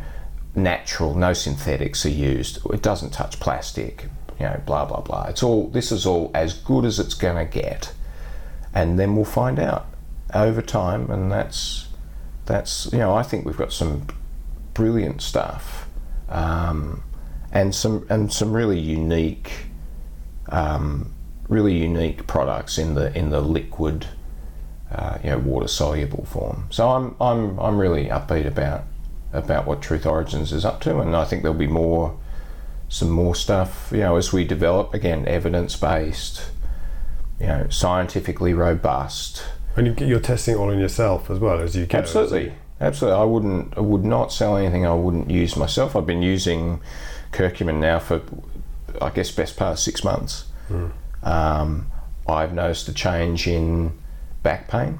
natural. 0.55 1.15
No 1.15 1.33
synthetics 1.33 2.05
are 2.07 2.11
used. 2.11 2.59
It 2.73 2.83
doesn't 2.83 3.11
touch 3.11 3.39
plastic. 3.41 4.07
You 4.39 4.47
know, 4.47 4.61
blah 4.65 4.85
blah 4.85 5.01
blah. 5.01 5.25
It's 5.25 5.43
all. 5.43 5.69
This 5.69 5.91
is 5.91 6.07
all 6.07 6.31
as 6.35 6.55
good 6.55 6.85
as 6.85 7.01
it's 7.01 7.15
going 7.15 7.45
to 7.45 7.45
get, 7.45 7.93
and 8.73 8.99
then 8.99 9.17
we'll 9.17 9.25
find 9.25 9.59
out 9.59 9.87
over 10.33 10.63
time. 10.63 11.11
And 11.11 11.31
that's 11.31 11.89
that's 12.47 12.89
you 12.93 12.99
know, 12.99 13.15
I 13.15 13.25
think 13.25 13.45
we've 13.45 13.57
got 13.57 13.73
some 13.73 14.07
brilliant 14.75 15.23
stuff, 15.23 15.89
um, 16.29 17.03
and 17.53 17.75
some 17.75 18.07
and 18.09 18.33
some 18.33 18.53
really 18.53 18.79
unique. 18.79 19.67
Um, 20.51 21.15
really 21.49 21.77
unique 21.77 22.27
products 22.27 22.79
in 22.79 22.95
the 22.95 23.17
in 23.17 23.31
the 23.31 23.41
liquid 23.41 24.07
uh, 24.93 25.19
you 25.23 25.31
know, 25.31 25.39
water 25.39 25.69
soluble 25.69 26.25
form. 26.25 26.67
So 26.71 26.89
I'm, 26.89 27.15
I'm, 27.21 27.59
I'm 27.59 27.79
really 27.79 28.07
upbeat 28.07 28.47
about 28.47 28.85
about 29.33 29.67
what 29.67 29.83
Truth 29.83 30.07
Origins 30.07 30.53
is 30.53 30.65
up 30.65 30.81
to, 30.83 31.01
and 31.01 31.15
I 31.15 31.25
think 31.25 31.43
there'll 31.43 31.59
be 31.59 31.67
more, 31.67 32.19
some 32.89 33.11
more 33.11 33.35
stuff, 33.35 33.91
you 33.93 33.99
know, 33.99 34.17
as 34.17 34.33
we 34.33 34.45
develop 34.45 34.95
again, 34.95 35.27
evidence 35.29 35.77
based, 35.77 36.51
you 37.39 37.47
know, 37.47 37.69
scientifically 37.69 38.55
robust. 38.55 39.45
And 39.77 40.01
you, 40.01 40.17
are 40.17 40.21
testing 40.21 40.55
it 40.55 40.59
all 40.59 40.71
on 40.71 40.79
yourself 40.79 41.31
as 41.31 41.39
well 41.39 41.61
as 41.61 41.77
you 41.77 41.87
can. 41.87 42.01
Absolutely, 42.01 42.55
absolutely. 42.81 43.21
I 43.21 43.25
wouldn't, 43.25 43.77
I 43.77 43.81
would 43.81 44.05
not 44.05 44.33
sell 44.33 44.57
anything 44.57 44.87
I 44.87 44.95
wouldn't 44.95 45.31
use 45.31 45.57
myself. 45.57 45.95
I've 45.95 46.07
been 46.07 46.23
using 46.23 46.81
curcumin 47.33 47.81
now 47.81 47.99
for, 47.99 48.23
I 49.01 49.11
guess, 49.11 49.31
best 49.31 49.57
part 49.57 49.79
six 49.79 50.03
months. 50.03 50.47
Mm. 50.71 50.93
Um, 51.23 51.91
I've 52.27 52.55
noticed 52.55 52.89
a 52.89 52.95
change 52.95 53.47
in 53.47 53.93
back 54.43 54.69
pain. 54.69 54.99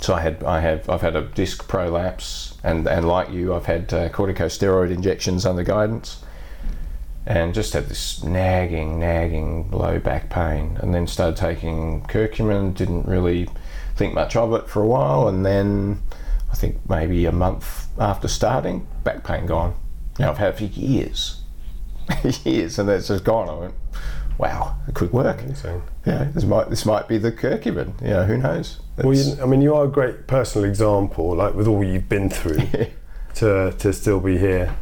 So 0.00 0.14
I 0.14 0.20
had, 0.20 0.42
I 0.42 0.60
have, 0.60 0.88
I've 0.88 1.00
had 1.00 1.14
a 1.14 1.22
disc 1.22 1.68
prolapse, 1.68 2.58
and 2.64 2.86
and 2.88 3.06
like 3.06 3.30
you, 3.30 3.54
I've 3.54 3.66
had 3.66 3.92
uh, 3.92 4.08
corticosteroid 4.08 4.90
injections 4.90 5.46
under 5.46 5.62
guidance, 5.62 6.24
and 7.24 7.54
just 7.54 7.72
had 7.72 7.88
this 7.88 8.22
nagging, 8.24 8.98
nagging 8.98 9.70
low 9.70 10.00
back 10.00 10.28
pain, 10.28 10.76
and 10.80 10.92
then 10.92 11.06
started 11.06 11.36
taking 11.36 12.02
curcumin. 12.02 12.74
Didn't 12.74 13.06
really 13.06 13.48
think 13.94 14.14
much 14.14 14.34
of 14.34 14.52
it 14.54 14.68
for 14.68 14.82
a 14.82 14.86
while, 14.86 15.28
and 15.28 15.46
then 15.46 16.02
I 16.50 16.54
think 16.56 16.78
maybe 16.88 17.24
a 17.26 17.32
month 17.32 17.88
after 17.98 18.26
starting, 18.26 18.86
back 19.04 19.24
pain 19.24 19.46
gone. 19.46 19.74
Now 20.18 20.30
I've 20.30 20.38
had 20.38 20.54
it 20.54 20.58
for 20.58 20.64
years, 20.64 21.42
years, 22.44 22.78
and 22.78 22.88
that's 22.88 23.08
just 23.08 23.24
gone. 23.24 23.48
I 23.48 23.54
went, 23.54 23.74
wow, 24.36 24.76
it 24.88 24.94
could 24.94 25.12
work. 25.12 25.42
Amazing. 25.42 25.82
Yeah, 26.04 26.24
this 26.34 26.44
might 26.44 26.68
this 26.68 26.84
might 26.84 27.06
be 27.06 27.18
the 27.18 27.30
curcumin. 27.30 28.00
You 28.00 28.08
know, 28.08 28.24
who 28.24 28.38
knows? 28.38 28.80
well, 28.98 29.14
you, 29.14 29.40
I 29.40 29.46
mean, 29.46 29.62
you 29.62 29.74
are 29.74 29.84
a 29.84 29.88
great 29.88 30.26
personal 30.26 30.68
example, 30.68 31.36
like 31.36 31.54
with 31.54 31.68
all 31.68 31.84
you've 31.84 32.08
been 32.08 32.28
through, 32.28 32.58
to 33.34 33.72
to 33.72 33.92
still 33.92 34.20
be 34.20 34.38
here, 34.38 34.74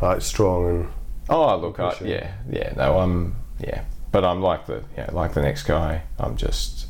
like 0.00 0.22
strong 0.22 0.68
and. 0.68 0.88
Oh, 1.30 1.58
look, 1.58 1.78
I, 1.78 1.94
yeah, 2.02 2.32
yeah. 2.50 2.72
No, 2.76 2.98
I'm 2.98 3.36
yeah. 3.60 3.84
but 4.10 4.24
I'm 4.24 4.40
like 4.40 4.66
the 4.66 4.82
know, 4.96 5.10
like 5.12 5.34
the 5.34 5.42
next 5.42 5.64
guy. 5.64 6.02
I'm 6.18 6.36
just 6.36 6.86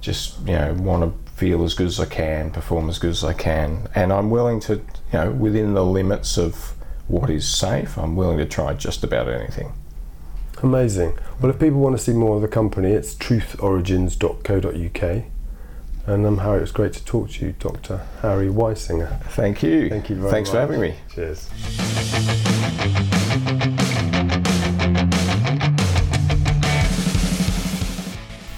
just 0.00 0.38
you 0.40 0.52
know 0.52 0.74
want 0.74 1.02
to 1.02 1.32
feel 1.32 1.64
as 1.64 1.74
good 1.74 1.88
as 1.88 1.98
I 1.98 2.06
can, 2.06 2.52
perform 2.52 2.88
as 2.88 3.00
good 3.00 3.10
as 3.10 3.24
I 3.24 3.32
can, 3.32 3.88
and 3.96 4.12
I'm 4.12 4.30
willing 4.30 4.60
to 4.60 4.74
you 4.74 4.84
know 5.14 5.32
within 5.32 5.74
the 5.74 5.84
limits 5.84 6.38
of 6.38 6.74
what 7.08 7.28
is 7.28 7.48
safe. 7.48 7.98
I'm 7.98 8.14
willing 8.14 8.38
to 8.38 8.46
try 8.46 8.74
just 8.74 9.02
about 9.02 9.28
anything. 9.28 9.72
Amazing. 10.62 11.18
Well, 11.40 11.50
if 11.50 11.58
people 11.58 11.78
want 11.78 11.96
to 11.96 12.02
see 12.02 12.12
more 12.12 12.36
of 12.36 12.42
the 12.42 12.48
company, 12.48 12.90
it's 12.90 13.14
truthorigins.co.uk. 13.14 15.24
And 16.06 16.26
um, 16.26 16.38
Harry, 16.38 16.58
it 16.58 16.62
was 16.62 16.72
great 16.72 16.94
to 16.94 17.04
talk 17.04 17.30
to 17.30 17.44
you, 17.44 17.52
Dr. 17.58 17.98
Harry 18.22 18.48
Weisinger. 18.48 19.20
Thank 19.24 19.62
you. 19.62 19.90
Thank 19.90 20.08
you 20.08 20.16
very 20.16 20.24
much. 20.24 20.32
Thanks 20.32 20.48
much. 20.48 20.54
for 20.54 20.60
having 20.60 20.80
me. 20.80 20.94
Cheers. 21.14 21.48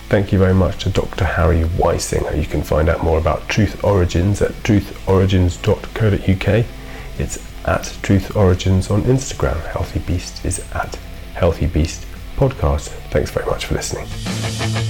Thank 0.08 0.32
you 0.32 0.38
very 0.38 0.54
much 0.54 0.82
to 0.84 0.90
Dr. 0.90 1.24
Harry 1.24 1.62
Weisinger. 1.62 2.36
You 2.36 2.46
can 2.46 2.62
find 2.62 2.88
out 2.88 3.02
more 3.04 3.18
about 3.18 3.48
Truth 3.48 3.84
Origins 3.84 4.40
at 4.42 4.50
truthorigins.co.uk. 4.62 6.64
It's 7.18 7.38
at 7.66 7.98
Truth 8.02 8.36
Origins 8.36 8.90
on 8.90 9.02
Instagram. 9.02 9.60
Healthy 9.66 10.00
Beast 10.00 10.44
is 10.44 10.58
at 10.72 10.98
Healthy 11.40 11.68
Beast 11.68 12.06
Podcast. 12.36 12.88
Thanks 13.10 13.30
very 13.30 13.46
much 13.46 13.64
for 13.64 13.74
listening. 13.74 14.89